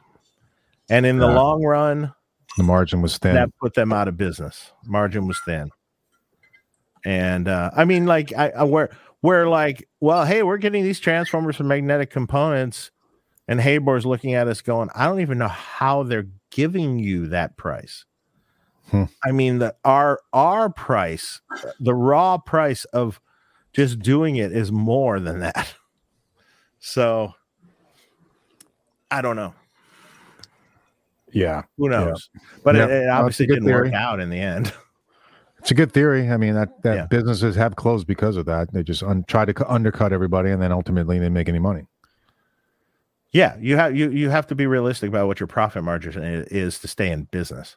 [0.90, 1.34] And in the Yeah.
[1.36, 2.14] long run,
[2.56, 3.34] The margin was thin.
[3.36, 4.72] that put them out of business.
[4.86, 5.70] Margin was thin.
[7.06, 8.90] And uh, I mean, like, I, I where
[9.22, 12.92] where like, well, hey, we're getting these transformers from magnetic components,
[13.48, 17.58] and Heyboer's looking at us going, I don't even know how they're giving you that
[17.58, 18.06] price.
[18.92, 19.04] Hmm.
[19.24, 21.42] I mean, the our our price,
[21.80, 23.20] the raw price of
[23.74, 25.74] just doing it is more than that.
[26.80, 27.34] So
[29.12, 29.54] I don't know.
[31.34, 31.64] yeah.
[31.78, 32.30] Who knows?
[32.64, 32.86] But Yeah.
[32.86, 34.74] it, it No, obviously good didn't work out in the end.
[35.60, 36.30] It's a good theory.
[36.30, 37.06] I mean, that, that Yeah.
[37.08, 38.72] businesses have closed because of that.
[38.72, 41.88] They just un- try to cu- undercut everybody and then ultimately they make any money.
[43.32, 46.78] Yeah, you have you you have to be realistic about what your profit margin is
[46.80, 47.76] to stay in business.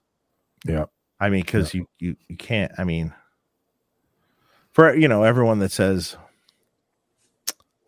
[0.65, 0.85] Yeah.
[1.21, 2.73] I mean, because you, you you can't.
[2.79, 3.13] I mean,
[4.73, 6.17] for you know everyone that says,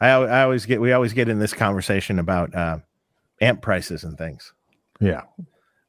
[0.01, 2.79] I I always get we always get in this conversation about uh,
[3.41, 4.53] amp prices and things,
[5.01, 5.23] Yeah.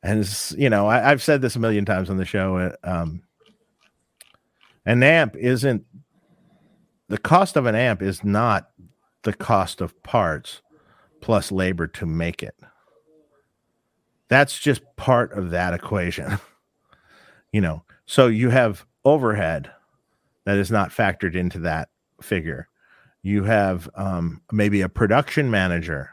[0.01, 0.25] and
[0.57, 2.57] you know I, I've said this a million times on the show.
[2.57, 3.23] uh, Um,
[4.85, 5.85] an amp isn't
[7.09, 8.69] the cost of an amp is not
[9.23, 10.61] the cost of parts
[11.21, 12.55] plus labor to make it.
[14.29, 16.39] That's just part of that equation.
[17.53, 19.71] you know, so you have overhead
[20.45, 21.87] that is not factored into that
[22.21, 22.67] figure.
[23.21, 26.09] You have um, maybe a production manager,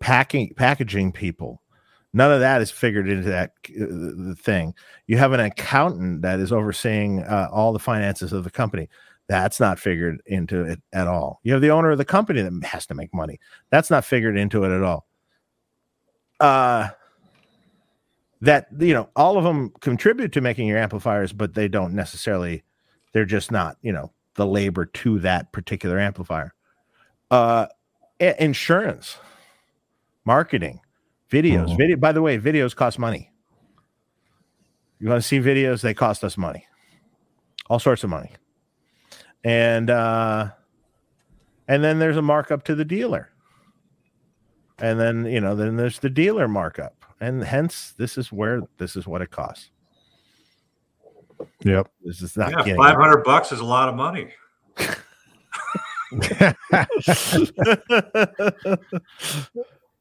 [0.00, 1.62] packing, packaging people.
[2.12, 4.74] None of that is figured into that uh, thing.
[5.06, 8.88] You have an accountant that is overseeing uh, all the finances of the company.
[9.26, 11.40] That's not figured into it at all.
[11.44, 13.40] You have the owner of the company that has to make money.
[13.70, 15.06] That's not figured into it at all.
[16.40, 16.88] Uh
[18.44, 22.62] that you know, all of them contribute to making your amplifiers, but they don't necessarily
[23.12, 26.54] they're just not, you know, the labor to that particular amplifier.
[27.30, 27.66] Uh
[28.20, 29.18] insurance,
[30.24, 30.80] marketing,
[31.30, 31.68] videos.
[31.68, 31.76] Mhm.
[31.76, 33.30] Video by the way, videos cost money.
[35.00, 36.66] You want to see videos, they cost us money.
[37.68, 38.32] All sorts of money
[39.44, 40.50] and uh
[41.68, 43.30] and then there's a markup to the dealer
[44.78, 48.96] and then you know then there's the dealer markup and hence this is where this
[48.96, 49.70] is what it costs
[51.64, 51.90] Yep.
[52.04, 54.28] this is not Yeah, five hundred bucks is a lot of money.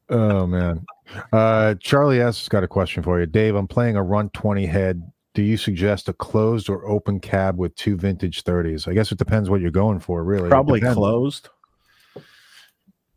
[0.10, 0.86] oh man.
[1.32, 3.26] Uh, Charlie S has got a question for you.
[3.26, 5.12] Dave, I'm playing a Runt 20 head.
[5.34, 8.88] Do you suggest a closed or open cab with two vintage 30s?
[8.88, 10.50] I guess it depends what you're going for, really.
[10.50, 11.50] Probably closed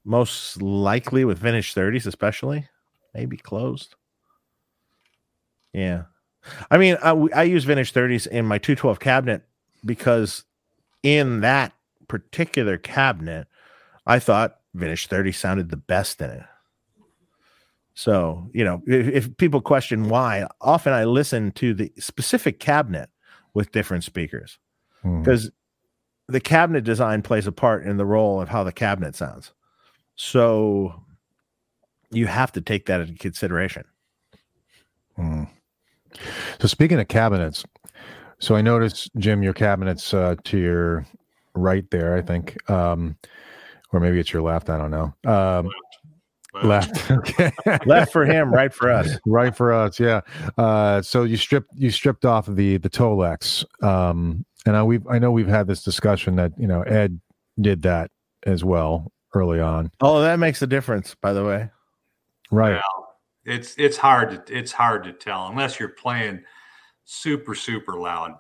[0.07, 2.67] most likely with vintage 30s especially
[3.17, 3.95] maybe closed
[5.73, 6.03] yeah
[6.71, 9.43] i mean I, I use vintage 30s in my 212 cabinet
[9.85, 10.45] because
[11.03, 11.73] in that
[12.09, 13.49] particular cabinet
[14.07, 16.45] i thought vintage 30 sounded the best in it
[17.95, 23.09] so you know if, if people question why often i listen to the specific cabinet
[23.55, 24.59] with different speakers
[25.03, 25.21] Hmm.
[25.23, 25.51] because
[26.29, 29.53] the cabinet design plays a part in the role of how the cabinet sounds.
[30.17, 31.05] So
[32.11, 33.85] you have to take that into consideration.
[35.17, 35.45] Hmm.
[36.61, 37.65] So speaking of cabinets,
[38.39, 41.07] so I noticed Jim, your cabinets uh, to your
[41.55, 43.17] right there, I think, um,
[43.93, 44.69] or maybe it's your left.
[44.69, 45.15] I don't know.
[45.31, 45.71] Um,
[46.63, 47.11] left.
[47.11, 47.53] okay.
[47.85, 49.19] Left for him, right for us.
[49.27, 50.23] right for us yeah
[50.57, 54.99] uh so you stripped you stripped off of the the tolex um and i we
[55.11, 57.21] i know we've had this discussion that you know ed
[57.61, 58.11] did that
[58.45, 61.69] as well early on Oh, that makes a difference, by the way.
[62.51, 62.81] Right
[63.45, 66.43] it's it's hard to it's hard to tell unless you're playing
[67.05, 68.35] super super loud.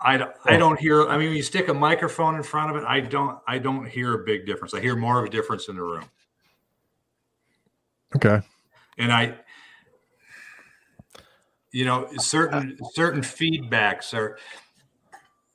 [0.00, 0.58] I don't, I oh.
[0.58, 1.08] don't hear.
[1.08, 3.86] I mean, when you stick a microphone in front of it, I don't I don't
[3.86, 4.74] hear a big difference.
[4.74, 6.04] I hear more of a difference in the room,
[8.16, 8.42] okay
[8.98, 9.34] and I
[11.72, 14.38] you know certain certain feedbacks are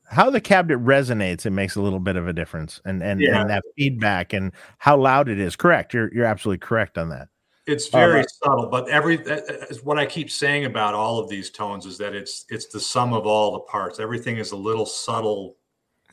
[0.10, 3.41] how the cabinet resonates it makes a little bit of a difference and and, Yeah.
[3.41, 7.27] and that feedback and how loud it is correct you're you're absolutely correct on that
[7.68, 8.30] It's very right.
[8.44, 11.86] subtle, but every that- that is what I keep saying about all of these tones
[11.86, 13.99] is that it's it's the sum of all the parts.
[13.99, 15.56] Everything is a little subtle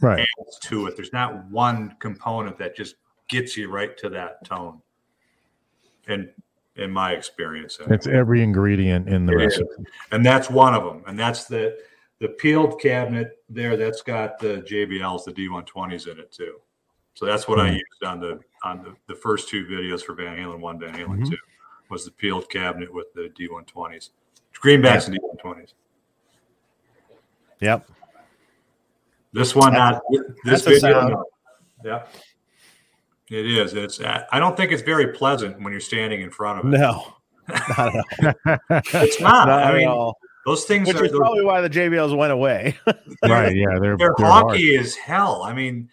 [0.02, 0.27] Right.
[0.64, 0.97] to it.
[0.97, 2.97] There's not one component that just
[3.28, 4.82] gets you right to that tone.
[6.06, 6.28] And
[6.77, 9.59] in my experience, It's every ingredient in the It is.
[9.59, 9.85] recipe.
[10.12, 11.02] and that's one of them.
[11.06, 11.78] And that's the
[12.18, 13.76] the peeled cabinet there.
[13.76, 16.60] That's got the JBLs, the D120s in it too.
[17.14, 17.74] So that's what I Mhm.
[17.74, 21.20] used on the on the, the first two videos for Van Halen one, Van Halen
[21.20, 21.30] Mhm.
[21.30, 21.36] two,
[21.88, 24.10] was the peeled cabinet with the D120s,
[24.55, 25.74] greenbacks and D120s.
[27.60, 27.86] yep
[29.32, 31.09] This one, That's- not this video.
[31.09, 31.24] no.
[31.84, 32.06] Yeah,
[33.30, 33.74] it is.
[33.74, 34.01] It's.
[34.01, 36.78] I don't think it's very pleasant when you're standing in front of it.
[36.78, 37.14] no
[37.48, 38.82] not at all.
[39.05, 39.47] It's not.
[39.48, 40.18] Not I mean, all.
[40.47, 41.05] Those things which are.
[41.05, 42.77] is they're- probably why the jbls went away
[43.24, 43.55] right.
[43.55, 43.78] Yeah.
[43.81, 44.56] They're, they're they're hard.
[44.56, 45.43] honky as hell.
[45.43, 45.89] I mean,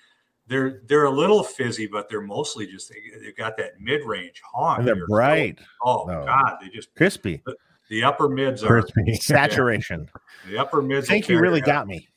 [0.47, 4.41] they're they're a little fizzy, but they're mostly just they, they've got that mid range
[4.53, 4.79] honk.
[4.79, 6.25] and they're They're so- bright oh No.
[6.25, 7.41] God, they just crispy
[7.89, 9.15] the upper mids are Crispy.
[9.15, 10.09] saturation
[10.49, 11.07] the upper mids.
[11.07, 11.65] will think you really that.
[11.65, 12.07] got me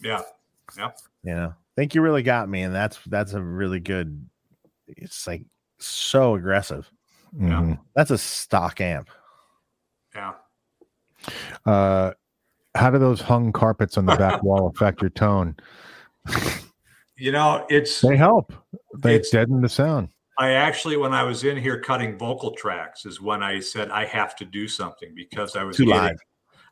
[0.00, 0.22] Yeah,
[0.78, 0.90] yeah.
[1.22, 4.26] you know think you really got me and that's that's a really good
[4.88, 5.42] it's like
[5.78, 6.90] so aggressive
[7.36, 7.78] Mhm.
[7.94, 9.08] that's a stock amp
[10.14, 10.32] Yeah.
[11.66, 12.12] Uh,
[12.74, 15.56] how do those hung carpets on the back wall affect your tone?
[17.16, 18.52] You know, it's They help.
[18.98, 20.08] They It's- deaden the sound.
[20.38, 24.06] I actually, when I was in here cutting vocal tracks, is when I said I
[24.06, 26.16] have to do something because I was Too getting, live.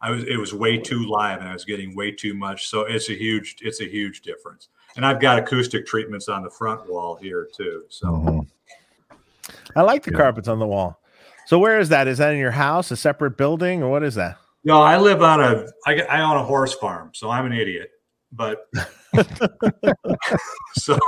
[0.01, 2.69] I was it was way too live and I was getting way too much.
[2.69, 4.69] So it's a huge it's a huge difference.
[4.97, 7.83] And I've got acoustic treatments on the front wall here too.
[7.91, 8.47] So Mhm.
[9.77, 10.17] i like the Yeah.
[10.19, 10.99] carpets on the wall
[11.47, 14.15] so where is that is that in your house a separate building or what is
[14.15, 17.53] that no, I live on a I, I own a horse farm, so I'm an
[17.53, 17.91] idiot.
[18.33, 18.67] But
[20.75, 20.99] so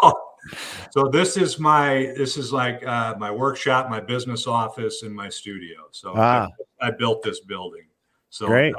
[0.91, 5.29] so this is my this is like uh, my workshop, my business office, and my
[5.29, 5.89] studio.
[5.93, 6.49] So Ah.
[6.81, 7.85] I, I built this building.
[8.31, 8.53] So.
[8.53, 8.73] I-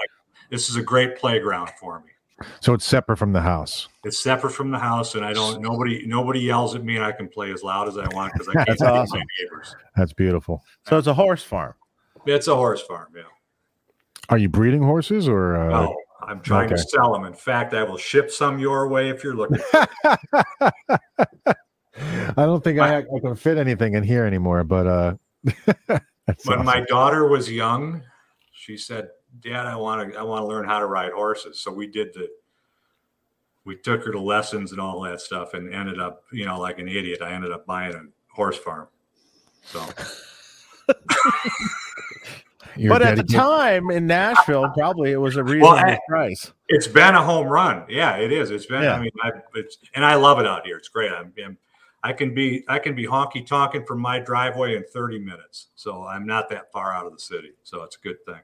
[0.50, 2.12] this is a great playground for me.
[2.60, 3.88] So it's separate from the house.
[4.04, 7.14] It's separate from the house, and I don't nobody nobody yells at me, and I
[7.14, 9.20] can play as loud as I want because I can't That's awesome.
[9.20, 9.74] my neighbors.
[9.96, 10.62] That's beautiful.
[10.90, 11.74] so it's a horse farm
[12.26, 13.22] It's a horse farm, yeah.
[14.32, 15.58] Are you breeding horses or?
[15.58, 17.26] Uh, No, I'm trying to sell them.
[17.26, 19.60] In fact, I will ship some your way if you're looking.
[21.94, 25.14] I don't think I, I can fit anything in here anymore, but uh,
[25.44, 26.00] when
[26.30, 26.66] awesome.
[26.66, 28.02] my daughter was young,
[28.54, 29.10] she said,
[29.42, 32.14] "Dad, I want to I want to learn how to ride horses." So we did
[32.14, 32.30] the
[33.66, 36.80] we took her to lessons and all that stuff and ended up, you know, like
[36.80, 38.02] an idiot, I ended up buying a
[38.34, 38.88] horse farm.
[39.64, 39.86] So
[42.82, 46.52] You're but at the dedicated- time in nashville probably it was a reasonable I- price
[46.72, 47.84] it's been a home run.
[47.90, 48.50] Yeah, it is.
[48.50, 48.82] It's been.
[48.84, 48.96] Yeah.
[48.96, 50.78] I mean, I, it's and I love it out here.
[50.78, 51.12] It's great.
[51.12, 51.58] I'm, I'm
[52.04, 55.68] I can be I can be honky tonking from my driveway in 30 minutes.
[55.76, 57.52] So I'm not that far out of the city.
[57.64, 58.40] So it's a good thing.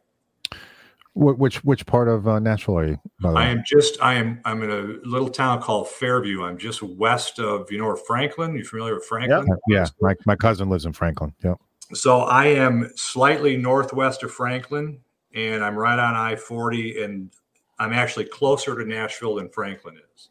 [1.15, 3.01] Which which part of uh, Nashville are you?
[3.21, 6.43] By the I am just I am I'm in a little town called Fairview.
[6.43, 8.55] I'm just west of you know where Franklin.
[8.55, 9.47] You familiar with Franklin?
[9.49, 11.33] Uh, yeah, my, my cousin lives in Franklin.
[11.43, 11.59] Yep.
[11.93, 14.99] So I am slightly northwest of Franklin,
[15.33, 17.31] and I'm right on I-40, and
[17.79, 20.29] I'm actually closer to Nashville than Franklin is.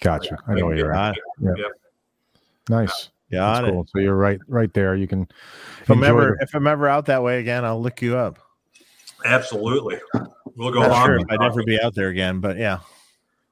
[0.00, 0.36] Gotcha.
[0.46, 1.16] I know where you're at.
[1.42, 1.58] Got
[2.68, 3.10] Nice.
[3.30, 3.86] got That's it cool.
[3.88, 4.94] So you're right right there.
[4.94, 5.28] You can
[5.82, 8.38] if i'm ever the- if i'm ever out that way again i'll look you up
[9.24, 9.98] Absolutely,
[10.56, 11.06] we'll go Not on.
[11.06, 12.78] sure if i'd ever be out there again but yeah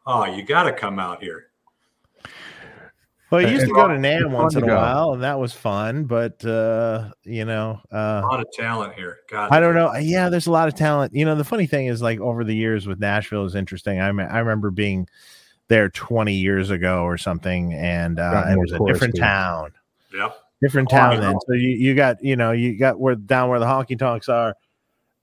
[0.07, 1.47] Oh, you got to come out here.
[3.33, 4.77] Well i Uh, used to go to fun- NAMM once in a go.
[4.77, 9.21] while and that was fun but uh you know uh A lot of talent here.
[9.31, 9.93] God, I don't know.
[9.97, 11.15] Yeah, there's a lot of talent.
[11.15, 14.01] You know, the funny thing is, like over the years with Nashville is interesting.
[14.03, 15.09] I me- I remember being
[15.69, 19.23] there 20 years ago or something, and uh, it was a different dude.
[19.23, 19.73] town,
[20.13, 20.37] Yep.
[20.61, 21.21] different Oh, town.
[21.21, 24.29] Then, so you you got you know you got where down where the honky tonks
[24.29, 24.55] are.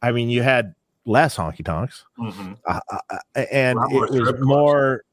[0.02, 0.74] I mean, you had
[1.06, 4.42] less honky tonks, hmm uh, uh, uh, and it was strip clubs.
[4.42, 5.04] more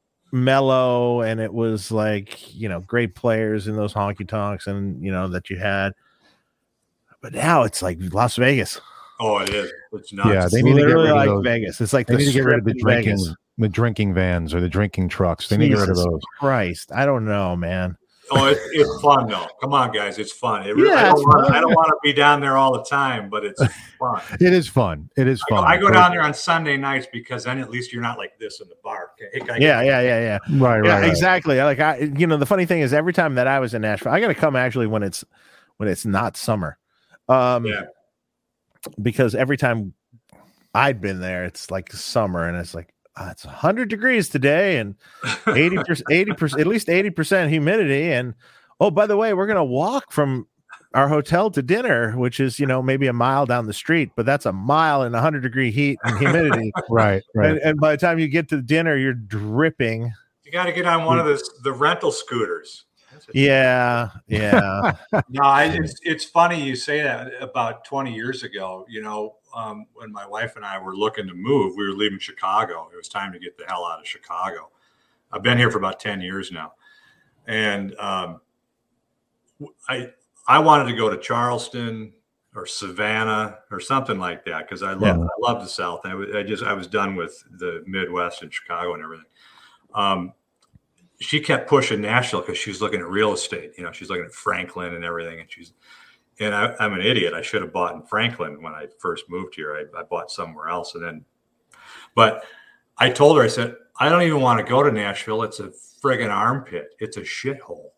[0.43, 5.11] mellow, and it was like you know great players in those honky tonks, and you
[5.11, 5.93] know that you had.
[7.21, 8.79] But now it's like Las Vegas.
[9.19, 9.71] Oh, it is.
[9.93, 11.81] It's not Yeah, they It's need to get literally rid of those- Vegas.
[11.81, 13.35] It's like They the need to get rid of the drinking Vegas.
[13.57, 15.47] the drinking vans or the drinking trucks.
[15.49, 16.21] They need to get rid of those.
[16.39, 17.97] Christ, I don't know, man.
[18.31, 19.47] Oh, it, it's fun though.
[19.61, 20.65] Come on, guys, it's fun.
[20.67, 21.55] It really, Yeah, I, don't it's want, fun.
[21.55, 23.61] I don't want to be down there all the time, but it's
[23.99, 24.21] fun.
[24.39, 25.09] It is fun.
[25.17, 25.71] It is I go, fun.
[25.71, 28.61] I go down there on Sunday nights because then at least you're not like this
[28.61, 29.11] in the bar.
[29.13, 30.57] Okay, hey, can I get- Yeah, yeah, yeah, yeah.
[30.63, 31.09] Right, right, Yeah, right.
[31.09, 31.57] exactly.
[31.57, 34.11] Like I, you know, the funny thing is, every time that I was in Nashville,
[34.11, 35.23] I got to come actually when it's
[35.77, 36.77] when it's not summer,
[37.29, 37.83] um, Yeah.
[39.01, 39.93] because every time
[40.73, 41.45] I'd been there.
[41.45, 44.95] It's like summer, and it's like uh, it's 100 degrees today, and
[45.47, 48.11] 80 percent, 80 percent, at least 80 percent humidity.
[48.11, 48.35] And
[48.79, 50.47] oh, by the way, we're gonna walk from
[50.93, 54.25] our hotel to dinner, which is you know maybe a mile down the street, but
[54.25, 56.71] that's a mile in 100 degree heat and humidity.
[56.89, 57.51] Right, right.
[57.51, 60.13] and, and by the time you get to dinner, you're dripping.
[60.43, 62.85] You got to get on one of the the rental scooters.
[63.33, 64.95] Yeah, yeah,
[65.29, 67.31] No, I, it's it's funny you say that.
[67.41, 71.33] About 20 years ago, you know, um, when my wife and I were looking to
[71.33, 72.89] move, we were leaving Chicago.
[72.93, 74.69] It was time to get the hell out of Chicago.
[75.31, 76.73] I've been here for about 10 years now,
[77.47, 78.39] and um,
[79.89, 80.11] I
[80.47, 82.13] I wanted to go to Charleston
[82.55, 85.23] or Savannah or something like that because I love Yeah.
[85.25, 86.01] I love the South.
[86.05, 89.25] I, was- I just I was done with the Midwest and Chicago and everything.
[89.93, 90.33] Um,
[91.19, 93.71] she kept pushing Nashville because she was looking at real estate.
[93.77, 95.73] You know, she's looking at Franklin and everything, and she's
[96.39, 97.33] and I, I'm an idiot.
[97.33, 99.75] I should have bought in Franklin when I first moved here.
[99.95, 101.25] I, I bought somewhere else, and then,
[102.15, 102.43] but
[102.97, 105.43] I told her, I said, I don't even want to go to Nashville.
[105.43, 105.69] It's a
[106.03, 106.89] friggin' armpit.
[106.99, 107.89] It's a shithole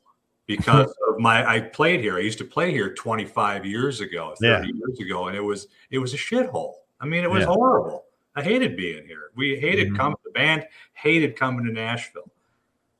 [0.46, 1.46] because of my.
[1.50, 2.18] I played here.
[2.18, 4.74] I used to play here 25 years ago, 30 Yeah.
[4.74, 6.74] years ago, and it was it was a shithole.
[7.02, 7.48] I mean, it was Yeah.
[7.48, 8.06] horrible.
[8.36, 9.32] I hated being here.
[9.36, 9.98] We hated Mhm.
[9.98, 10.18] coming.
[10.24, 12.32] The band hated coming to Nashville.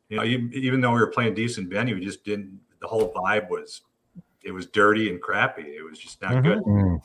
[0.10, 2.60] You know, you, even though we were playing decent venue, we just didn't.
[2.82, 3.82] The whole vibe was,
[4.44, 5.64] it was dirty and crappy.
[5.64, 6.44] It was just not Mhm.
[6.44, 6.60] good.
[6.64, 7.02] Mm.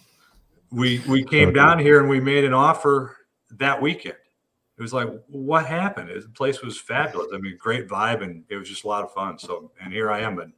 [0.71, 1.55] We we came Okay.
[1.57, 3.17] down here and we made an offer
[3.53, 4.17] that weekend.
[4.77, 6.11] It was like, what happened?
[6.11, 7.29] It- The place was fabulous.
[7.33, 9.39] I mean, great vibe, and it was just a lot of fun.
[9.39, 10.53] So, and here I am, and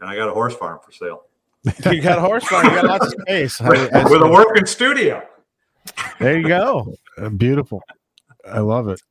[0.00, 1.24] and I got a horse farm for sale
[1.92, 3.60] you got a horse farm, you got lots of space.
[3.60, 5.22] With, I- with a working studio.
[6.18, 6.94] there you go.
[7.18, 7.82] Uh, beautiful.
[8.50, 9.02] I love it.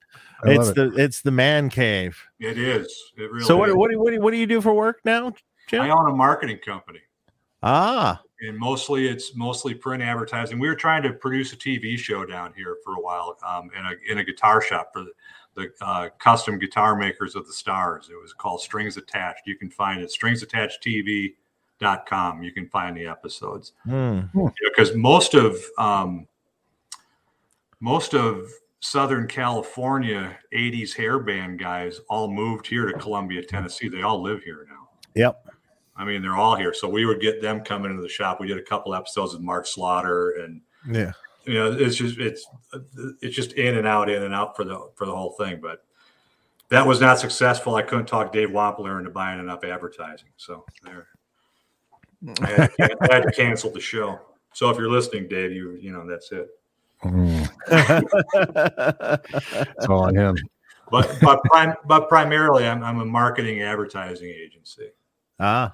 [0.44, 0.96] I It's love it.
[0.96, 2.18] the it's the man cave.
[2.40, 3.12] It is.
[3.18, 3.46] It really.
[3.46, 3.76] so what, is.
[3.76, 5.34] what, do- what, do- what do you do for work now,
[5.70, 5.82] Jim?
[5.82, 7.02] I own a marketing company.
[7.64, 10.60] ah, and mostly it's mostly print advertising.
[10.60, 13.86] We were trying to produce a TV show down here for a while um, in
[13.86, 15.12] a in a guitar shop for the,
[15.56, 18.10] the uh, custom guitar makers of the stars.
[18.10, 19.46] It was called Strings Attached.
[19.46, 22.44] You can find it stringsattachedtv.com.
[22.44, 26.28] You can find the episodes because most of um,
[27.80, 28.50] most of
[28.82, 33.90] Southern California 80s hair band guys all moved here to Columbia, Tennessee.
[33.90, 34.88] They all live here now.
[35.16, 35.49] Yep.
[36.00, 36.74] I mean, they're all here.
[36.74, 38.40] So we would get them coming into the shop.
[38.40, 41.12] We did a couple episodes with Mark Slaughter, and Yeah.
[41.46, 42.48] you know, it's just it's
[43.22, 45.60] it's just in and out, in and out for the for the whole thing.
[45.62, 45.84] But
[46.70, 47.76] that was not successful.
[47.76, 51.08] I couldn't talk Dave Wampler into buying enough advertising, so there.
[52.42, 54.20] I had, to, I had to cancel the show.
[54.54, 56.48] So if you're listening, Dave, you you know that's it.
[57.04, 57.50] Mm.
[59.78, 60.36] It's all on him.
[60.92, 64.90] But but prim, but primarily, I'm I'm a marketing advertising agency.
[65.40, 65.74] ah,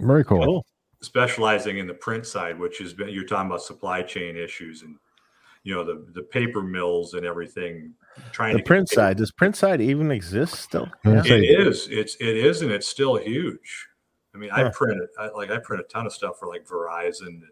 [0.00, 0.44] Very cool.
[0.44, 0.66] cool.
[1.02, 4.96] specializing in the print side, which has been you're talking about supply chain issues and
[5.62, 7.94] you know the the paper mills and everything.
[8.32, 9.16] Trying The to print side.
[9.16, 10.88] Does print side even exist still?
[11.04, 11.22] Yeah.
[11.24, 11.34] Yeah.
[11.34, 11.88] It is.
[11.90, 13.88] It's it is, and it's still huge.
[14.34, 15.10] I mean, I print it.
[15.18, 17.42] I, like I print a ton of stuff for like Verizon and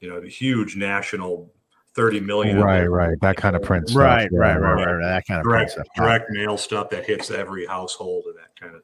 [0.00, 1.50] you know the huge national
[1.94, 2.58] thirty million.
[2.60, 3.18] Right, right.
[3.20, 4.00] That kind of print stuff.
[4.02, 5.02] Right, Yeah, right, right, right, right.
[5.02, 5.86] That kind of print Direct stuff.
[5.96, 8.82] direct mail stuff that hits every household and that kind of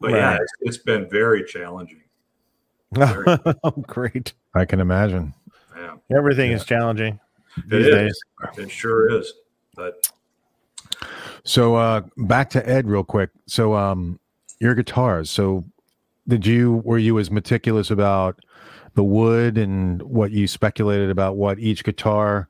[0.00, 0.10] thing.
[0.10, 2.02] But yeah, it's, it's been very challenging.
[2.96, 4.32] oh, great.
[4.54, 5.32] I can imagine.
[5.76, 7.20] Yeah, Everything is challenging
[7.56, 7.94] it these is.
[7.94, 8.20] days.
[8.58, 9.32] It sure is.
[9.76, 10.10] But
[11.44, 13.30] So uh back to Ed real quick.
[13.46, 14.18] So um
[14.58, 15.30] your guitars.
[15.30, 15.64] So
[16.26, 18.40] did you were you as meticulous about
[18.94, 22.48] the wood and what you speculated about what each guitar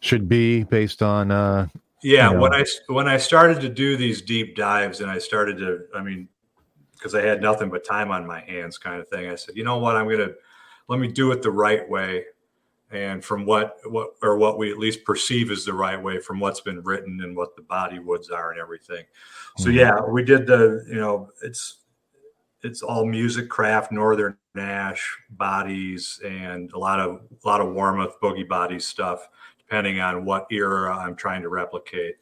[0.00, 1.68] should be based on uh
[2.02, 2.40] Yeah, you know?
[2.40, 6.02] when I when I started to do these deep dives, and I started to, I
[6.02, 6.28] mean,
[7.02, 9.28] because I had nothing but time on my hands, kind of thing.
[9.28, 10.30] I said, you know what, I'm gonna
[10.86, 12.26] let me do it the right way,
[12.92, 16.38] and from what what or what we at least perceive is the right way from
[16.38, 19.04] what's been written and what the body woods are and everything.
[19.56, 19.74] So Mhm.
[19.74, 21.78] yeah, we did the, you know, it's
[22.62, 28.20] it's all music craft, northern ash bodies, and a lot of a lot of Warmoth
[28.22, 32.16] boogie body stuff depending on what era I'm trying to replicate.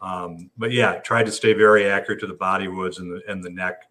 [0.00, 3.42] Um, but yeah, tried to stay very accurate to the body woods and the and
[3.42, 3.84] the neck,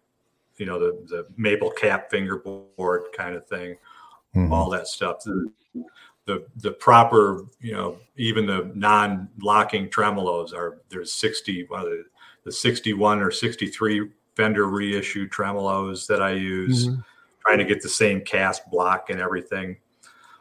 [0.62, 3.76] you know, the the maple cap fingerboard kind of thing,
[4.36, 4.52] mhm.
[4.52, 5.16] all that stuff.
[5.24, 5.50] The,
[6.26, 12.02] the the proper, you know, even the non-locking tremolos are there's 60 what are they,
[12.44, 17.04] the 61 or 63 Fender reissue tremolos that I use Mhm.
[17.44, 19.76] trying to get the same cast block and everything.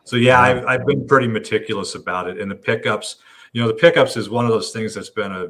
[0.04, 2.40] So yeah, I've, I've been pretty meticulous about it.
[2.40, 3.18] And the pickups,
[3.54, 5.48] you know, the pickups is one of those things that's been a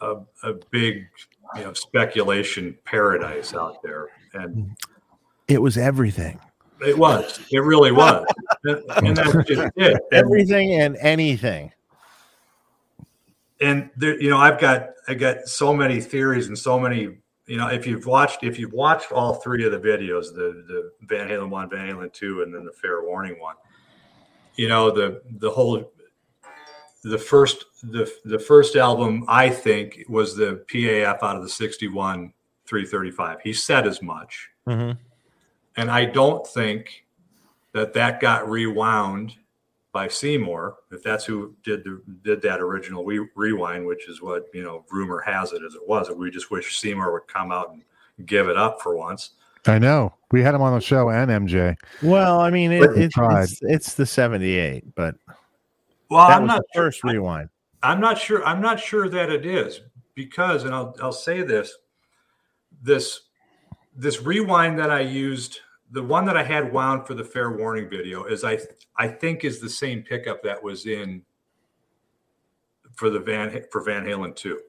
[0.00, 1.06] a, a big,
[1.54, 4.08] you know, speculation paradise out there.
[4.34, 4.72] And mm-hmm.
[5.48, 6.40] It was everything.
[6.80, 7.40] It was.
[7.50, 8.26] It really was.
[8.64, 9.98] and that's just it.
[10.12, 11.72] Everything and anything.
[13.60, 17.16] and there, you know, I've got I got so many theories and so many.
[17.46, 20.90] You know, if you've watched if you've watched all three of the videos, the the
[21.02, 23.54] Van Halen one, Van Halen two, and then the Fair Warning one,
[24.56, 25.92] you know the the whole
[27.06, 31.86] the first the the first album I think was the PAF out of the sixty
[31.86, 32.32] one
[32.66, 33.40] three thirty five.
[33.42, 34.50] He said as much.
[34.66, 34.98] Mhm.
[35.76, 37.04] And I don't think
[37.72, 39.36] that that got rewound
[39.92, 44.46] by Seymour, if that's who did the, did that original re- rewind, which is what
[44.52, 46.10] you know rumor has it as it was.
[46.10, 49.30] We just wish Seymour would come out and give it up for once.
[49.68, 50.14] I know.
[50.32, 51.76] We had him on the show and MJ.
[52.02, 55.16] Well, I mean, it, it, it's, it's the 78, but
[56.08, 57.48] Well, that I'm not the first rewind.
[57.82, 58.44] I'm not sure.
[58.44, 59.80] I'm not sure that it is
[60.14, 61.76] because, and I'll I'll say this:
[62.82, 63.22] this
[63.96, 65.60] this rewind that I used,
[65.90, 68.58] the one that I had wound for the fair warning video, is I
[68.96, 71.22] I think is the same pickup that was in
[72.94, 74.60] for the Van for Van Halen two.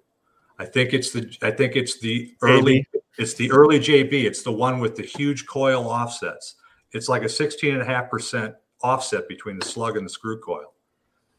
[0.59, 2.85] I think it's the I think it's the early
[3.18, 4.11] it's the early JB.
[4.11, 6.55] It's the one with the huge coil offsets.
[6.93, 10.73] It's like a 16.5% offset between the slug and the screw coil.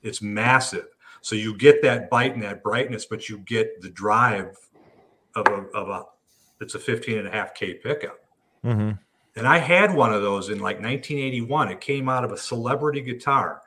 [0.03, 0.87] It's massive.
[1.21, 4.57] So you get that bite and that brightness, but you get the drive
[5.35, 6.05] of a, of a
[6.61, 8.19] it's a 15 and a half K pickup.
[8.63, 8.93] hmm
[9.37, 11.71] And I had one of those in like 1981.
[11.71, 13.63] It came out of a celebrity guitar.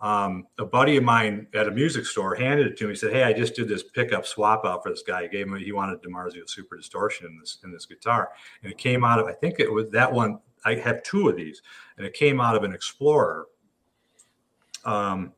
[0.00, 2.90] Um, a buddy of mine at a music store handed it to me.
[2.90, 5.22] He said, "Hey, I just did this pickup swap out for this guy.
[5.22, 8.30] He gave me he wanted DiMarzio Super Distortion in this in this guitar,
[8.62, 10.38] and it came out of I think it was that one.
[10.66, 11.62] I have two of these,
[11.96, 13.46] and it came out of an Explorer.
[14.84, 15.32] Um,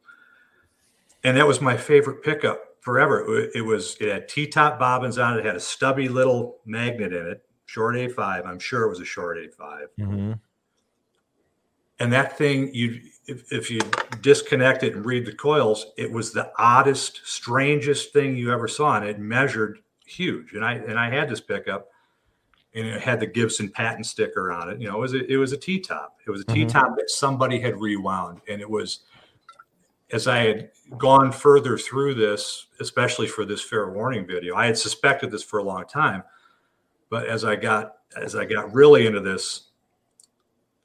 [1.24, 3.38] and that was my favorite pickup forever.
[3.38, 5.40] It, it was it had T-top bobbins on it.
[5.40, 8.46] It had a stubby little magnet in it, short A5.
[8.46, 10.32] I'm sure it was a short A5 hmm
[12.00, 13.80] and that thing you if, if you
[14.20, 18.96] disconnect it and read the coils it was the oddest strangest thing you ever saw
[18.96, 21.88] and it measured huge and i and i had this pickup
[22.74, 25.36] and it had the gibson patent sticker on it you know it was a, it
[25.36, 26.54] was a t-top it was a Mhm.
[26.54, 29.00] t-top that somebody had rewound and it was
[30.12, 34.76] as i had gone further through this especially for this fair warning video i had
[34.76, 36.22] suspected this for a long time
[37.10, 39.68] but as i got as i got really into this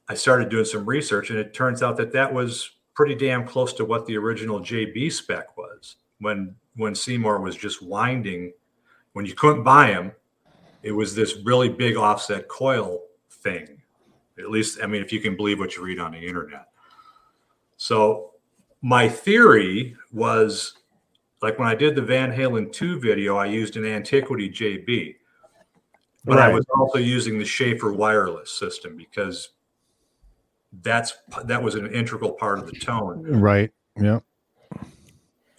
[0.08, 3.74] I started doing some research, and it turns out that that was pretty damn close
[3.74, 8.54] to what the original JB spec was when when Seymour was just winding.
[9.14, 10.12] When you couldn't buy them,
[10.82, 13.82] it was this really big offset coil thing.
[14.40, 16.70] At least, I mean, if you can believe what you read on the internet.
[17.78, 18.33] So
[18.84, 20.74] my theory was
[21.42, 25.16] like when I did the Van Halen 2 video, I used an Antiquity JB.
[26.26, 29.50] But I was also using the Schaffer wireless system because
[30.82, 33.24] that's that was an integral part of the tone.
[33.24, 33.72] Right.
[34.00, 34.20] Yeah.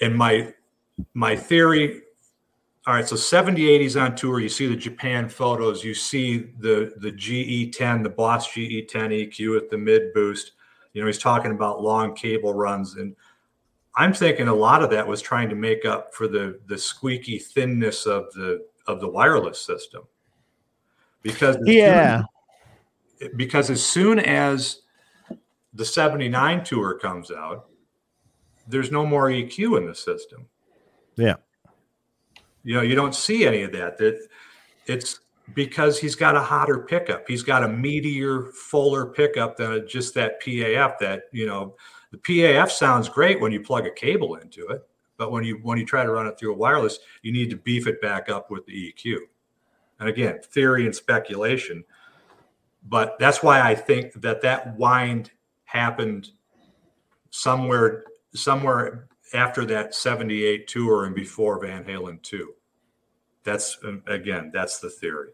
[0.01, 0.55] And my
[1.13, 2.01] my theory,
[2.87, 6.95] all right, so 70 80s on tour, you see the Japan photos, you see the
[6.97, 10.53] the GE10, the Boss GE10 EQ with the mid boost.
[10.95, 13.15] You know, he's talking about long cable runs and
[13.97, 17.39] I'm thinking a lot of that was trying to make up for the the squeaky
[17.39, 20.03] thinness of the of the wireless system.
[21.23, 22.23] Because as soon- Yeah.
[23.37, 24.83] because as soon as
[25.73, 27.69] the 79 tour comes out,
[28.69, 30.47] there's no more EQ in the system.
[31.17, 31.37] Yeah.
[32.63, 33.99] You know, you don't see any of that.
[33.99, 34.27] That
[34.87, 35.21] it's
[35.53, 37.29] because he's got a hotter pickup.
[37.29, 40.99] He's got a meatier, fuller pickup than just that PAF.
[40.99, 41.77] That you know,
[42.11, 44.83] the PAF sounds great when you plug a cable into it,
[45.19, 47.57] but when you when you try to run it through a wireless, you need to
[47.57, 49.19] beef it back up with the EQ.
[50.01, 51.85] And again, theory and speculation,
[52.89, 55.31] but that's why I think that that wind
[55.65, 56.31] happened
[57.31, 58.05] somewhere
[58.35, 62.55] somewhere after that 78 tour and before Van Halen 2.
[63.45, 65.31] That's um, again, that's the theory.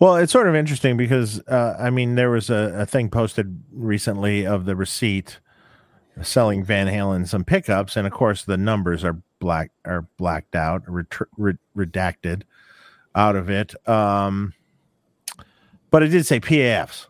[0.00, 3.62] Well, it's sort of interesting because uh, I mean there was a, a thing posted
[3.72, 5.38] recently of the receipt
[6.22, 10.84] selling Van Halen some pickups, and of course the numbers are black are blacked out,
[10.86, 12.42] retr- re- redacted
[13.14, 13.74] out of it.
[13.88, 14.52] Um,
[15.90, 17.06] but it did say PAFs,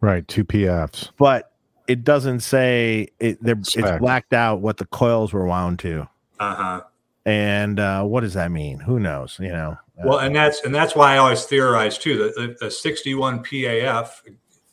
[0.00, 0.26] Right.
[0.28, 1.10] Two PFs.
[1.16, 1.52] but
[1.88, 3.42] it doesn't say it.
[3.42, 6.82] They're, it's blacked out what the coils were wound to, Uh-huh.
[7.24, 8.80] And uh, what does that mean?
[8.80, 9.38] Who knows?
[9.40, 9.76] You know.
[9.98, 14.08] Uh, Well, and that's and that's why I always theorize too that a 61 PAF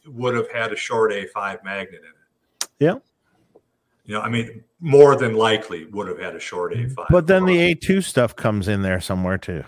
[0.07, 2.69] would have had a short A5 magnet in it.
[2.79, 2.95] Yeah.
[4.05, 7.05] You know, I mean, more than likely would have had a short A5.
[7.09, 9.63] but then the A2 stuff comes in there somewhere too.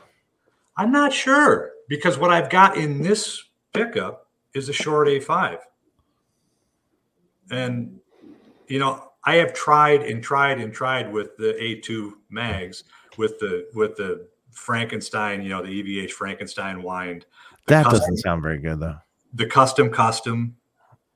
[0.78, 3.44] I'm not sure because what I've got in this
[3.74, 5.60] pickup is a short A5.
[7.52, 8.00] and
[8.68, 12.84] you know I have tried and tried and tried with the A2 mags
[13.18, 17.26] with the with the Frankenstein, you know, the EVH Frankenstein wind.
[17.68, 18.98] That custom, doesn't sound very good though.
[19.34, 20.56] the custom custom,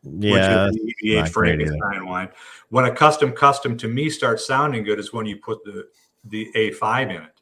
[0.03, 1.69] Yeah, which is the EVH not great either.
[1.71, 2.29] Frankenstein wine.
[2.69, 5.87] When a custom custom to me starts sounding good is when you put the
[6.25, 7.41] the A5 in it,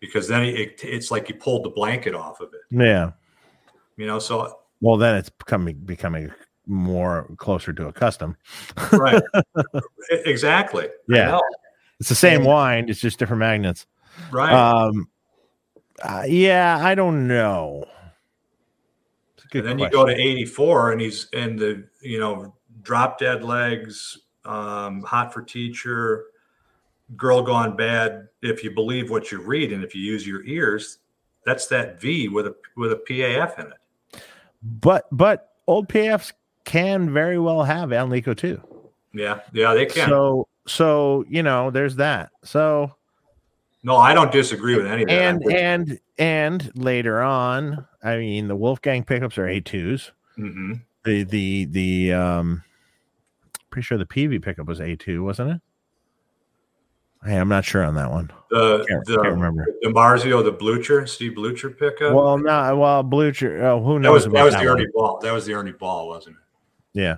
[0.00, 2.60] because then it, it's like you pulled the blanket off of it.
[2.70, 3.12] yeah.
[3.98, 6.30] You know, so Well, then it's becoming becoming
[6.66, 8.36] more closer to a custom.
[8.92, 9.22] right,
[10.10, 10.88] exactly.
[11.08, 11.38] Yeah.
[11.98, 13.86] It's the same wine, it's just different magnets.
[14.30, 14.52] right.
[14.52, 15.08] Um,
[16.02, 17.86] uh, yeah, I don't know.
[19.36, 22.54] It's a good and then you go to 84 and he's in the you know
[22.82, 26.26] drop dead legs um, hot for teacher
[27.16, 30.98] girl gone bad if you believe what you read and if you use your ears
[31.44, 34.22] that's that v with a with a paf in it
[34.62, 36.32] but but old PFs
[36.66, 38.60] can very well have Alnico too.
[39.14, 42.30] yeah yeah they can So so you know, there's that.
[42.44, 42.92] So
[43.84, 48.48] no i don't disagree with any of that and and and later on, I mean,
[48.48, 50.10] the Wolfgang pickups are A2s.
[50.38, 50.80] Mhm.
[51.04, 52.62] The the the um,
[53.70, 55.60] pretty sure the PV pickup was A2, wasn't it?
[57.24, 58.30] Hey, I'm not sure on that one.
[58.50, 59.66] the Can't, the, can't remember.
[59.82, 62.12] the Marzio, the Blucher, Steve Blucher pickup.
[62.14, 63.62] Well, no, well, Blucher.
[63.66, 64.78] Oh, who that knows was about that was that the one?
[64.80, 65.18] Ernie Ball.
[65.22, 66.42] That was the Ernie Ball, wasn't it?
[66.96, 67.16] Yeah,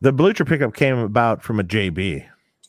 [0.00, 2.24] the Blucher pickup came about from a JB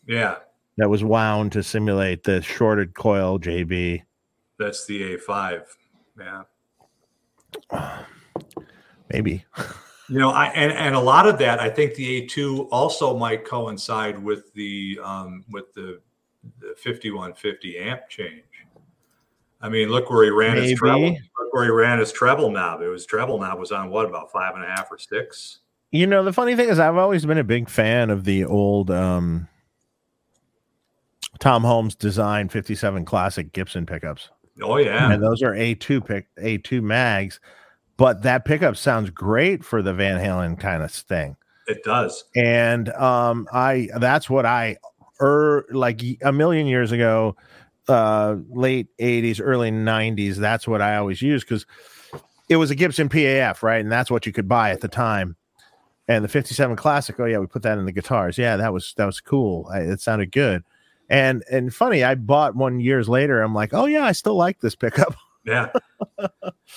[0.05, 0.35] Yeah,
[0.77, 4.03] that was wound to simulate the shorted coil JB.
[4.59, 5.63] that's the A5.
[6.19, 6.43] Yeah.
[9.11, 9.45] Maybe.
[10.09, 13.45] You know, I and, and a lot of that, I think the A2 also might
[13.45, 16.01] coincide with the um, with the,
[16.59, 18.43] the 5150 amp change.
[19.61, 20.71] I mean, look where he ran Maybe.
[20.71, 21.09] his treble.
[21.11, 22.81] Look where he ran his treble knob.
[22.81, 25.59] It was treble knob was on what about five and a half or six?
[25.93, 28.89] You know, the funny thing is, I've always been a big fan of the old
[28.89, 29.47] um,
[31.37, 34.29] Tom Holmes design 57 classic Gibson pickups.
[34.63, 37.39] Oh yeah, And those are A2 pick A2 mags,
[37.95, 41.37] but that pickup sounds great for the Van Halen kind of thing.
[41.67, 42.23] it does.
[42.35, 44.77] And um, I that's what I
[45.21, 47.35] er like a million years ago,
[47.87, 50.37] uh, late 80s, early 90s.
[50.37, 51.67] That's what I always used because
[52.49, 53.79] it was a Gibson PAF, right?
[53.81, 55.35] And that's what you could buy at the time.
[56.07, 58.37] And the 57 classic, oh yeah, we put that in the guitars.
[58.37, 59.69] Yeah, that was that was cool.
[59.71, 60.63] I, it sounded good.
[61.09, 63.41] And and funny, I bought one years later.
[63.41, 65.15] I'm like, oh yeah, I still like this pickup.
[65.45, 65.73] Yeah.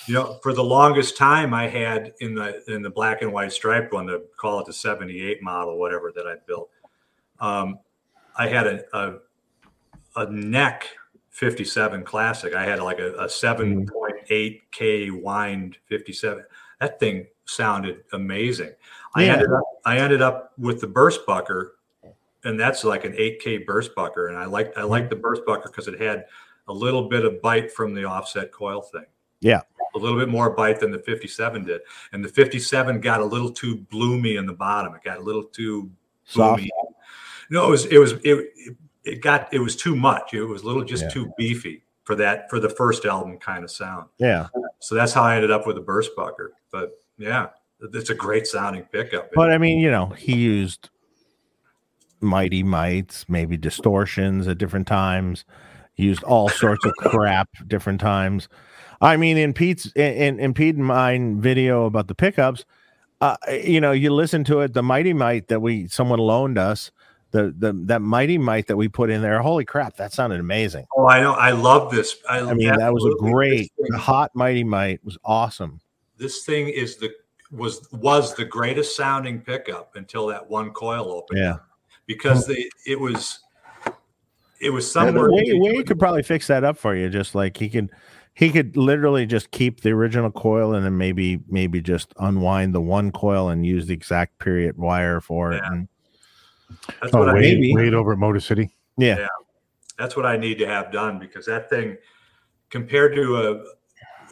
[0.08, 3.52] you know, for the longest time I had in the in the black and white
[3.52, 6.68] striped one, to call it the 78 model, whatever that I built.
[7.38, 7.78] Um,
[8.36, 9.18] I had a, a
[10.16, 10.88] a neck
[11.30, 12.54] 57 classic.
[12.54, 16.44] I had like a, a 7.8K wind 57.
[16.80, 18.72] That thing sounded amazing.
[19.16, 21.76] I ended up I ended up with the burst bucker,
[22.44, 24.28] and that's like an 8K burst bucker.
[24.28, 25.16] And I like I liked mm-hmm.
[25.16, 26.26] the burst bucker because it had
[26.68, 29.06] a little bit of bite from the offset coil thing.
[29.40, 29.62] Yeah.
[29.94, 31.80] A little bit more bite than the 57 did.
[32.12, 34.94] And the 57 got a little too bloomy in the bottom.
[34.94, 35.90] It got a little too
[36.24, 36.58] Soft.
[36.58, 36.70] bloomy.
[37.50, 40.34] No, it was it was it, it got it was too much.
[40.34, 41.10] It was a little just Yeah.
[41.10, 44.08] too beefy for that for the first album kind of sound.
[44.18, 44.48] Yeah.
[44.80, 46.52] So that's how I ended up with the burst bucker.
[46.70, 47.48] But yeah,
[47.80, 49.30] it's a great sounding pickup.
[49.34, 50.90] But I mean, you know, he used
[52.20, 55.44] mighty mites, maybe distortions at different times,
[55.96, 58.48] used all sorts of crap different times.
[59.00, 62.64] I mean, in Pete's in, in Pete and mine video about the pickups,
[63.20, 66.90] uh, you know, you listen to it, the mighty mite that we someone loaned us,
[67.30, 70.86] the the that mighty mite that we put in there, holy crap, that sounded amazing.
[70.96, 71.32] oh, I know.
[71.32, 72.16] I love this.
[72.28, 75.80] I, I mean, that was a great This the thing, hot mighty mite was awesome.
[76.16, 77.10] this thing is the
[77.50, 81.38] was was the greatest sounding pickup until that one coil opened.
[81.40, 81.56] Yeah.
[82.06, 83.40] because they, it was
[84.60, 87.08] it was Yeah, somewhere Way, Way could probably fix that up for you.
[87.08, 87.90] Just like he could,
[88.34, 92.80] he could literally just keep the original coil and then maybe maybe just unwind the
[92.80, 95.62] one coil and use the exact period wire for it.
[95.62, 95.72] Yeah.
[95.72, 95.88] And
[97.00, 97.74] that's Oh, what I Wade, maybe.
[97.74, 98.74] Wade over at Motor City.
[98.96, 99.26] yeah, Yeah.
[99.98, 101.96] that's what I need to have done because that thing
[102.70, 103.64] compared to a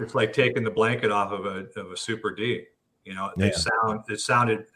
[0.03, 2.65] it's like taking the blanket off of a of a super D.
[3.05, 3.47] You know, Yeah.
[3.47, 4.67] it sound it sounded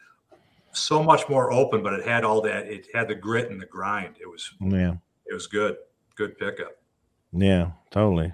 [0.71, 3.65] so much more open, but it had all that it had the grit and the
[3.65, 4.15] grind.
[4.21, 4.95] It was yeah,
[5.25, 5.77] it was good.
[6.15, 6.73] Good pickup.
[7.31, 8.33] yeah, totally,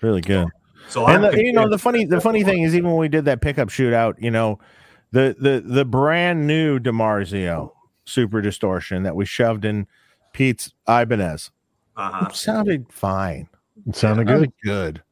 [0.00, 0.48] really good.
[0.88, 3.24] So and the, you know the funny the funny thing is even when we did
[3.24, 4.58] that pickup shootout, you know,
[5.10, 7.72] the the the brand new DiMarzio
[8.04, 9.86] super distortion that we shoved in
[10.32, 11.50] Pete's Ibanez
[11.96, 12.30] uh-huh.
[12.30, 13.48] sounded fine.
[13.86, 14.32] It sounded good.
[14.34, 15.02] Sounded good.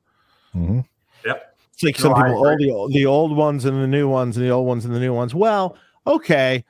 [0.52, 0.81] hmm
[1.74, 4.36] It's like No, some I people, all the the old ones and the new ones,
[4.36, 5.34] and the old ones and the new ones.
[5.34, 5.76] Well,
[6.06, 6.64] okay,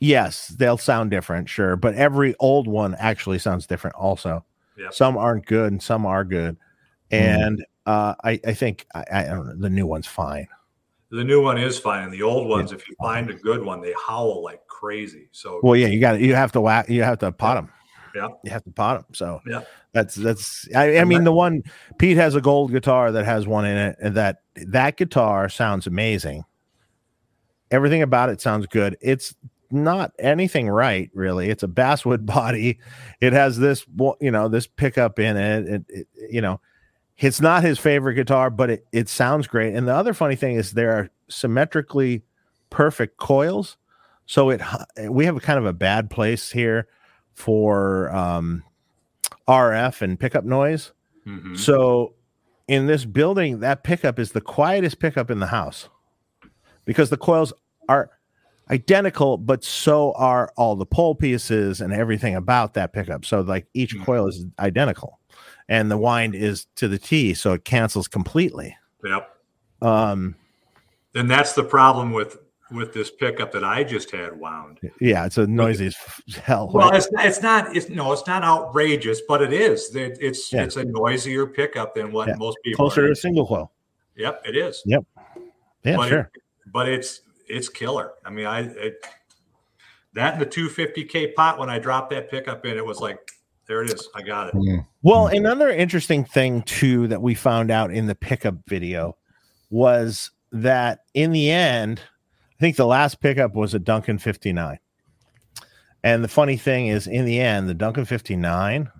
[0.00, 3.96] yes, they'll sound different, sure, but every old one actually sounds different.
[3.96, 4.44] Also,
[4.76, 4.94] Yep.
[4.94, 6.56] some aren't good and some are good,
[7.10, 10.46] and uh, I I think I, I don't know the new one's fine.
[11.10, 13.80] The new one is fine, and the old ones, if you find a good one,
[13.80, 15.28] they howl like crazy.
[15.32, 17.70] So Well, yeah, you got you have to whack, you have to pot them.
[18.14, 18.28] Yeah.
[18.44, 19.14] you have to pot them.
[19.14, 19.62] So Yeah.
[19.92, 20.68] that's that's.
[20.74, 21.62] I, I mean, the one
[21.98, 25.86] Pete has a gold guitar that has one in it, and that that guitar sounds
[25.86, 26.44] amazing.
[27.70, 28.96] Everything about it sounds good.
[29.00, 29.34] It's
[29.70, 31.50] not anything right, really.
[31.50, 32.78] It's a basswood body.
[33.20, 33.84] It has this,
[34.20, 35.66] you know, this pickup in it.
[35.66, 36.60] It, it you know,
[37.18, 39.74] it's not his favorite guitar, but it, it sounds great.
[39.74, 42.22] And the other funny thing is there are symmetrically
[42.70, 43.76] perfect coils.
[44.26, 44.60] So it
[45.08, 46.86] we have a kind of a bad place here
[47.34, 48.62] for um,
[49.48, 50.92] RF and pickup noise.
[51.26, 51.58] Mhm.
[51.58, 52.14] So
[52.68, 55.88] in this building, that pickup is the quietest pickup in the house
[56.84, 57.52] because the coils
[57.88, 58.10] are
[58.70, 63.24] identical, but so are all the pole pieces and everything about that pickup.
[63.24, 64.04] So like each Hmm.
[64.04, 65.18] coil is identical,
[65.68, 68.76] and the wind is to the T, so it cancels completely.
[69.04, 69.30] Yep.
[69.82, 70.36] Um,
[71.14, 72.38] And that's the problem with
[72.74, 74.80] with this pickup that I just had wound.
[75.00, 75.96] yeah, it's a noisy as
[76.42, 76.70] hell.
[76.72, 76.96] Well, right?
[76.98, 79.94] it's not, it's not it's no, it's not outrageous, but it is.
[79.94, 80.64] It, it's Yeah.
[80.64, 82.34] it's a noisier pickup than what Yeah.
[82.36, 83.72] most people closer are to a single coil.
[84.16, 84.82] Yep, it is.
[84.86, 85.04] Yep.
[85.84, 86.30] Yeah, but sure.
[86.34, 86.42] it-
[86.72, 88.12] but it's it's killer.
[88.24, 89.04] I mean, I it,
[90.14, 93.18] that and the 250k pot when I dropped that pickup in, it was like
[93.66, 94.08] there it is.
[94.14, 94.54] I got it.
[94.54, 94.86] Mm.
[95.02, 99.16] Well, another interesting thing too that we found out in the pickup video
[99.70, 102.00] was that in the end,
[102.56, 104.78] I think the last pickup was a Duncan 59.
[106.02, 108.90] And the funny thing is, in the end, the Duncan 59,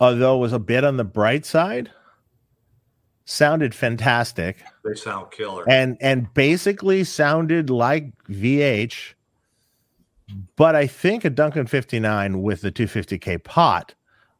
[0.00, 1.90] although it was a bit on the bright side,
[3.24, 5.64] sounded fantastic They sound killer.
[5.66, 9.14] and and basically sounded like VH.
[10.56, 13.94] But I think a Duncan 59 with the 250k pot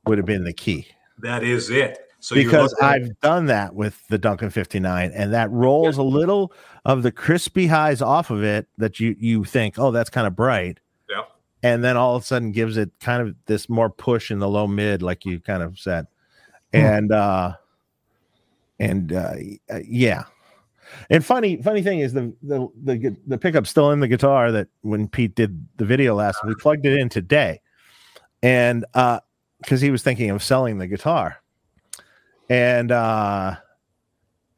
[0.06, 0.86] would have been the key
[1.18, 2.03] that is it.
[2.24, 6.54] So because I've done that with the Duncan 59 and that rolls a little
[6.86, 10.34] of the crispy highs off of it that you you think, "Oh, that's kind of
[10.34, 10.80] bright."
[11.10, 11.28] Yep.
[11.62, 14.48] And then all of a sudden gives it kind of this more push in the
[14.48, 16.06] low mid like you kind of said.
[16.72, 16.80] Hmm.
[16.80, 17.52] And uh
[18.80, 19.34] and uh
[19.86, 20.24] yeah.
[21.10, 24.68] And funny funny thing is the the the the pickup's still in the guitar that
[24.80, 27.60] when Pete did the video last we plugged it in today.
[28.42, 29.20] And uh
[29.58, 31.43] because he was thinking of selling the guitar
[32.48, 33.54] and uh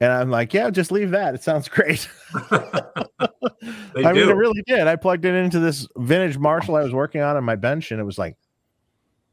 [0.00, 2.08] and i'm like yeah just leave that it sounds great
[2.40, 4.20] they i do.
[4.20, 7.36] mean it really did i plugged it into this vintage marshall i was working on
[7.36, 8.36] on my bench and it was like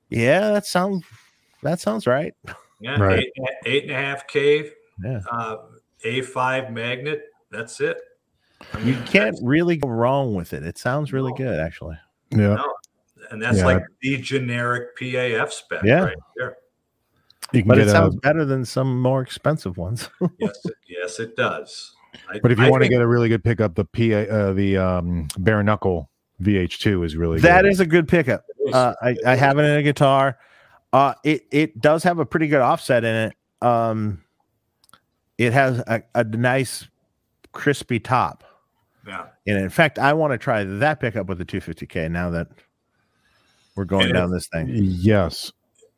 [0.10, 1.04] yeah that sounds
[1.64, 2.34] that sounds right
[2.80, 3.20] yeah, Right.
[3.20, 3.32] eight,
[3.66, 4.70] eight and a half K,
[5.02, 5.22] Yeah.
[5.32, 5.56] uh,
[6.06, 7.24] A5 magnet.
[7.50, 7.98] That's it.
[8.74, 11.38] I you can't really go wrong with it it sounds really No.
[11.38, 11.98] good actually
[12.32, 12.62] Yeah.
[13.32, 13.66] and that's Yeah.
[13.66, 16.04] like the generic PAF spec Yeah.
[16.04, 16.58] right there.
[17.54, 20.10] You can but get it a, sounds better than some more expensive ones
[20.40, 21.96] Yes, it, yes, it does.
[22.30, 24.54] I, but if you I want to get a really good pickup, the PA, uh,
[24.54, 26.10] the um, bare knuckle
[26.42, 27.72] VH2 is really That good.
[27.72, 30.38] is a good pickup uh, I, I have it in a guitar
[30.94, 33.36] uh it it does have a pretty good offset in it
[33.66, 34.22] um
[35.38, 36.88] it has a, a nice
[37.52, 38.44] crispy top
[39.06, 39.26] yeah.
[39.46, 42.48] And in fact, I want to try that pickup with the 250k now that
[43.76, 44.70] we're going And down this thing.
[44.72, 45.52] yes.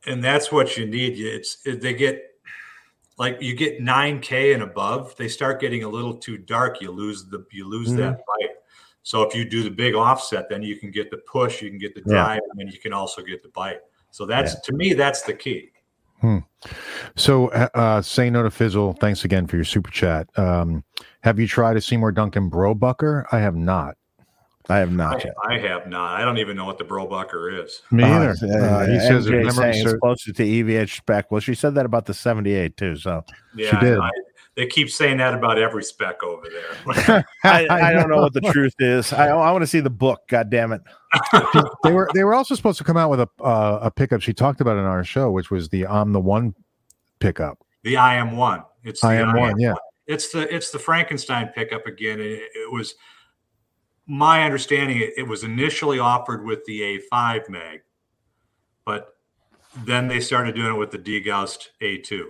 [0.07, 1.17] And that's what you need.
[1.17, 2.21] You- It's they get
[3.17, 5.15] like you get nine K and above.
[5.17, 6.81] They start getting a little too dark.
[6.81, 7.97] You lose the you lose Mm-hmm.
[7.97, 8.49] that bite.
[9.03, 11.77] So if you do the big offset, then you can get the push, you can
[11.77, 12.23] get the Yeah.
[12.23, 13.79] drive, and then you can also get the bite.
[14.11, 15.71] So that's to me, that's the key.
[17.15, 18.93] So, uh, uh, say no to fizzle.
[18.93, 20.27] Thanks again for your super chat.
[20.39, 20.83] Um,
[21.21, 23.27] have you tried a Seymour Duncan Bro Bucker?
[23.31, 23.95] I have not.
[24.69, 25.33] I have not yet.
[25.47, 26.19] I have not.
[26.19, 27.81] I don't even know what the Brobucker is.
[27.91, 28.29] Me Uh, either.
[28.43, 31.31] uh, Uh, he says, MJ remember, saying it's sir- closer to EVH spec.
[31.31, 32.95] Well, she said that about the 78 too.
[32.95, 33.23] So
[33.55, 33.99] Yeah, I did.
[33.99, 34.09] I-
[34.55, 37.25] they keep saying that about every spec over there.
[37.43, 39.11] I, I don't know what the truth is.
[39.11, 40.21] I, I want to see the book.
[40.29, 40.81] God damn it.
[41.83, 44.33] they were they were also supposed to come out with a uh, a pickup she
[44.33, 46.55] talked about in our show, which was the I'm the one
[47.19, 47.59] pickup.
[47.83, 48.63] the I am one.
[48.85, 49.73] It's the I am one, yeah.
[50.07, 52.21] It's the it's the Frankenstein pickup again.
[52.21, 52.95] It, it was
[54.07, 54.99] my understanding.
[54.99, 57.81] It, it was initially offered with the A5 mag,
[58.85, 59.15] but
[59.83, 62.23] then they started doing it with the degaussed A2.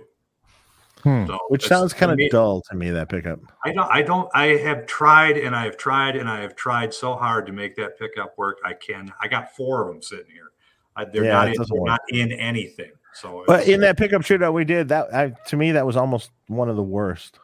[1.02, 1.26] Hmm.
[1.26, 3.38] So Which sounds kind of dull to me, that pickup.
[3.64, 3.88] I don't.
[3.90, 4.28] I don't.
[4.34, 7.76] I have tried and I have tried and I have tried so hard to make
[7.76, 8.58] that pickup work.
[8.64, 9.12] I can.
[9.20, 10.50] I got four of them sitting here.
[10.96, 11.48] I, they're Yeah, not.
[11.48, 12.90] In, they're not in anything.
[13.12, 16.30] So But in that pickup shootout we did, that I, to me, that was almost
[16.48, 17.38] one of the worst.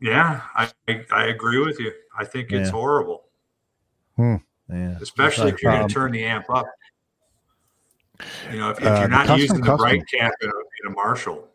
[0.00, 1.92] yeah, I, I I agree with you.
[2.18, 2.72] I think it's Yeah.
[2.72, 3.25] horrible.
[4.18, 4.38] Yeah.
[5.00, 6.66] especially if you're going to turn the amp up.
[8.50, 9.76] You know, if, if Uh, you're the not custom- using the custom.
[9.78, 11.48] bright cap in a, in a Marshall.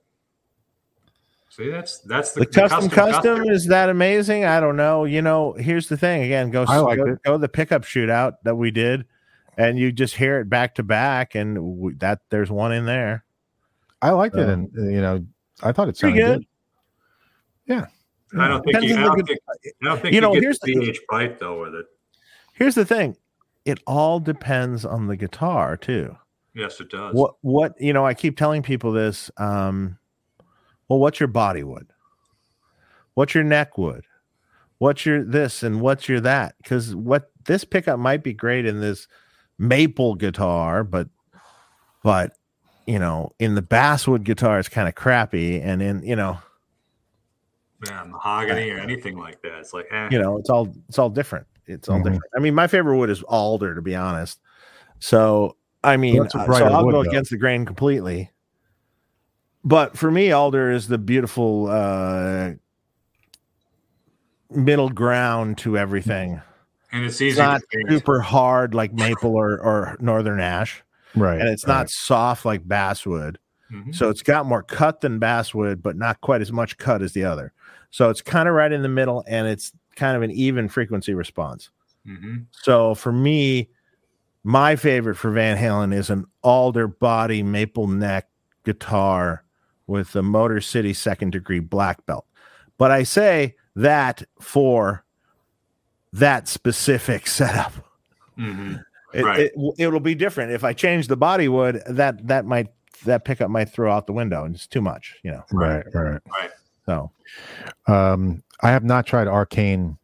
[1.50, 4.46] See, that's that's the, The, custom, custom is that amazing?
[4.46, 5.04] I don't know.
[5.04, 6.22] You know, here's the thing.
[6.24, 7.24] Again, go I liked go, it.
[7.24, 9.06] go the pickup shootout that we did,
[9.58, 13.26] and you just hear it back to back, and w- that there's one in there.
[14.02, 15.26] I liked it, and uh, you know,
[15.62, 16.46] I thought it sounded good.
[17.68, 17.88] good.
[18.40, 20.60] I don't think you, I don't think, I don't think You you, know, get here's
[20.60, 21.86] the the- VH bite though with it.
[22.62, 23.18] Here's the thing.
[23.66, 26.16] It all depends on the guitar too.
[26.54, 27.16] Yes, it does.
[27.16, 29.32] What what you know, I keep telling people this.
[29.38, 29.98] Um,
[30.88, 31.88] well, what's your body wood?
[33.16, 34.06] What's your neck wood?
[34.78, 36.54] What's your this and what's your that?
[36.62, 39.08] Because what this pickup might be great in this
[39.58, 41.10] maple guitar, but
[42.04, 42.34] but
[42.86, 46.38] you know, in the basswood guitar, it's kind of crappy, and in you know,
[47.88, 49.62] Yeah, mahogany or anything like that.
[49.62, 50.10] It's like, eh.
[50.12, 51.48] you know, it's all it's all different.
[51.68, 52.04] It's all Mhm.
[52.04, 52.24] different.
[52.36, 54.40] I mean, my favorite wood is alder, to be honest.
[55.00, 57.10] So I mean, that's uh, so I'll wood, go though.
[57.10, 58.32] against the grain completely.
[59.64, 62.52] But for me, alder is the beautiful uh,
[64.50, 66.42] middle ground to everything.
[66.92, 70.84] and it's It's not super hard like maple or, or northern ash,
[71.16, 71.74] Right, and it's right.
[71.74, 73.40] not soft like basswood.
[73.72, 73.96] Mhm.
[73.96, 77.24] So it's got more cut than basswood, but not quite as much cut as the
[77.24, 77.54] other.
[77.92, 81.14] So it's kind of right in the middle, and it's kind of an even frequency
[81.14, 81.70] response.
[82.08, 82.46] Mhm.
[82.52, 83.70] So for me,
[84.44, 88.28] my favorite for Van Halen is an alder body maple neck
[88.64, 89.44] guitar
[89.88, 92.26] with the Motor City second degree black belt.
[92.78, 95.04] But I say that for
[96.14, 97.74] that specific setup.
[98.38, 98.84] Mhm.
[99.14, 99.40] It, Right.
[99.42, 101.82] it, it'll be different if I change the body wood.
[101.88, 102.68] That that might
[103.06, 105.44] that pickup might throw out the window and it's too much, you know.
[105.52, 106.52] Right, right, right.
[106.86, 107.12] So
[107.88, 109.98] Um, I have not tried Arcane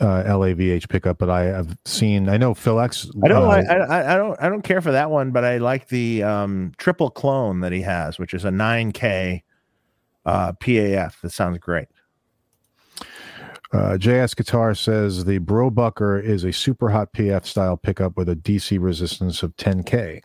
[0.00, 2.28] uh, LAVH pickup, but I have seen.
[2.28, 3.08] I know Phil X.
[3.24, 5.58] I don't uh, I, I- I don't I don't care for that one, but I
[5.58, 9.42] like the um, triple clone that he has, which is a 9K
[10.26, 11.20] uh, PAF.
[11.22, 11.88] That sounds great.
[13.72, 18.36] Uh, JS Guitar says the Brobucker is a super hot PF style pickup with a
[18.36, 20.20] DC resistance of 10K.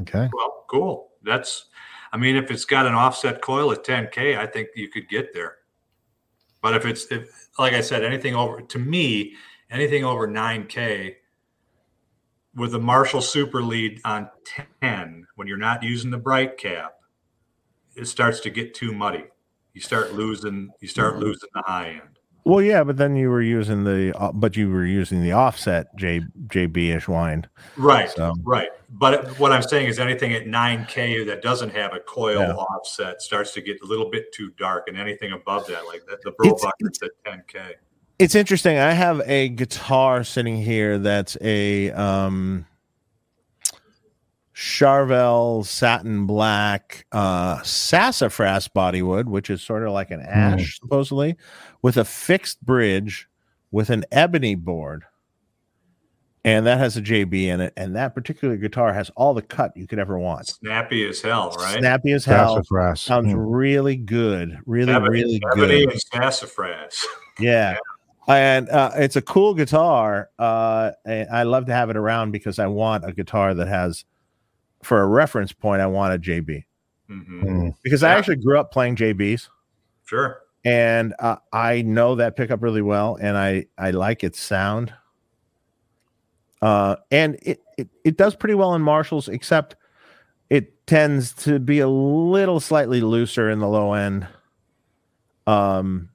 [0.00, 0.28] Okay.
[0.32, 1.10] Well, cool.
[1.22, 1.66] That's,
[2.12, 5.32] I mean, if it's got an offset coil at 10K, I think you could get
[5.32, 5.58] there.
[6.62, 9.34] But if it's, if, like I said, anything over, to me,
[9.70, 11.16] anything over 9K
[12.54, 14.28] with a Marshall Super Lead on
[14.80, 16.96] 10, when you're not using the bright cap,
[17.96, 19.24] it starts to get too muddy.
[19.72, 21.24] You start losing, you start mm-hmm.
[21.24, 22.19] losing the high end.
[22.44, 25.94] Well, yeah, but then you were using the uh, but you were using the offset
[25.96, 27.48] J JB ish wind.
[27.76, 28.10] Right.
[28.10, 28.70] So Right.
[28.92, 32.52] But what I'm saying is anything at 9K that doesn't have a coil Yeah.
[32.54, 36.22] offset starts to get a little bit too dark, and anything above that, like that,
[36.22, 37.74] the It's- Brobucker's at 10K.
[38.18, 38.78] it's interesting.
[38.78, 42.66] I have a guitar sitting here that's a um
[44.54, 51.36] Charvel satin black uh sassafras bodywood, which is sort of like an ash supposedly,
[51.82, 53.28] with a fixed bridge
[53.70, 55.04] with an ebony board.
[56.42, 57.74] And that has a JB in it.
[57.76, 60.46] And that particular guitar has all the cut you could ever want.
[60.46, 61.78] Snappy as hell, right?
[61.78, 62.56] Snappy as hell.
[62.56, 63.00] Sassafras.
[63.02, 63.44] Sounds Mm.
[63.46, 64.58] really good.
[64.64, 65.90] Really, Ebony, really ebony good.
[65.92, 67.06] and sassafras.
[67.38, 67.76] Yeah.
[68.28, 70.28] And uh, it's a cool guitar.
[70.38, 74.04] Uh, and I love to have it around because I want a guitar that has,
[74.82, 76.64] for a reference point, I want a JB
[77.06, 77.74] hmm Mm.
[77.82, 79.48] because I actually grew up playing JBs
[80.06, 80.40] Sure.
[80.64, 84.92] And uh, I know that pickup really well and I, I like its sound.
[86.60, 89.76] Uh, and it, it, it does pretty well in Marshalls, except
[90.50, 94.26] it tends to be a little slightly looser in the low end.
[95.46, 96.10] Um,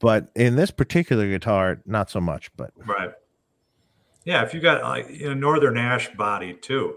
[0.00, 2.50] but in this particular guitar, not so much.
[2.56, 3.10] But Right.
[4.24, 6.96] Yeah, if you got like a northern ash body too,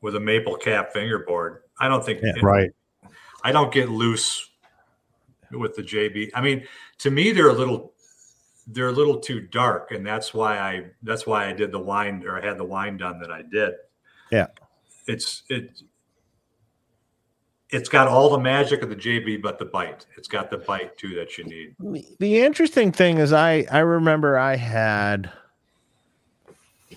[0.00, 2.32] with a maple cap fingerboard, I don't think Yeah.
[2.42, 2.70] Right.
[3.42, 4.50] I don't get loose
[5.58, 6.30] with the JB.
[6.34, 6.64] I mean,
[6.98, 7.92] to me, they're a little
[8.66, 12.24] they're a little too dark, and that's why I that's why I did the wine
[12.26, 13.74] or I had the wine done that I did.
[14.30, 14.46] Yeah.
[15.06, 15.82] it's it
[17.70, 20.06] it's got all the magic of the JB, but the bite.
[20.16, 21.74] It's got the bite too that you need.
[22.18, 25.30] the- interesting thing is, I I remember I had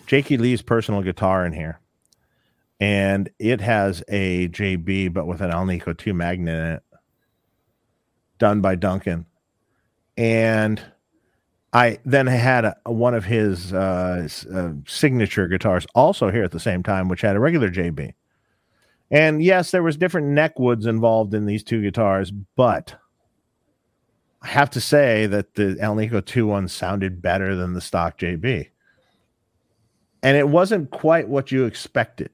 [0.05, 1.79] Jakey Lee's personal guitar in here,
[2.79, 6.83] and it has a JB, but with an Alnico two magnet in it,
[8.37, 9.25] done by Duncan,
[10.17, 10.81] and
[11.73, 16.59] I then had a, one of his uh, uh, signature guitars also here at the
[16.59, 18.13] same time, which had a regular JB.
[19.11, 22.95] And yes, there was different neck woods involved in these two guitars, but
[24.41, 28.69] I have to say that the Alnico 2 one sounded better than the stock JB.
[30.23, 32.31] and it wasn't quite what you expected.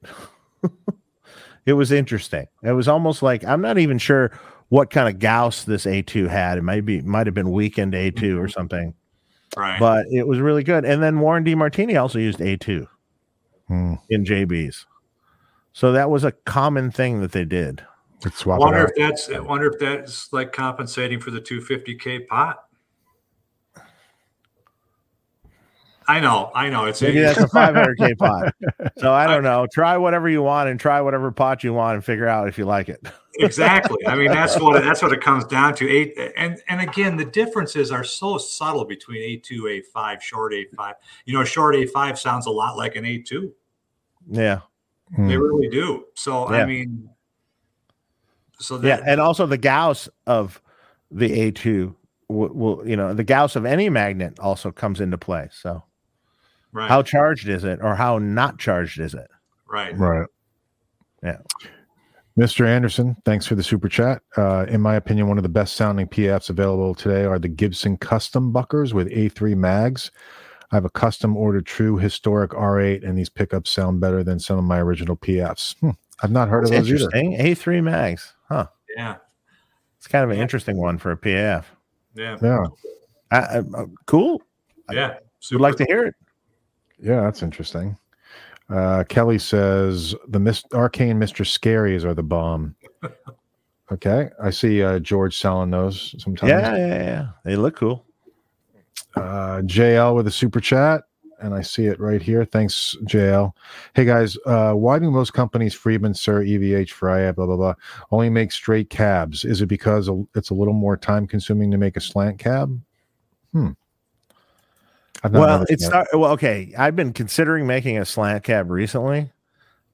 [1.66, 2.46] it was interesting.
[2.62, 4.32] It was almost like I'm not even sure
[4.68, 6.58] what kind of Gauss this A2 had.
[6.58, 8.52] It might be might have been weekend A2 or Mhm.
[8.52, 8.94] something,
[9.56, 9.78] Right.
[9.78, 10.84] but it was really good.
[10.84, 12.86] And then Warren DeMartini also used A2
[13.68, 13.94] Hmm.
[14.10, 14.86] in JBs.
[15.72, 17.82] So that was a common thing that they did.
[18.24, 22.20] Let's I swap wonder if that's I wonder if that's like compensating for the 250k
[22.20, 22.63] pot.
[26.06, 26.84] I know, I know.
[26.84, 28.54] It's Maybe that's a 500k pot.
[28.98, 29.66] So I don't know.
[29.72, 32.64] Try whatever you want and try whatever pot you want and figure out if you
[32.64, 33.00] like it.
[33.38, 34.06] exactly.
[34.06, 35.88] I mean, that's what it, that's what it comes down to.
[35.88, 40.52] Eight and and again, the differences are so subtle between A two, A five, short
[40.52, 40.94] A five.
[41.24, 43.52] You know, short A five sounds a lot like an A two.
[44.30, 44.60] Yeah.
[45.14, 45.28] Hmm.
[45.28, 46.04] They really do.
[46.14, 46.62] So Yeah.
[46.62, 47.10] I mean,
[48.58, 50.60] so Yeah, and also the Gauss of
[51.10, 51.94] the A2
[52.28, 55.48] will, will you know the Gauss of any magnet also comes into play.
[55.52, 55.82] So
[56.74, 59.28] right, how charged is it, or how not charged is it?
[59.66, 59.96] right.
[59.98, 60.26] Right.
[61.22, 61.38] Yeah.
[62.38, 62.66] Mr.
[62.66, 64.20] Anderson, thanks for the super chat.
[64.36, 67.96] Uh, in my opinion, one of the best sounding PFs available today are the Gibson
[67.96, 70.10] custom buckers with A3 mags.
[70.72, 74.58] I have a custom ordered true historic R8, and these pickups sound better than some
[74.58, 75.76] of my original PFs.
[75.78, 75.90] Hmm.
[76.22, 77.10] I've not heard That's of those either.
[77.10, 78.66] A3 mags, huh?
[78.96, 79.16] Yeah,
[79.98, 80.42] It's kind of an Yeah.
[80.42, 81.64] interesting one for a PAF.
[82.14, 82.66] yeah, Yeah,
[83.30, 84.42] I, I, uh, cool.
[84.90, 85.14] yeah.
[85.52, 86.14] Would like to hear it.
[86.98, 87.96] Yeah, that's interesting.
[88.70, 91.44] Uh, Kelly says the mis- arcane Mr.
[91.44, 92.74] Scaries are the bomb.
[93.92, 96.48] Okay, I see uh, George selling those sometimes.
[96.50, 97.26] Yeah, yeah, yeah.
[97.44, 98.06] They look cool.
[99.16, 101.02] uh, JL with a super chat,
[101.42, 102.46] and I see it right here.
[102.46, 103.52] Thanks, JL.
[103.94, 107.74] Hey guys, uh, why do most companies, Friedman, Suhr, EVH, Fryette, blah blah blah,
[108.10, 109.44] only make straight cabs?
[109.44, 112.80] Is it because it's a little more time consuming to make a slant cab?
[113.52, 113.72] Hmm.
[115.22, 116.32] Well, it's not well.
[116.32, 119.30] Okay, I've been considering making a slant cab recently,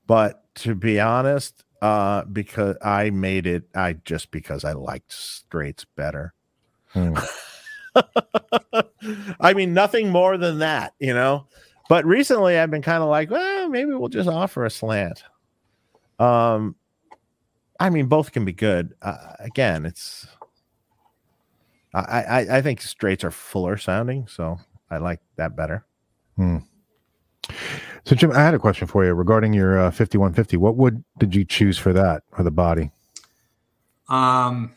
[0.07, 5.85] but to be honest, uh, because I made it, I just because I liked straights
[5.97, 6.35] better.
[6.89, 7.17] Hmm.
[9.41, 11.47] I mean, nothing more than that, you know.
[11.89, 15.25] But recently, I've been kind of like, well, maybe we'll just offer a slant.
[16.19, 16.77] Um,
[17.79, 18.95] I mean, both can be good.
[19.01, 20.27] Uh, again, it's
[21.95, 24.59] I, I I think straights are fuller sounding, so
[24.91, 25.85] I like that better.
[28.05, 30.57] So, Jim, I had a question for you regarding your uh, 5150.
[30.57, 32.91] What wood did you choose for that for the body?
[34.09, 34.73] Um,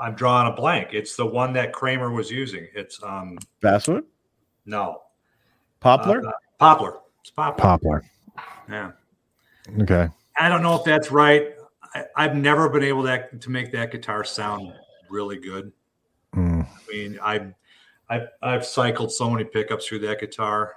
[0.00, 0.88] I'm drawing a blank.
[0.92, 2.66] It's the one that Kramer was using.
[2.74, 4.04] It's um Basswood,
[4.66, 5.02] no
[5.80, 6.26] poplar.
[6.26, 6.98] uh, poplar.
[7.20, 7.62] It's poplar.
[7.62, 8.04] Poplar.
[8.68, 8.92] Yeah.
[9.80, 10.08] Okay.
[10.38, 11.54] I don't know if that's right.
[11.94, 14.72] I, I've never been able to to make that guitar sound
[15.10, 15.72] really good.
[16.34, 16.62] Hmm.
[16.62, 17.54] I mean, I,
[18.10, 20.74] I, I've cycled so many pickups through that guitar.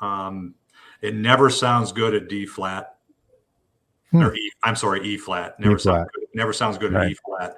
[0.00, 0.54] Um,
[1.00, 2.96] it never sounds good at D flat.
[4.10, 4.22] Hmm.
[4.22, 5.58] Or E, I'm sorry, E flat.
[5.58, 6.26] Never sounds good.
[6.34, 7.56] Never sounds good at E flat.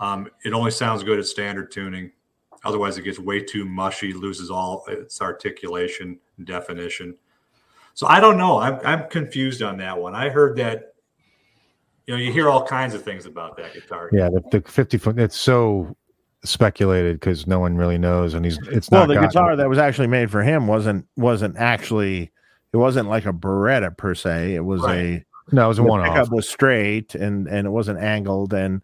[0.00, 2.10] Um, it only sounds good at standard tuning.
[2.64, 7.16] Otherwise, it gets way too mushy, loses all its articulation and definition.
[7.94, 8.58] So I don't know.
[8.58, 10.14] I'm I'm confused on that one.
[10.14, 10.94] I heard that.
[12.06, 14.10] You know, you hear all kinds of things about that guitar.
[14.12, 15.96] Yeah, the, the 50 foot, it's so
[16.44, 18.34] speculated because no one really knows.
[18.34, 21.06] And he's, it's well, not the gotten- guitar that was actually made for him wasn't
[21.16, 22.30] wasn't actually
[22.72, 24.54] it wasn't like a Baretta per se.
[24.54, 24.96] It was Right.
[24.96, 25.24] a
[25.54, 26.08] No, it was a one off.
[26.14, 28.82] pickup was straight and and it wasn't angled and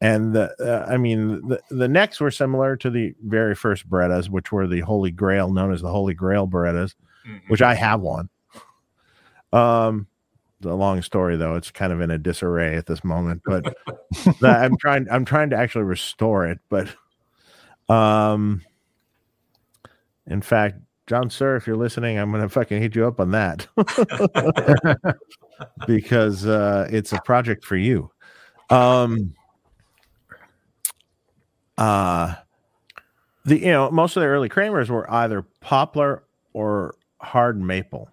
[0.00, 4.28] and the uh, I mean the the necks were similar to the very first Barettas,
[4.30, 6.94] which were the Holy Grail, known as the Holy Grail Barettas,
[7.28, 7.40] Mhm.
[7.48, 8.28] which I have one.
[9.52, 10.06] Um,
[10.60, 13.64] the long story though, it's kind of in a disarray at this moment, but
[14.40, 16.88] that- I'm trying I'm trying to actually restore it, but
[17.90, 18.62] um,
[20.26, 20.78] in fact.
[21.06, 23.66] John Suhr, if you're listening, I'm gonna fucking hit you up on that.
[25.86, 28.12] because uh, it's a project for you.
[28.70, 29.34] Um,
[31.76, 32.34] uh,
[33.44, 36.22] the you know most of the early Kramers were either poplar
[36.52, 38.08] or hard maple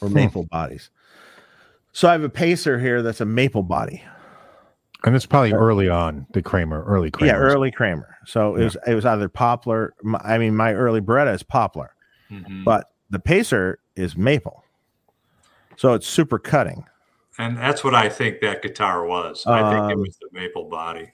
[0.00, 0.14] or Hmm.
[0.14, 0.90] maple bodies.
[1.92, 4.04] So I have a pacer here that's a maple body.
[5.04, 7.32] And it's probably early on the Kramer, early Kramer.
[7.32, 8.16] Yeah, early Kramer.
[8.26, 8.64] So it Yeah.
[8.64, 9.94] was it was either poplar.
[10.02, 11.94] my- I mean, my early Baretta is poplar,
[12.30, 12.64] Mhm.
[12.64, 14.64] but the pacer is maple.
[15.76, 16.86] So it's super cutting.
[17.38, 19.44] And that's what I think that guitar was.
[19.46, 21.12] I think it Um, was the maple body.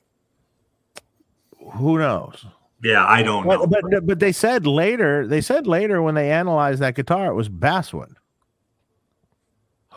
[1.75, 2.47] Who knows?
[2.83, 3.67] Yeah, I don't know.
[3.67, 7.35] But, but but they said later, they said later when they analyzed that guitar, it
[7.35, 8.15] was basswood.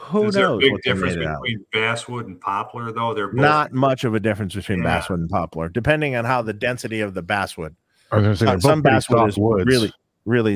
[0.06, 1.42] Who Is there a knows big what they difference made out?
[1.42, 3.14] between basswood and poplar, though?
[3.14, 4.86] They're both, Not much of a difference between Yeah.
[4.86, 7.76] basswood and poplar, depending on how the density of the basswood.
[8.12, 9.66] I was gonna say, Uh, some basswood is woods.
[9.66, 9.92] really,
[10.26, 10.56] really.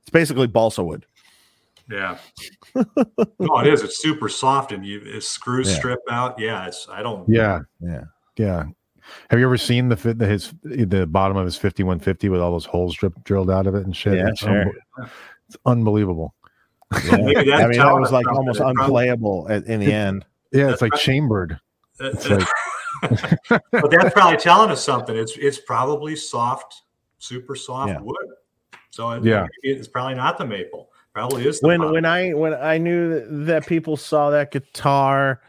[0.00, 1.06] It's basically balsa wood.
[1.90, 2.18] Yeah.
[2.74, 3.82] no, it is.
[3.82, 5.76] It's super soft and you it screws Yeah.
[5.76, 6.38] strip out.
[6.38, 8.04] Yeah, it's I don't Yeah, Yeah.
[8.36, 8.64] yeah.
[9.30, 12.40] Have you ever seen the fit his the bottom of his fifty one fifty with
[12.40, 14.14] all those holes drip, drilled out of it and shit?
[14.14, 14.50] Yeah, it's, sure.
[14.98, 15.08] unbe-
[15.48, 16.34] it's unbelievable.
[17.04, 17.16] Yeah.
[17.16, 20.24] Maybe I mean, that was like almost It unplayable at, in the end.
[20.52, 21.00] Yeah, That's it's like right.
[21.00, 21.60] chambered.
[22.00, 22.48] It's like
[23.72, 25.16] but that's probably telling us something.
[25.16, 26.82] It's it's probably soft,
[27.18, 28.00] super soft Yeah.
[28.00, 28.16] wood.
[28.90, 29.46] So it, Yeah.
[29.62, 30.90] it's probably not the maple.
[31.14, 31.92] Probably is the when pine.
[31.92, 35.40] when I when I knew that people saw that guitar,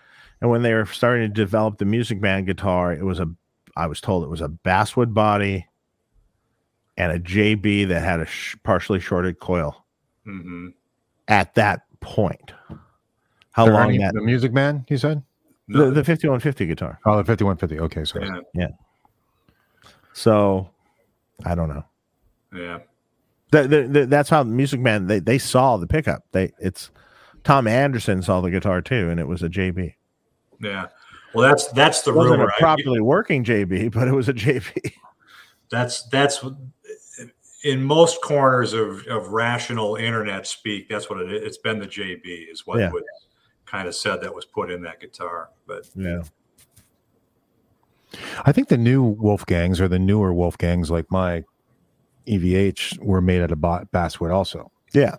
[0.41, 3.28] and when they were starting to develop the Music Man guitar, it was a
[3.78, 5.68] I was told it was a basswood body
[6.98, 9.86] and a JB that had a sh- partially shorted coil.
[10.28, 10.74] Mhm.
[11.28, 12.52] At that point,
[13.52, 14.86] how long Ernie- that the Music Man?
[14.90, 15.24] You said?
[15.70, 17.00] the, the fifty one fifty guitar?
[17.06, 17.80] Oh, the fifty one fifty.
[17.80, 18.68] Okay, so yeah, yeah.
[20.14, 20.70] So
[21.45, 21.86] I don't know.
[22.54, 22.80] yeah.
[23.52, 26.24] The, the, the, that's how the Music Man they, they saw the pickup.
[26.32, 26.90] They it's
[27.44, 29.94] Tom Anderson saw the guitar too, and it was a JB.
[30.60, 30.88] Yeah.
[31.34, 32.50] Well, that's that's the It wasn't rumor.
[32.50, 34.94] a I- properly working JB, but it was a JB.
[35.70, 36.44] that's that's
[37.64, 40.90] in most corners of, of rational internet speak.
[40.90, 41.41] That's what it is.
[41.44, 42.91] It's been the JB is what Yeah.
[42.91, 43.03] was
[43.65, 45.49] kind of said that was put in that guitar.
[45.65, 46.23] But Yeah.
[48.45, 51.44] I think the new Wolfgangs or the newer Wolfgangs, like my
[52.27, 54.72] EVH, were made out of basswood also.
[54.94, 55.15] Yeah.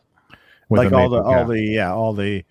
[0.69, 1.49] with like all the maple all cap.
[1.49, 2.45] the yeah, all the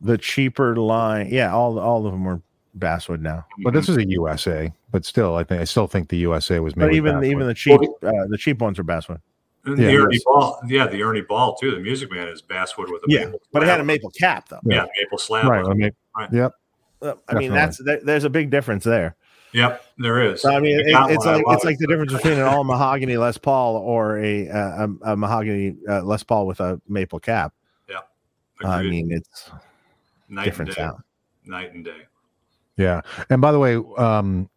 [0.00, 1.28] the cheaper line.
[1.30, 2.40] Yeah, all all of them were
[2.74, 3.46] basswood now.
[3.62, 6.76] But this is a USA, but still, I think I still think the USA was
[6.76, 6.84] made.
[6.84, 7.30] But with even basswood.
[7.32, 9.20] even the cheap uh, the cheap ones are basswood.
[9.64, 10.20] And Yeah, the Ernie.
[10.24, 11.72] Ball, yeah, the Ernie Ball too.
[11.72, 14.48] The Music Man is basswood with a Yeah, maple but it had a maple cap
[14.48, 14.60] though.
[14.64, 15.46] yeah, maple slab.
[15.46, 15.76] right, on I it.
[15.76, 16.32] mean, Right.
[16.32, 16.52] yep,
[17.28, 19.16] I mean, that's there, there's a big difference there.
[19.52, 20.42] Yep, there is.
[20.42, 21.66] So I mean, it, it's like it's it.
[21.66, 25.74] like the difference between an all mahogany Les Paul or a uh, a, a mahogany
[25.88, 27.52] uh, Les Paul with a maple cap.
[27.88, 28.00] Yeah,
[28.64, 29.50] I mean, it's
[30.28, 30.82] night different and day.
[30.82, 31.02] sound.
[31.46, 32.02] Night and day.
[32.76, 33.00] yeah.
[33.30, 34.48] And by the way, um,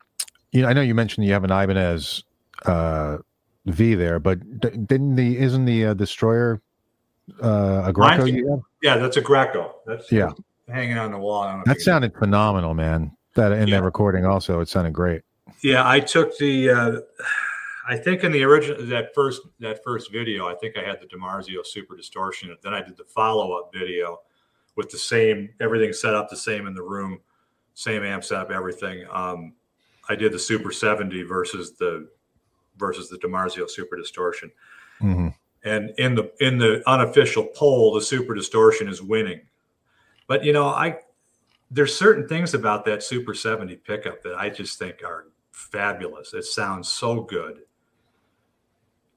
[0.51, 2.23] you know, I know you mentioned you have an Ibanez
[2.65, 3.17] uh,
[3.65, 6.61] V there, but d- didn't the isn't the uh, Destroyer
[7.43, 8.59] uh, a Greco Mine's- you have?
[8.81, 9.75] Yeah, that's a Greco.
[9.85, 10.31] That's Yeah.
[10.69, 11.43] hanging on the wall.
[11.43, 13.11] I don't know That sounded phenomenal, man.
[13.35, 13.77] That in Yeah.
[13.77, 15.21] that recording also, it sounded great.
[15.61, 16.69] Yeah, I took the.
[16.69, 16.91] Uh,
[17.89, 21.07] I think in the original that first that first video, I think I had the
[21.07, 22.55] DiMarzio Super Distortion.
[22.61, 24.19] Then I did the follow up video
[24.75, 27.19] with the same everything set up the same in the room,
[27.73, 29.05] same amp setup, everything.
[29.09, 29.53] Um,
[30.09, 32.07] I did the Super 70 versus the
[32.77, 34.51] versus the DiMarzio Super Distortion.
[35.01, 35.33] Mhm.
[35.63, 39.41] and in the in the unofficial poll the super distortion is winning
[40.27, 40.97] but you know i
[41.71, 46.43] there's certain things about that super 70 pickup that i just think are fabulous it
[46.45, 47.61] sounds so good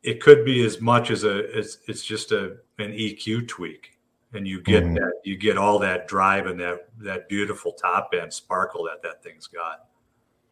[0.02, 3.98] it could be as much as a it's, it's just a an eq tweak
[4.32, 4.94] and you get Mhm.
[4.96, 9.22] that you get all that drive and that that beautiful top end sparkle that that
[9.22, 9.89] thing's got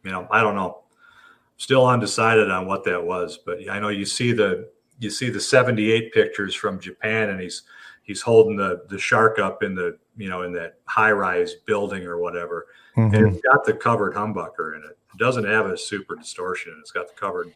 [0.03, 0.79] you know i don't know
[1.57, 4.69] still undecided on what that was but i know you see the
[4.99, 7.63] you see the 78 pictures from japan and he's
[8.03, 12.05] he's holding the the shark up in the you know in that high rise building
[12.05, 12.67] or whatever
[12.97, 13.13] Mhm.
[13.13, 16.91] and it's got the covered humbucker in it it doesn't have a super distortion it's
[16.91, 17.53] got the covered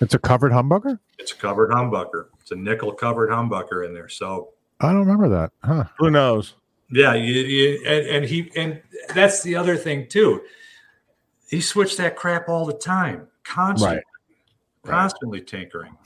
[0.00, 0.98] It's a covered humbucker.
[1.18, 4.50] it's a covered humbucker it's a nickel covered humbucker in there so
[4.82, 5.84] I don't remember that, huh?
[5.98, 6.54] who knows.
[6.90, 8.80] Yeah, you, you, and, and he and
[9.14, 10.40] that's the other thing too.
[11.50, 14.04] He switched that crap all the time, constantly, Right.
[14.84, 14.90] Right.
[14.92, 15.96] constantly tinkering.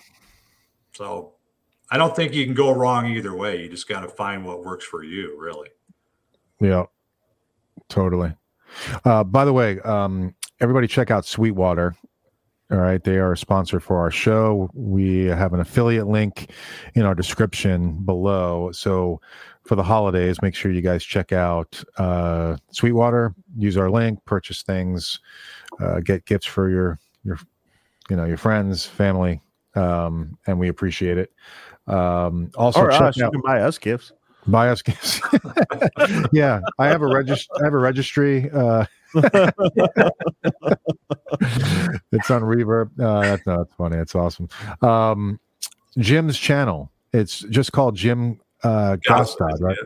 [0.92, 1.34] So
[1.90, 3.62] I don't think you can go wrong either way.
[3.62, 5.68] You just got to find what works for you, really.
[6.60, 6.84] Yeah,
[7.88, 8.34] totally.
[9.04, 11.94] Uh, by the way, um, everybody check out Sweetwater.
[12.70, 14.70] All right, they are a sponsor for our show.
[14.72, 16.50] We have an affiliate link
[16.94, 18.72] in our description below.
[18.72, 19.20] So
[19.64, 23.34] for the holidays, make sure you guys check out uh, Sweetwater.
[23.56, 25.20] Use our link, purchase things,
[25.80, 27.38] uh, get gifts for your your
[28.10, 29.40] you know your friends, family,
[29.74, 31.32] um, and we appreciate it.
[31.86, 34.12] Um, also, Or check us, you out can buy us gifts.
[34.46, 35.20] buy us gifts.
[36.32, 38.50] yeah, I have a regist- I have a registry.
[38.50, 38.84] Uh,
[42.12, 42.90] it's on Reverb.
[43.00, 43.96] Uh, that's no, that's funny.
[43.96, 44.48] It's awesome.
[44.82, 45.40] Um,
[45.98, 46.90] Jim's channel.
[47.12, 49.76] It's just called Jim uh, Gaustad, right?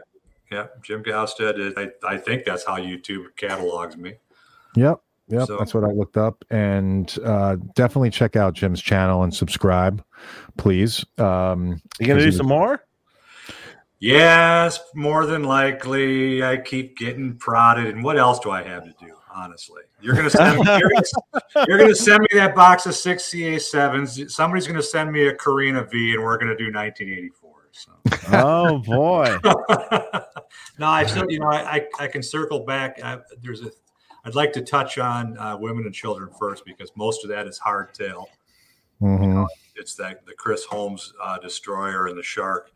[0.50, 0.66] Yeah, yeah.
[0.82, 1.58] Jim Gaustad.
[1.58, 4.14] Is, I, I think that's how YouTube catalogs me.
[4.76, 5.00] Yep.
[5.30, 9.34] Yep, So- that's what I looked up, and uh, definitely check out Jim's channel and
[9.34, 10.02] subscribe,
[10.56, 11.04] please.
[11.18, 12.82] Um, You gonna do he- some more?
[14.00, 16.42] Yes, more than likely.
[16.42, 19.12] I keep getting prodded, and what else do I have to do?
[19.34, 24.30] Honestly, you're gonna send me, you're, gonna, you're gonna send me that box of 6CA7s.
[24.30, 27.30] Somebody's gonna send me a Korina V, and we're gonna do 1984s.
[27.78, 27.92] So.
[28.32, 29.38] Oh boy.
[30.78, 33.00] no, I still, you know, I, I, can circle back.
[33.02, 33.70] I, there's a,
[34.24, 37.58] I'd like to touch on uh, women and children first because most of that is
[37.58, 38.26] hardtail.
[39.00, 39.46] Mhm.
[39.76, 42.72] It's that the Chris Holmes uh, destroyer and the shark.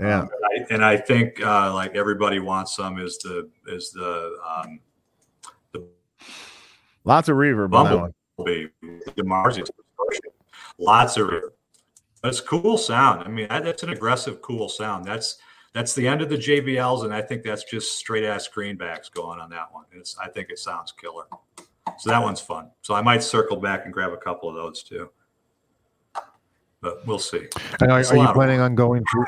[0.00, 0.22] Yeah.
[0.22, 4.36] Um, and, I, and I think uh, like everybody wants some is the is the
[4.56, 4.80] um,
[7.04, 8.14] Lots of reverb on that Bumble.
[8.36, 8.70] one.
[9.16, 10.30] the Mars distortion.
[10.78, 11.44] Lots of it.
[12.22, 13.22] That's cool sound.
[13.24, 15.04] I mean, that, that's an aggressive, cool sound.
[15.04, 15.38] That's
[15.74, 19.40] that's the end of the JBLs, and I think that's just straight ass greenbacks going
[19.40, 19.84] on that one.
[19.92, 21.24] It's I think it sounds killer.
[21.98, 22.70] So that one's fun.
[22.82, 25.10] So I might circle back and grab a couple of those too.
[26.80, 27.48] But we'll see.
[27.80, 29.24] And are, are you planning on going through?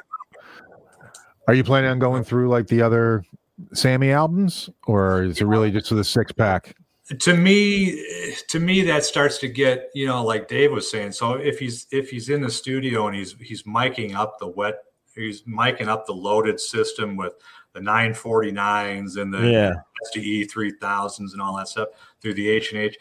[1.49, 3.25] Are you planning on going through like the other
[3.73, 6.77] Sammy albums, or is it really just the six pack?
[7.21, 11.35] To me to me that starts to get you know like dave was saying so
[11.35, 14.77] if he's if he's in the studio and he's he's miking up the wet
[15.15, 17.35] he's miking up the loaded system with
[17.75, 19.73] the 949s and the Yeah.
[20.15, 21.89] SDE 3000s and all that stuff
[22.21, 22.97] through the H&H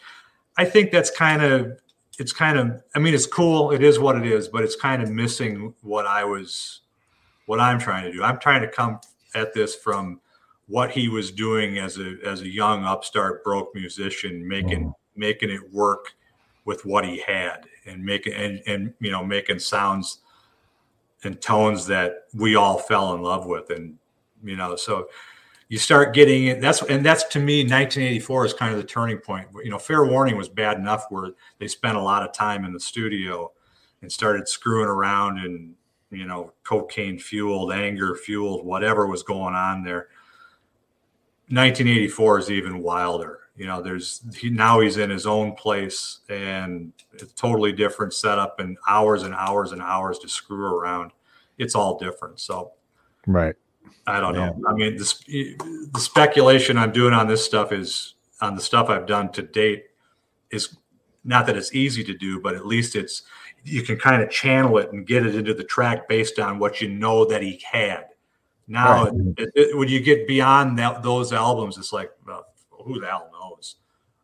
[0.58, 1.80] I think that's kind of
[2.18, 5.02] it's kind of I mean it's cool it is what it is but it's kind
[5.02, 6.80] of missing what I was
[7.46, 9.00] what I'm trying to do I'm trying to come
[9.34, 10.20] at this from
[10.74, 14.94] what he was doing as a as a young upstart broke musician making mm.
[15.14, 16.06] making it work
[16.64, 20.18] with what he had and making and and you know making sounds
[21.22, 23.96] and tones that we all fell in love with and
[24.42, 25.06] you know so
[25.68, 29.18] you start getting it that's and that's to me 1984 is kind of the turning
[29.18, 29.46] point.
[29.62, 31.30] You know fair warning was bad enough where
[31.60, 33.52] they spent a lot of time in the studio
[34.02, 35.76] and started screwing around and
[36.10, 40.08] you know cocaine fueled anger fueled whatever was going on there
[41.48, 46.92] 1984 is even wilder you know there's he, now he's in his own place and
[47.12, 51.12] it's totally different setup and hours and hours and hours to screw around
[51.58, 52.72] it's all different so
[53.26, 53.54] Right.
[54.06, 54.60] I don't know.
[54.68, 59.06] I mean, the, the speculation I'm doing on this stuff is on the stuff I've
[59.06, 59.86] done to date
[60.50, 60.76] is
[61.24, 63.22] not that it's easy to do, but at least it's
[63.64, 66.82] you can kind of channel it and get it into the track based on what
[66.82, 68.08] you know that he had.
[68.66, 69.12] Now, Right.
[69.38, 73.30] it, it, when you get beyond that, those albums, it's like, well, who the hell
[73.32, 73.76] knows?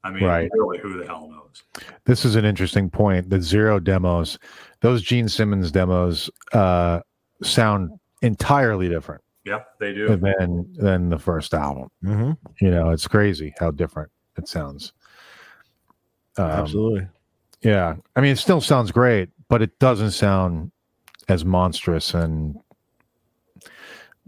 [0.03, 0.49] I mean, Right.
[0.55, 1.63] really, who the hell knows?
[2.07, 3.29] This is an interesting point.
[3.29, 4.39] The zero demos,
[4.81, 7.01] those Gene Simmons demos, uh,
[7.43, 7.91] sound
[8.23, 10.17] entirely different Yep, they do.
[10.17, 11.91] than than the first album.
[12.03, 12.37] Mhm.
[12.61, 14.93] You know, it's crazy how different it sounds.
[16.39, 17.09] Um, Absolutely.
[17.63, 20.73] Yeah, I mean, it still sounds great, but it doesn't sound
[21.29, 22.57] as monstrous and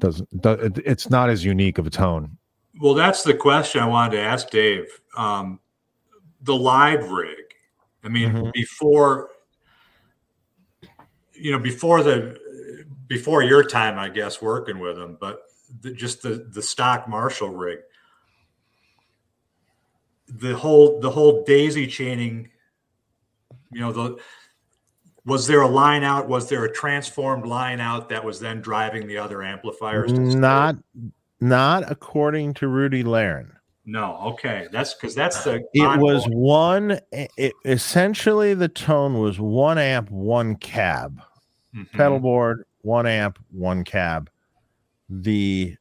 [0.03, 0.43] doesn't.
[0.43, 2.37] do- It's not as unique of a tone.
[2.81, 4.87] Well, that's the question I wanted to ask Dave.
[5.17, 5.61] Um,
[6.41, 7.37] the live rig.
[8.03, 8.53] I mean, Mhm.
[8.53, 9.31] before
[11.35, 12.39] you know, before the
[13.07, 15.43] before your time, I guess, working with them but
[15.81, 17.79] the, just the the stock Marshall rig.
[20.29, 22.51] The whole the whole daisy chaining.
[23.71, 24.19] You know the.
[25.25, 26.29] Was there a line out?
[26.29, 30.13] Was there a transformed line out that was then driving the other amplifiers?
[30.13, 30.77] Not
[31.41, 33.51] not according to Rudy Leiren.
[33.85, 34.69] No, okay.
[34.73, 40.11] That's because that's the It was ongoing- one it, essentially the tone was one amp,
[40.11, 41.21] one cab.
[41.75, 41.91] Mhm.
[41.93, 44.29] pedal board, one amp, one cab.
[45.09, 45.77] The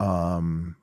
[0.00, 0.76] um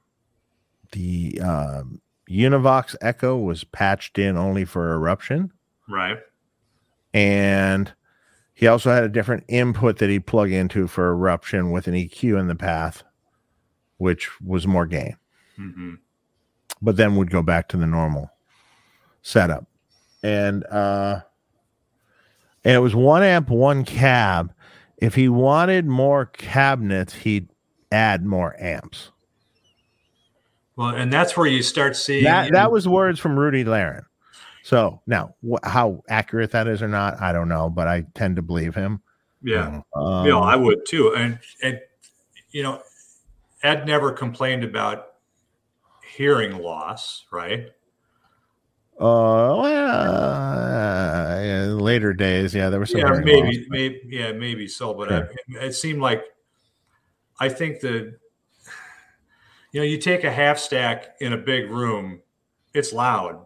[0.91, 5.51] the um Univox Echo was patched in only for eruption,
[5.87, 6.19] right.
[7.13, 7.91] and
[8.59, 12.37] he also had a different input that he'd plug into for eruption with an EQ
[12.37, 13.03] in the path,
[13.99, 15.15] which was more gain,
[15.55, 15.93] hmm
[16.81, 18.29] but then would go back to the normal
[19.21, 19.65] setup.
[20.23, 21.21] And uh
[22.65, 24.53] and it was one amp, one cab.
[24.97, 27.47] If he wanted more cabinets, he'd
[27.93, 29.11] add more amps.
[30.75, 34.03] Well, and that's where you start seeing That that was words from Rudy Leiren.
[34.63, 38.35] So now, wh- how accurate that is or not, I don't know, but I tend
[38.35, 39.01] to believe him.
[39.41, 41.13] yeah, Um, yeah, I would too.
[41.15, 41.79] And and
[42.51, 42.81] you know,
[43.63, 45.05] Ed never complained about
[46.03, 47.67] hearing loss, right?
[48.99, 49.95] uh, well,
[50.35, 53.65] uh, later days, yeah, there was some yeah, maybe, loss.
[53.69, 54.93] maybe, yeah, maybe so.
[54.93, 55.29] But Sure.
[55.57, 56.23] I, it seemed like
[57.39, 58.17] I think the
[59.71, 62.21] you know you take a half stack in a big room,
[62.73, 63.45] it's loud,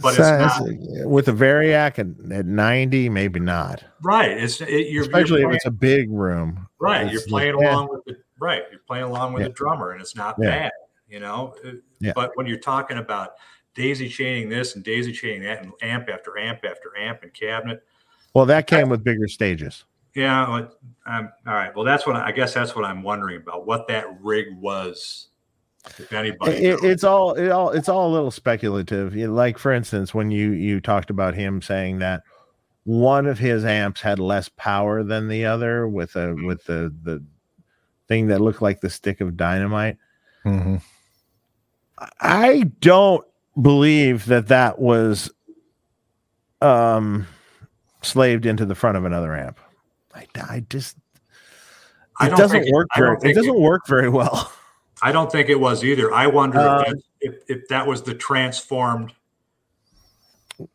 [0.00, 3.84] but it's not it's- with a Variac at, at 90, maybe not.
[4.02, 4.30] right.
[4.32, 6.66] It's it, you're, you're Especially if it's a big room.
[6.78, 9.48] right you're playing along with the right you're playing along with Yeah.
[9.48, 10.48] the drummer and it's not Yeah.
[10.50, 10.72] bad
[11.08, 12.12] you know Uh, Yeah.
[12.14, 13.30] but when you're talking about
[13.74, 17.82] daisy chaining this and daisy chaining that and amp after amp after amp and cabinet
[18.34, 19.84] Well, that came with bigger stages.
[20.14, 20.42] Yeah.
[21.06, 21.74] Um, all right.
[21.76, 23.66] Well, that's what I, I guess that's what I'm wondering about.
[23.66, 25.28] What that rig was,
[26.10, 26.52] anybody.
[26.56, 29.14] It, it's all it all it's all a little speculative.
[29.14, 32.22] Like for instance, when you you talked about him saying that
[32.84, 37.24] one of his amps had less power than the other with a with the the
[38.08, 39.96] thing that looked like the stick of dynamite.
[40.44, 40.80] Mhm.
[42.20, 43.24] I don't
[43.60, 45.30] believe that that was
[46.60, 47.26] um
[48.02, 49.58] slaved into the front of another amp.
[50.14, 50.96] I, I just
[52.20, 54.52] it don't doesn't think work I very it doesn't work very well.
[55.02, 56.12] I don't think it was either.
[56.12, 59.12] I wonder if, uh, that, if if that was the transformed.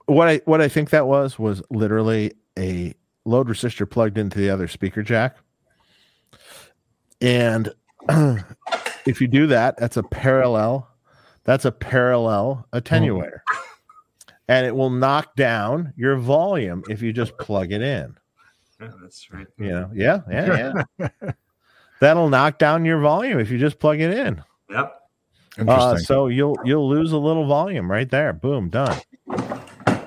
[0.05, 2.93] what I what I think that was was literally a
[3.25, 5.37] load resistor plugged into the other speaker jack.
[7.19, 7.73] And
[9.05, 10.87] if you do that, that's a parallel
[11.43, 13.39] that's a parallel attenuator.
[13.47, 13.57] Hmm.
[14.47, 18.15] And it will knock down your volume if you just plug it in.
[18.79, 19.47] Yeah, that's right.
[19.57, 21.09] You know, yeah, yeah, yeah.
[22.01, 24.43] That'll knock down your volume if you just plug it in.
[24.69, 24.97] Yep.
[25.67, 28.33] Uh, so you'll you'll lose a little volume right there.
[28.33, 28.99] Boom, done.
[29.29, 30.05] Yeah.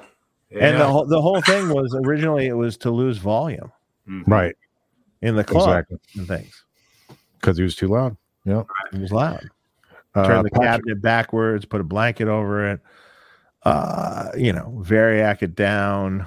[0.68, 3.70] And the whole the whole thing was originally it was to lose volume
[4.08, 4.24] Mhm.
[4.26, 4.56] right.
[5.22, 5.98] in the club Exactly.
[6.16, 6.64] and things.
[7.40, 8.16] Because he was too loud.
[8.44, 8.64] Yeah.
[8.92, 9.48] It was loud.
[10.14, 12.80] Uh, Turn the Patrick- cabinet backwards, put a blanket over it.
[13.64, 16.26] Uh, you know, variac it down.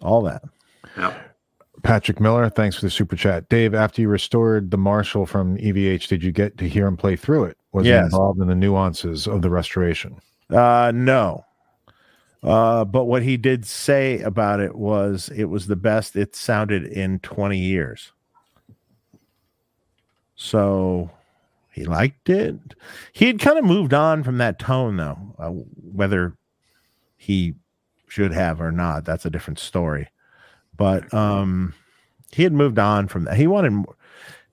[0.00, 0.42] All that.
[0.96, 1.31] Yep.
[1.82, 3.48] Patrick Miller, thanks for the super chat.
[3.48, 7.16] Dave, after you restored the Marshall from EVH, did you get to hear him play
[7.16, 7.58] through it?
[7.72, 10.20] Was he involved in the nuances of the restoration?
[10.50, 11.44] Uh, no.
[12.42, 16.84] Uh, but what he did say about it was it was the best it sounded
[16.84, 18.12] in 20 years.
[20.34, 21.10] So
[21.70, 22.58] he liked it.
[23.12, 25.18] He had kind of moved on from that tone, though.
[25.38, 26.36] Uh, whether
[27.16, 27.54] he
[28.08, 30.08] should have or not, that's a different story.
[30.82, 31.74] But um,
[32.32, 33.36] he had moved on from that.
[33.36, 33.94] He wanted more.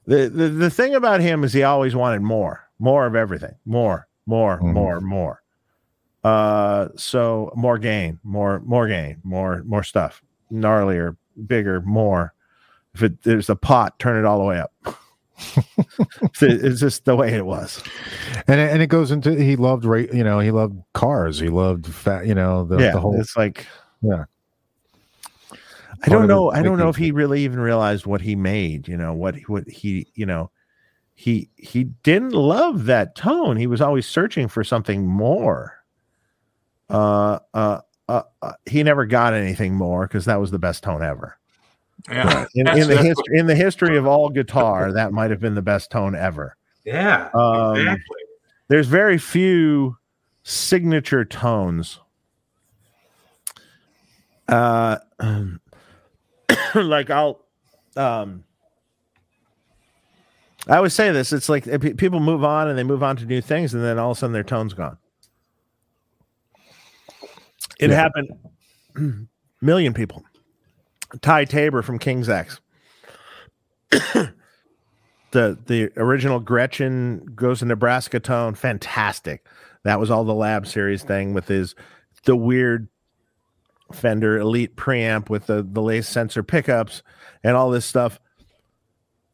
[0.06, 4.08] The, the the thing about him is he always wanted more, more of everything, more,
[4.28, 4.74] more, Mhm.
[4.74, 5.42] more, more.
[6.24, 12.34] Uh, so more gain, more, more gain, more, more stuff, gnarlier, bigger, more.
[12.94, 14.72] If it, there's a pot, turn it all the way up.
[16.42, 17.82] It's just the way it was.
[18.48, 21.88] And it, and it goes into he loved you know he loved cars he loved
[21.88, 23.66] fat you know the, yeah, the whole it's like
[24.02, 24.26] Yeah.
[26.04, 26.52] I don't know.
[26.52, 28.88] I don't know if he really even realized what he made.
[28.88, 30.52] You know what what he you know
[31.16, 33.58] he he didn't love that tone.
[33.58, 35.84] He was always searching for something more.
[36.90, 41.04] Uh, uh, uh, uh he never got anything more because that was the best tone
[41.04, 41.38] ever.
[42.10, 42.46] Yeah.
[42.56, 45.62] In, in the history in the history of all guitar, that might have been the
[45.62, 46.56] best tone ever.
[46.86, 47.30] Yeah.
[47.34, 48.18] Um, exactly.
[48.70, 49.98] there's very few
[50.44, 52.00] signature tones
[54.48, 54.98] uh
[56.76, 57.44] like i'll
[57.96, 58.44] um
[60.68, 61.66] i always say this it's like
[61.98, 64.20] people move on and they move on to new things and then all of a
[64.20, 64.98] sudden their tone's gone
[67.80, 67.96] it Yeah.
[67.96, 69.28] happened
[69.62, 70.24] million people
[71.22, 72.60] ty tabor from king's x
[75.32, 79.46] the the original Gretchen goes to Nebraska tone, fantastic.
[79.84, 81.76] That was all the lab series thing with his
[82.26, 82.88] the weird
[83.94, 87.02] Fender Elite preamp with the the lace sensor pickups
[87.44, 88.20] and all this stuff.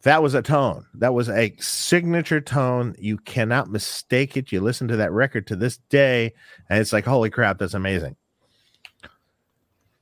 [0.03, 0.85] That was a tone.
[0.93, 2.95] That was a signature tone.
[2.99, 4.51] You cannot mistake it.
[4.51, 6.33] You listen to that record to this day,
[6.69, 8.15] and it's like, holy crap, that's amazing.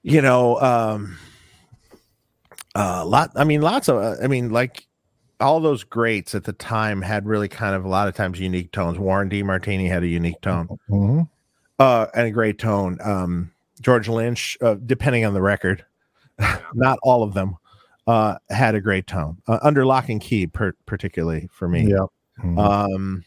[0.01, 1.17] You know, um,
[2.75, 3.31] uh, lot.
[3.35, 3.95] I mean, lots of.
[3.97, 4.85] uh, I mean, like
[5.39, 8.71] all those greats at the time had really kind of a lot of times unique
[8.71, 8.99] tones.
[8.99, 11.27] Warren DeMartini had a unique tone Mhm.
[11.79, 12.97] uh, and a great tone.
[13.01, 13.51] Um,
[13.83, 15.85] George Lynch, uh, depending on the record,
[16.73, 17.55] not all of them,
[18.07, 19.37] uh, had a great tone.
[19.47, 21.87] Uh, under lock and key, per- particularly for me.
[21.89, 22.05] yeah
[22.43, 22.57] Mhm.
[22.57, 23.23] Um,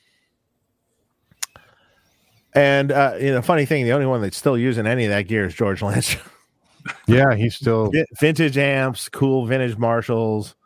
[2.54, 5.28] and uh, you know, funny thing, the only one that's still using any of that
[5.28, 6.18] gear is George Lynch.
[7.06, 10.56] yeah he's still Vi- vintage amps, cool vintage Marshalls,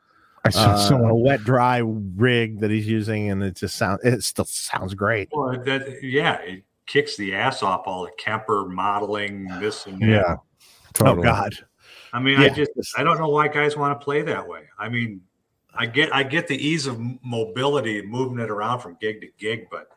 [0.44, 4.22] I saw uh, a wet dry rig that he's using, and it just sounds it
[4.22, 5.28] still sounds great.
[5.32, 10.06] Well, that yeah, it kicks the ass off all the Kemper modeling, this and that.
[10.06, 10.42] yeah oh,
[10.92, 11.18] totally.
[11.18, 11.54] Oh God,
[12.12, 14.62] I mean, I just I don't know why guys want to play that way.
[14.78, 15.20] I mean,
[15.74, 19.28] I get I get the ease of mobility and moving it around from gig to
[19.38, 19.88] gig, but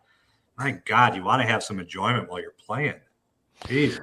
[0.57, 2.95] my God, you want to have some enjoyment while you're playing.
[3.65, 3.99] Jeez.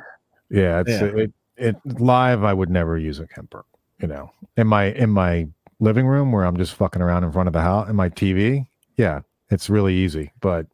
[0.51, 1.05] yeah it's Yeah.
[1.05, 3.65] It, it live I would never use a Kemper
[4.01, 5.47] you know in my in my
[5.79, 8.67] living room where I'm just fucking around in front of the house in my TV
[8.97, 10.67] yeah it's really easy but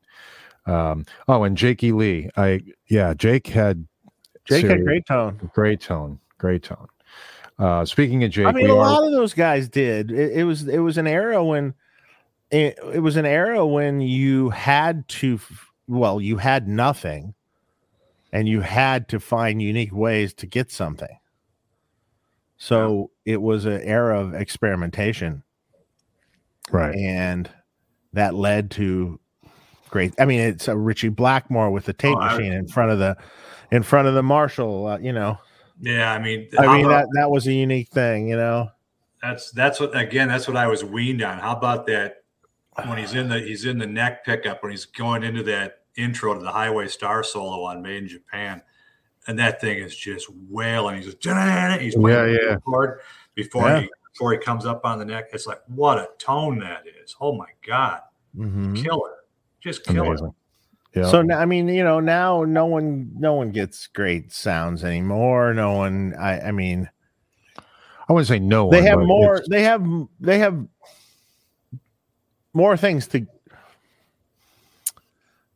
[0.66, 3.86] um oh and Jakey Lee I yeah Jake had
[4.44, 5.50] Jake had great tone.
[5.54, 6.86] great tone great tone
[7.58, 10.10] Uh, speaking of Jake, I mean, a are- lot of those guys did.
[10.10, 11.72] It, it was it was an era when
[12.50, 15.40] it, it was an era when you had to
[15.88, 17.32] well, you had nothing,
[18.30, 21.16] and you had to find unique ways to get something.
[22.58, 25.42] So it was an era of experimentation,
[26.70, 26.94] right.
[26.94, 27.48] and
[28.12, 29.18] that led to
[29.90, 30.14] great.
[30.18, 32.98] I mean, it's a Ritchie Blackmore with the tape Oh, I- machine in front of
[32.98, 33.16] the
[33.70, 34.86] in front of the Marshall.
[34.86, 35.38] Uh, you know,
[35.80, 38.28] Yeah, I mean, I how mean about- that that was a unique thing.
[38.28, 38.68] You know.
[39.22, 40.28] that's that's what again.
[40.28, 41.38] That's what I was weaned on.
[41.38, 42.22] How about that
[42.86, 46.34] when he's in the he's in the neck pickup when he's going into that intro
[46.34, 48.62] to the Highway Star solo on Made in Japan,
[49.26, 50.96] and that thing is just wailing.
[50.96, 51.24] He's just
[51.80, 52.56] he's playing Yeah, the yeah.
[52.64, 53.00] chord
[53.34, 53.80] before Yeah.
[53.80, 55.28] he before he comes up on the neck.
[55.32, 57.16] It's like what a tone that is.
[57.20, 58.00] Oh my god,
[58.36, 58.74] mm-hmm.
[58.74, 59.14] killer,
[59.60, 60.06] just killer.
[60.06, 60.34] Amazing.
[60.94, 61.10] Yeah.
[61.10, 65.52] So I mean, you know, now no one, no one gets great sounds anymore.
[65.52, 66.88] No one, I, I mean,
[68.08, 68.70] I wouldn't say no.
[68.70, 69.34] they one, have more.
[69.34, 69.86] it's- They have,
[70.20, 70.66] they have
[72.54, 73.26] more things to.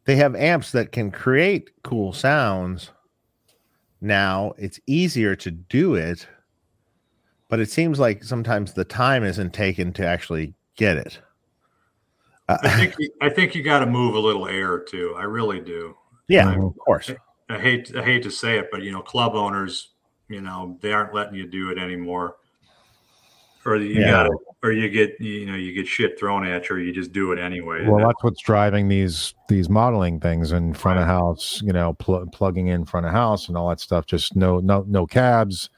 [0.04, 2.90] They have amps that can create cool sounds.
[4.00, 6.26] Now it's easier to do it,
[7.48, 11.20] but it seems like sometimes the time isn't taken to actually get it.
[12.62, 15.14] I think you, I think you got to move a little air too.
[15.16, 15.96] I really do.
[16.28, 16.68] yeah, Mhm.
[16.68, 17.10] of course.
[17.48, 19.90] I hate I hate to say it, but you know, club owners,
[20.28, 22.36] you know, they aren't letting you do it anymore.
[23.66, 24.10] Or you Yeah.
[24.10, 26.92] got to or you get you know you get shit thrown at you, or you
[26.92, 27.86] just do it anyway.
[27.86, 31.12] Well, that's what's driving these these modeling things in front of Right.
[31.14, 31.60] house.
[31.62, 34.06] You know, pl- plugging in front of house and all that stuff.
[34.06, 35.70] Just no no no cabs.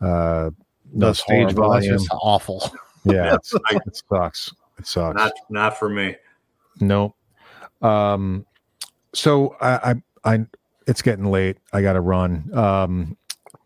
[0.00, 0.50] Uh,
[0.92, 1.62] no That's stage horrible.
[1.64, 1.92] Volume.
[1.98, 2.62] just awful.
[3.04, 4.52] Yeah, it's, it sucks.
[4.78, 5.16] It sucks.
[5.16, 6.16] not not for me.
[6.80, 7.14] No.
[7.82, 8.46] Um,
[9.12, 9.94] so I,
[10.24, 10.46] I, I,
[10.86, 11.58] it's getting late.
[11.72, 12.50] I got to run.
[12.56, 13.16] Um,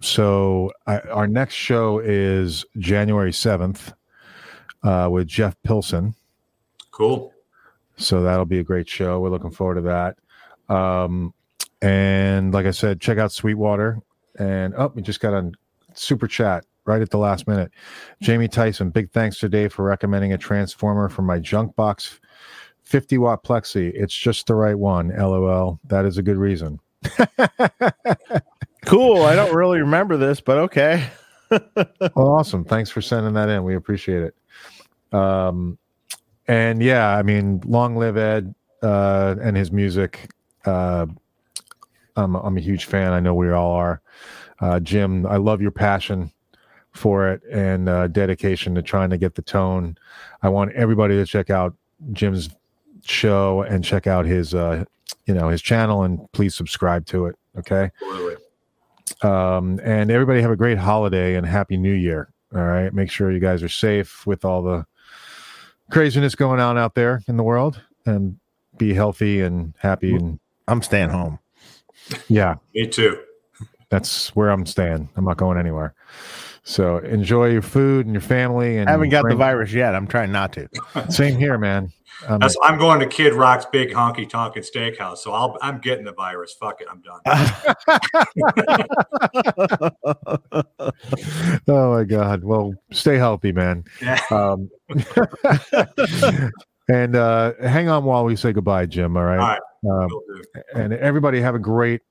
[0.01, 3.93] so I, our next show is January 7th,
[4.83, 6.15] uh, with Jeff Pilson.
[6.91, 7.33] Cool.
[7.97, 9.19] So that'll be a great show.
[9.21, 10.75] We're looking forward to that.
[10.75, 11.35] Um,
[11.83, 14.01] and like I said, check out Sweetwater.
[14.39, 15.51] And oh, we just got a
[15.95, 17.71] super chat right at the last minute.
[18.21, 22.19] Jamie Tyson, big thanks to Dave for recommending a transformer for my junk box
[22.83, 23.93] 50 watt plexi.
[23.95, 25.11] It's just the right one.
[25.17, 25.79] LOL.
[25.89, 26.81] That is a good reason.
[28.89, 29.23] Cool.
[29.23, 31.07] I don't really remember this, but okay.
[31.51, 32.65] well, awesome.
[32.65, 33.63] Thanks for sending that in.
[33.63, 35.15] We appreciate it.
[35.15, 35.77] Um,
[36.47, 40.31] and yeah, I mean, long live Ed uh, and his music.
[40.65, 41.07] Uh,
[42.17, 43.13] I'm, I'm a huge fan.
[43.13, 44.01] I know we all are.
[44.61, 46.33] Uh, Jim, I love your passion
[46.99, 49.97] for it and uh, dedication to trying to get the tone.
[50.43, 51.75] I want everybody to check out
[52.13, 52.51] Jim's
[53.05, 54.85] show and check out his, uh,
[55.27, 57.37] you know, his channel and please subscribe to it.
[57.57, 57.91] Okay
[59.23, 63.31] um, and everybody have a great holiday and happy new year all right make sure
[63.33, 64.85] you guys are safe with all the
[65.91, 68.39] craziness going on out there in the world and
[68.77, 71.39] be healthy and happy and I'm staying home.
[72.29, 73.19] yeah Me too.
[73.89, 75.95] that's where i'm staying i'm not going anywhere
[76.69, 79.95] so enjoy your food and your family and I haven't got the virus yet.
[79.95, 80.69] I'm trying not to.
[81.09, 81.91] same here man
[82.27, 86.05] um, That's I'm going to Kid Rock's big honky tonkin steakhouse, so I'll I'm getting
[86.05, 86.55] the virus.
[86.59, 87.21] Fuck it, I'm done.
[91.69, 94.21] oh my god well stay healthy man Yeah.
[94.31, 94.69] um,
[96.89, 99.61] and uh hang on while we say goodbye jim all right, All right.
[100.05, 100.09] Um,
[100.75, 102.03] and everybody have a great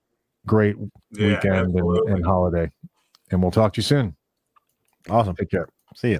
[0.45, 0.76] great
[1.11, 2.72] Yeah, weekend and, and holiday
[3.32, 4.16] and we'll talk to you soon
[5.10, 5.36] awesome.
[5.36, 6.19] take care See you.